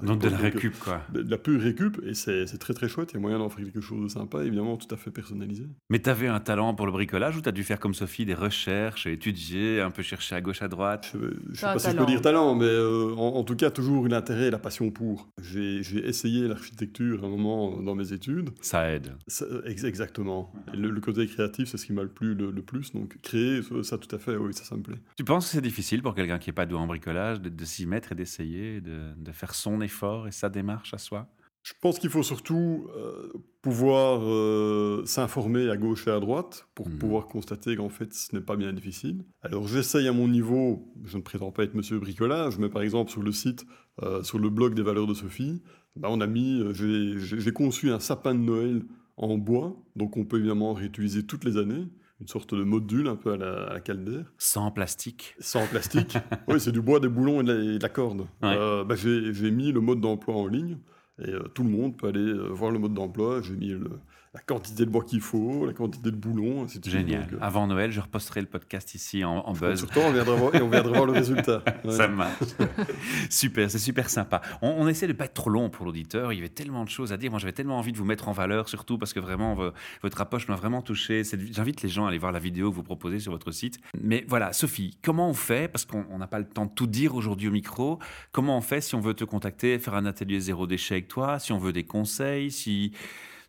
Donc 0.07 0.21
de 0.21 0.29
la 0.29 0.37
récup, 0.39 0.79
quoi. 0.79 1.03
De 1.13 1.23
de 1.23 1.31
la 1.31 1.39
pure 1.39 1.61
récup. 1.61 2.01
Et 2.07 2.15
c'est 2.15 2.47
c'est 2.47 2.59
très 2.59 2.73
très 2.75 2.89
chouette. 2.89 3.11
Il 3.13 3.15
y 3.15 3.19
a 3.19 3.21
moyen 3.21 3.39
d'en 3.39 3.49
faire 3.49 3.65
quelque 3.65 3.81
chose 3.81 4.03
de 4.03 4.09
sympa, 4.09 4.43
évidemment, 4.45 4.77
tout 4.77 4.93
à 4.95 4.97
fait 4.97 5.11
personnalisé. 5.11 5.65
Mais 5.91 5.99
t'avais 5.99 6.29
un 6.29 6.41
talent 6.41 6.75
pour 6.75 6.87
le 6.87 6.93
bricolage 6.93 7.37
ou 7.37 7.41
t'as 7.41 7.53
dû 7.53 7.63
faire 7.65 7.79
comme 7.79 7.95
Sophie 7.95 8.25
des 8.25 8.35
recherches, 8.35 9.07
étudier, 9.07 9.81
un 9.81 9.91
peu 9.91 10.03
chercher 10.03 10.35
à 10.37 10.41
gauche, 10.41 10.63
à 10.63 10.69
droite? 10.69 11.13
Je 11.15 11.19
ne 11.19 11.55
sais 11.55 11.61
pas 11.67 11.79
si 11.79 11.87
je 11.87 11.91
peux 11.93 11.97
talent. 11.99 12.07
dire 12.07 12.21
talent, 12.23 12.55
mais 12.55 12.65
euh, 12.65 13.15
en, 13.17 13.37
en 13.37 13.45
tout 13.45 13.57
cas, 13.57 13.71
toujours 13.71 14.07
une 14.07 14.15
intérêt 14.15 14.47
et 14.47 14.51
la 14.51 14.59
passion 14.59 14.91
pour. 14.91 15.29
J'ai 15.43 15.83
j'ai 15.83 16.07
essayé 16.09 16.49
l'architecture 16.49 17.23
à 17.23 17.27
un 17.27 17.31
moment 17.31 17.81
dans 17.83 17.95
mes 17.95 18.13
études. 18.13 18.51
Ça 18.61 18.91
aide. 18.91 19.13
Ça, 19.27 19.45
ex- 19.67 19.85
exactement. 19.85 20.53
Le, 20.75 20.91
le 20.91 21.01
côté 21.01 21.27
créatif, 21.27 21.69
c'est 21.69 21.77
ce 21.77 21.87
qui 21.87 21.93
m'a 21.93 22.03
le 22.03 22.09
plus 22.09 22.35
le, 22.35 22.51
le 22.51 22.63
plus. 22.63 22.93
Donc 22.93 23.19
créer, 23.23 23.63
ça, 23.63 23.83
ça, 23.83 23.99
tout 23.99 24.15
à 24.15 24.19
fait, 24.19 24.37
oui, 24.37 24.53
ça, 24.55 24.65
ça 24.71 24.77
me 24.77 24.83
plaît. 24.83 24.99
Tu 25.17 25.25
penses 25.25 25.47
que 25.47 25.53
c'est 25.53 25.61
difficile 25.61 26.03
pour 26.03 26.15
quelqu'un 26.15 26.39
qui 26.39 26.49
n'est 26.49 26.55
pas 26.55 26.67
doué 26.67 26.79
en 26.79 26.87
bricolage 26.87 27.41
de, 27.41 27.51
de 27.51 27.65
s'y 27.67 27.85
mettre 27.87 28.13
et 28.13 28.15
d'essayer, 28.15 28.81
de, 28.81 29.13
de 29.17 29.33
faire 29.33 29.55
son 29.55 29.81
effort 29.83 30.27
et 30.29 30.33
sa 30.33 30.49
démarche 30.49 30.95
à 30.95 30.99
soi? 30.99 31.29
Je 31.63 31.75
pense 31.83 31.99
qu'il 31.99 32.09
faut 32.09 32.23
surtout 32.23 32.89
euh, 32.97 33.29
pouvoir 33.61 34.23
euh, 34.23 35.03
s'informer 35.05 35.69
à 35.69 35.77
gauche 35.77 36.07
et 36.07 36.11
à 36.11 36.19
droite 36.19 36.67
pour 36.75 36.89
Mhm. 36.89 36.97
pouvoir 36.99 37.27
constater 37.29 37.77
qu'en 37.77 37.91
fait 37.91 38.15
ce 38.15 38.35
n'est 38.35 38.41
pas 38.41 38.57
bien 38.57 38.73
difficile. 38.73 39.25
Alors 39.43 39.69
j'essaye 39.69 40.09
à 40.09 40.13
mon 40.13 40.27
niveau, 40.27 40.91
je 41.05 41.19
ne 41.19 41.23
prétends 41.23 41.53
pas 41.53 41.65
être 41.65 41.75
monsieur 41.75 41.99
bricolage, 41.99 42.57
mais 42.59 42.71
par 42.71 42.81
exemple 42.81 43.11
sur 43.11 43.23
le 43.23 43.31
site, 43.33 43.67
euh, 44.03 44.23
sur 44.23 44.39
le 44.39 44.49
blog 44.49 44.73
des 44.75 44.83
valeurs 44.83 45.07
de 45.07 45.13
Sophie, 45.13 45.63
bah, 45.97 46.09
on 46.11 46.23
a 46.23 46.27
mis, 46.27 46.63
j'ai 46.73 47.53
conçu 47.53 47.91
un 47.91 48.01
sapin 48.01 48.35
de 48.35 48.41
Noël 48.41 48.83
en 49.19 49.37
bois, 49.37 49.77
donc 49.97 50.17
on 50.17 50.25
peut 50.25 50.39
évidemment 50.39 50.73
réutiliser 50.73 51.27
toutes 51.27 51.45
les 51.45 51.59
années, 51.59 51.89
une 52.21 52.29
sorte 52.29 52.55
de 52.55 52.63
module 52.65 53.09
un 53.09 53.17
peu 53.17 53.33
à 53.33 53.37
la, 53.37 53.65
à 53.65 53.73
la 53.75 53.81
caldaire. 53.81 54.25
Sans 54.39 54.71
plastique. 54.71 55.35
Sans 55.41 55.67
plastique. 55.67 56.17
oui, 56.49 56.61
c'est 56.61 56.73
du 56.73 56.81
bois, 56.83 57.01
des 57.01 57.09
boulons 57.09 57.41
et 57.41 57.45
de 57.45 57.53
la, 57.53 57.61
et 57.75 57.79
de 57.79 57.83
la 57.83 57.89
corde. 57.89 58.21
Ouais. 58.43 58.57
Euh, 58.57 58.85
bah, 58.85 58.95
j'ai 58.95 59.33
j'ai 59.33 59.51
mis 59.51 59.73
le 59.73 59.81
mode 59.81 60.01
d'emploi 60.01 60.35
en 60.37 60.47
ligne 60.47 60.79
et 61.19 61.31
euh, 61.31 61.41
tout 61.55 61.63
le 61.65 61.71
monde 61.71 61.97
peut 61.97 62.09
aller 62.09 62.21
euh, 62.21 62.49
voir 62.49 62.71
le 62.71 62.79
mode 62.79 62.95
d'emploi. 62.95 63.41
J'ai 63.43 63.55
mis 63.55 63.69
le- 63.71 64.01
la 64.33 64.41
quantité 64.41 64.85
de 64.87 64.91
bois 64.91 65.03
qu'il 65.05 65.21
faut, 65.21 65.67
la 65.67 65.73
quantité 65.73 66.11
de 66.13 66.17
boulons, 66.17 66.63
ainsi 66.63 66.79
de 66.79 66.89
suite. 66.89 66.99
Génial. 67.01 67.23
Donc, 67.31 67.33
euh, 67.33 67.45
Avant 67.45 67.67
Noël, 67.67 67.91
je 67.91 68.01
reposterai 68.01 68.41
le 68.41 68.47
podcast 68.47 68.95
ici 68.95 69.25
en, 69.25 69.39
en 69.39 69.53
buzz. 69.53 69.81
Surtout, 69.81 69.99
on 69.99 70.13
viendra 70.13 70.37
voir, 70.37 70.55
et 70.55 70.63
on 70.63 70.69
viendra 70.71 70.93
voir 70.93 71.07
le 71.07 71.13
résultat. 71.21 71.65
Ouais. 71.85 71.91
Ça 71.93 72.07
marche. 72.07 72.39
super, 73.31 73.71
c'est 73.71 73.79
super 73.79 74.09
sympa. 74.09 74.41
On, 74.63 74.69
on 74.69 74.89
essaie 74.89 75.07
de 75.07 75.13
pas 75.13 75.25
être 75.25 75.35
trop 75.35 75.51
long 75.51 75.69
pour 75.71 75.85
l'auditeur. 75.87 76.33
Il 76.33 76.37
y 76.37 76.39
avait 76.39 76.49
tellement 76.49 76.85
de 76.85 76.89
choses 76.91 77.13
à 77.13 77.17
dire. 77.17 77.31
Moi, 77.31 77.41
j'avais 77.41 77.53
tellement 77.53 77.79
envie 77.79 77.93
de 77.93 77.99
vous 77.99 78.05
mettre 78.05 78.29
en 78.29 78.33
valeur, 78.33 78.69
surtout 78.69 78.99
parce 78.99 79.13
que 79.13 79.21
vraiment, 79.21 79.55
vo- 79.55 79.73
votre 80.03 80.21
approche 80.21 80.49
m'a 80.49 80.57
vraiment 80.57 80.83
touché. 80.83 81.23
J'invite 81.51 81.83
les 81.83 81.89
gens 81.89 82.07
à 82.07 82.09
aller 82.11 82.19
voir 82.19 82.33
la 82.33 82.39
vidéo 82.39 82.71
que 82.71 82.77
vous 82.77 82.83
proposez 82.83 83.19
sur 83.19 83.33
votre 83.33 83.51
site. 83.51 83.79
Mais 84.01 84.25
voilà, 84.29 84.53
Sophie, 84.53 84.97
comment 85.03 85.29
on 85.29 85.35
fait? 85.35 85.69
Parce 85.71 85.85
qu'on 85.85 86.05
on 86.11 86.19
n'a 86.19 86.27
pas 86.29 86.39
le 86.39 86.47
temps 86.47 86.67
de 86.67 86.73
tout 86.73 86.87
dire 86.87 87.15
aujourd'hui 87.15 87.49
au 87.49 87.53
micro. 87.53 87.99
Comment 88.33 88.57
on 88.57 88.61
fait 88.63 88.81
si 88.81 88.95
on 88.95 89.01
veut 89.01 89.15
te 89.15 89.25
contacter, 89.25 89.79
faire 89.79 89.95
un 89.95 90.07
atelier 90.07 90.41
zéro 90.41 90.67
déchet 90.67 90.95
avec 90.95 91.09
toi, 91.09 91.39
si 91.39 91.53
on 91.53 91.59
veut 91.59 91.73
des 91.73 91.85
conseils, 91.85 92.51
si, 92.51 92.93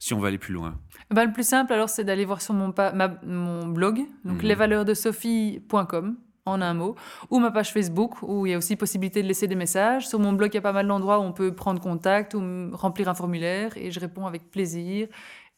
si 0.04 0.14
on 0.16 0.20
veut 0.20 0.28
aller 0.30 0.38
plus 0.40 0.54
loin 0.54 0.80
Ben, 1.12 1.26
le 1.26 1.32
plus 1.32 1.48
simple, 1.48 1.72
alors, 1.74 1.90
c'est 1.90 2.04
d'aller 2.04 2.26
voir 2.26 2.42
sur 2.42 2.54
mon, 2.56 2.72
pa- 2.72 2.92
ma- 2.92 3.20
mon 3.24 3.68
blog, 3.68 4.00
donc 4.26 4.42
lesvaleursdesophie.com, 4.44 6.18
en 6.48 6.60
un 6.62 6.74
mot, 6.74 6.96
ou 7.30 7.38
ma 7.40 7.52
page 7.52 7.72
Facebook, 7.72 8.16
où 8.24 8.46
il 8.48 8.52
y 8.52 8.54
a 8.56 8.58
aussi 8.58 8.76
possibilité 8.76 9.22
de 9.22 9.28
laisser 9.28 9.48
des 9.48 9.56
messages. 9.56 10.08
Sur 10.08 10.20
mon 10.20 10.34
blog, 10.34 10.50
il 10.54 10.56
y 10.56 10.58
a 10.58 10.62
pas 10.62 10.74
mal 10.74 10.88
d'endroits 10.88 11.20
où 11.20 11.24
on 11.24 11.34
peut 11.34 11.54
prendre 11.54 11.80
contact 11.80 12.34
ou 12.34 12.42
remplir 12.74 13.10
un 13.10 13.14
formulaire, 13.14 13.78
et 13.78 13.92
je 13.92 14.00
réponds 14.00 14.26
avec 14.26 14.50
plaisir. 14.50 15.08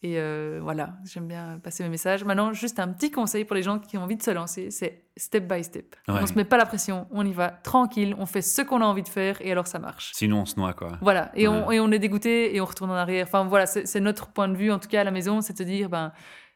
Et 0.05 0.19
euh, 0.19 0.59
voilà, 0.61 0.97
j'aime 1.05 1.27
bien 1.29 1.59
passer 1.63 1.81
mes 1.81 1.87
messages. 1.89 2.25
Maintenant, 2.25 2.51
juste 2.51 2.77
un 2.79 2.89
petit 2.89 3.09
conseil 3.09 3.45
pour 3.45 3.55
les 3.55 3.63
gens 3.63 3.79
qui 3.79 3.97
ont 3.97 4.03
envie 4.03 4.17
de 4.17 4.21
se 4.21 4.31
lancer, 4.31 4.69
c'est 4.69 5.05
step 5.15 5.47
by 5.47 5.63
step. 5.63 5.95
Ouais. 6.09 6.15
On 6.21 6.27
se 6.27 6.33
met 6.33 6.43
pas 6.43 6.57
la 6.57 6.65
pression, 6.65 7.07
on 7.11 7.25
y 7.25 7.31
va 7.31 7.49
tranquille, 7.49 8.13
on 8.19 8.25
fait 8.25 8.41
ce 8.41 8.61
qu'on 8.61 8.81
a 8.81 8.85
envie 8.85 9.03
de 9.03 9.07
faire, 9.07 9.41
et 9.41 9.49
alors 9.51 9.65
ça 9.65 9.79
marche. 9.79 10.11
Sinon, 10.13 10.41
on 10.41 10.45
se 10.45 10.59
noie, 10.59 10.73
quoi. 10.73 10.97
Voilà, 11.01 11.31
et, 11.35 11.47
on, 11.47 11.67
Ouais. 11.67 11.77
et 11.77 11.79
on 11.79 11.89
est 11.91 11.99
dégoûté 11.99 12.53
et 12.53 12.59
on 12.59 12.65
retourne 12.65 12.91
en 12.91 12.95
arrière. 12.95 13.25
Enfin 13.25 13.45
voilà, 13.45 13.65
c'est 13.65 13.99
notre 14.01 14.27
point 14.27 14.49
de 14.49 14.57
vue, 14.57 14.71
en 14.73 14.79
tout 14.79 14.89
cas 14.89 14.99
à 15.01 15.03
la 15.05 15.11
maison, 15.11 15.39
c'est 15.39 15.53
de 15.53 15.57
se 15.59 15.63
dire, 15.63 15.87
ben, 15.89 16.11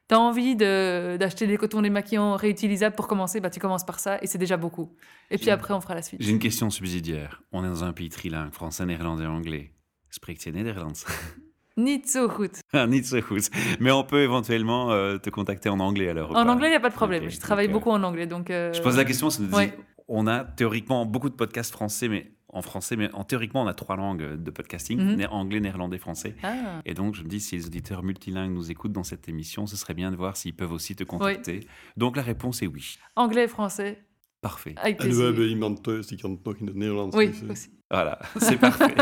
t'as 0.10 0.18
envie 0.18 0.58
de- 0.58 1.16
d'acheter 1.18 1.48
des 1.48 1.56
cotons 1.56 1.82
démaquillants 1.82 2.36
réutilisables 2.36 2.98
pour 2.98 3.08
commencer, 3.08 3.40
bah, 3.40 3.50
tu 3.50 3.62
commences 3.62 3.86
par 3.86 4.00
ça 4.02 4.18
et 4.22 4.28
c'est 4.28 4.38
déjà 4.38 4.58
beaucoup. 4.58 4.94
Et 5.32 5.38
puis 5.38 5.50
après, 5.52 5.74
on 5.74 5.80
fera 5.80 5.96
la 5.96 6.02
suite. 6.02 6.22
J'ai 6.22 6.32
une 6.32 6.40
question 6.40 6.70
subsidiaire. 6.70 7.42
On 7.54 7.64
est 7.64 7.70
dans 7.70 7.86
un 7.86 7.94
pays 7.94 8.10
trilingue, 8.10 8.52
français, 8.52 8.86
néerlandais, 8.86 9.26
anglais. 9.26 9.72
Spreekt 10.10 10.44
je 10.44 10.50
Nederlands? 10.50 10.92
Niet 11.78 12.10
zo 12.10 12.28
goed. 12.28 12.60
Ah, 12.74 12.88
Niet 12.88 13.06
zo 13.08 13.22
goed. 13.22 13.50
Mais 13.80 13.92
on 13.94 14.04
peut 14.06 14.22
éventuellement 14.24 14.92
euh, 14.92 15.18
te 15.20 15.30
contacter 15.30 15.70
en 15.72 15.80
anglais 15.80 16.10
alors. 16.10 16.30
En 16.32 16.34
pas 16.34 16.52
anglais, 16.52 16.68
il 16.68 16.72
n'y 16.72 16.76
a 16.76 16.80
pas 16.80 16.90
de 16.90 16.96
problème. 16.96 17.30
Je 17.30 17.40
travaille 17.40 17.68
beaucoup 17.70 17.92
en 17.92 18.02
anglais, 18.04 18.28
donc... 18.28 18.50
euh, 18.50 18.74
Je 18.74 18.82
pose 18.82 18.98
la 18.98 19.06
question, 19.06 19.30
c'est 19.30 19.44
de 19.44 19.48
dire, 19.48 19.58
Ouais. 19.58 19.78
on 20.08 20.26
a 20.28 20.44
théoriquement 20.44 21.06
beaucoup 21.06 21.30
de 21.30 21.36
podcasts 21.36 21.72
français, 21.72 22.08
mais 22.10 22.32
en 22.50 22.62
français, 22.64 22.96
mais 22.96 23.10
en 23.14 23.24
théoriquement, 23.24 23.62
on 23.64 23.68
a 23.68 23.74
trois 23.76 23.96
langues 23.96 24.42
de 24.42 24.52
podcasting, 24.52 25.00
Mhm. 25.00 25.28
anglais, 25.30 25.60
néerlandais, 25.60 26.00
français. 26.00 26.34
Ah, 26.42 26.82
Et 26.86 26.94
donc, 26.96 27.14
je 27.14 27.22
me 27.24 27.28
dis, 27.30 27.40
si 27.40 27.56
les 27.58 27.66
auditeurs 27.68 28.02
multilingues 28.04 28.54
nous 28.56 28.72
écoutent 28.72 28.94
dans 28.94 29.04
cette 29.04 29.28
émission, 29.30 29.68
ce 29.68 29.76
serait 29.76 29.94
bien 29.94 30.10
de 30.12 30.16
voir 30.16 30.36
s'ils 30.36 30.56
peuvent 30.56 30.72
aussi 30.72 30.96
te 30.96 31.04
contacter. 31.04 31.68
Donc, 31.98 32.16
la 32.16 32.24
réponse 32.24 32.64
est 32.64 32.68
oui. 32.68 32.98
anglais 33.16 33.44
et 33.44 33.48
français, 33.50 34.04
Parfait. 34.42 34.74
avec 34.78 34.96
En 35.00 35.04
we 35.04 35.10
plaisir. 35.10 35.26
hebben 35.26 35.48
iemand 35.50 35.84
thuis 35.84 36.08
die 36.08 36.18
kan 36.18 36.32
het 36.32 36.44
nog 36.44 36.56
in 36.60 36.68
het 36.68 36.76
Nederlands. 36.76 37.16
Oui, 37.16 37.26
eh, 37.44 37.50
aussi. 37.50 37.70
Voilà, 37.90 38.20
c'est 38.38 38.58
parfait. 38.58 38.96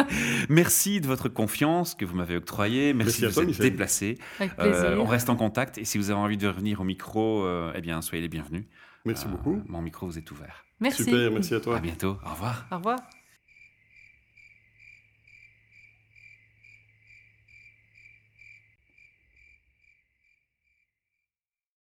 Merci 0.50 1.02
de 1.02 1.08
votre 1.08 1.28
confiance 1.30 1.96
que 1.96 2.06
vous 2.06 2.16
m'avez 2.16 2.36
octroyée. 2.38 2.94
Merci, 2.94 3.22
Merci 3.24 3.40
de 3.40 3.46
vous 3.46 3.52
être 3.52 3.62
déplacé. 3.62 4.18
Avec 4.40 4.52
Euh, 4.60 4.72
plaisir. 4.72 5.02
on 5.02 5.06
reste 5.06 5.30
en 5.30 5.36
contact 5.36 5.78
et 5.80 5.86
si 5.86 5.98
vous 5.98 6.12
avez 6.12 6.20
envie 6.20 6.38
de 6.38 6.48
revenir 6.48 6.82
au 6.82 6.84
micro, 6.84 7.44
euh, 7.46 7.72
eh 7.76 7.82
bien, 7.82 8.02
soyez 8.02 8.22
les 8.22 8.30
bienvenus. 8.30 8.66
Merci 9.04 9.26
Euh, 9.26 9.30
beaucoup. 9.30 9.62
Mon 9.68 9.82
micro 9.82 10.06
vous 10.06 10.18
est 10.18 10.30
ouvert. 10.32 10.66
Merci. 10.80 11.04
Super, 11.04 11.32
merci 11.32 11.56
à 11.56 11.60
toi. 11.60 11.78
À 11.78 11.80
bientôt. 11.80 12.18
Au 12.26 12.30
revoir. 12.30 12.68
Au 12.72 12.76
revoir. 12.78 13.00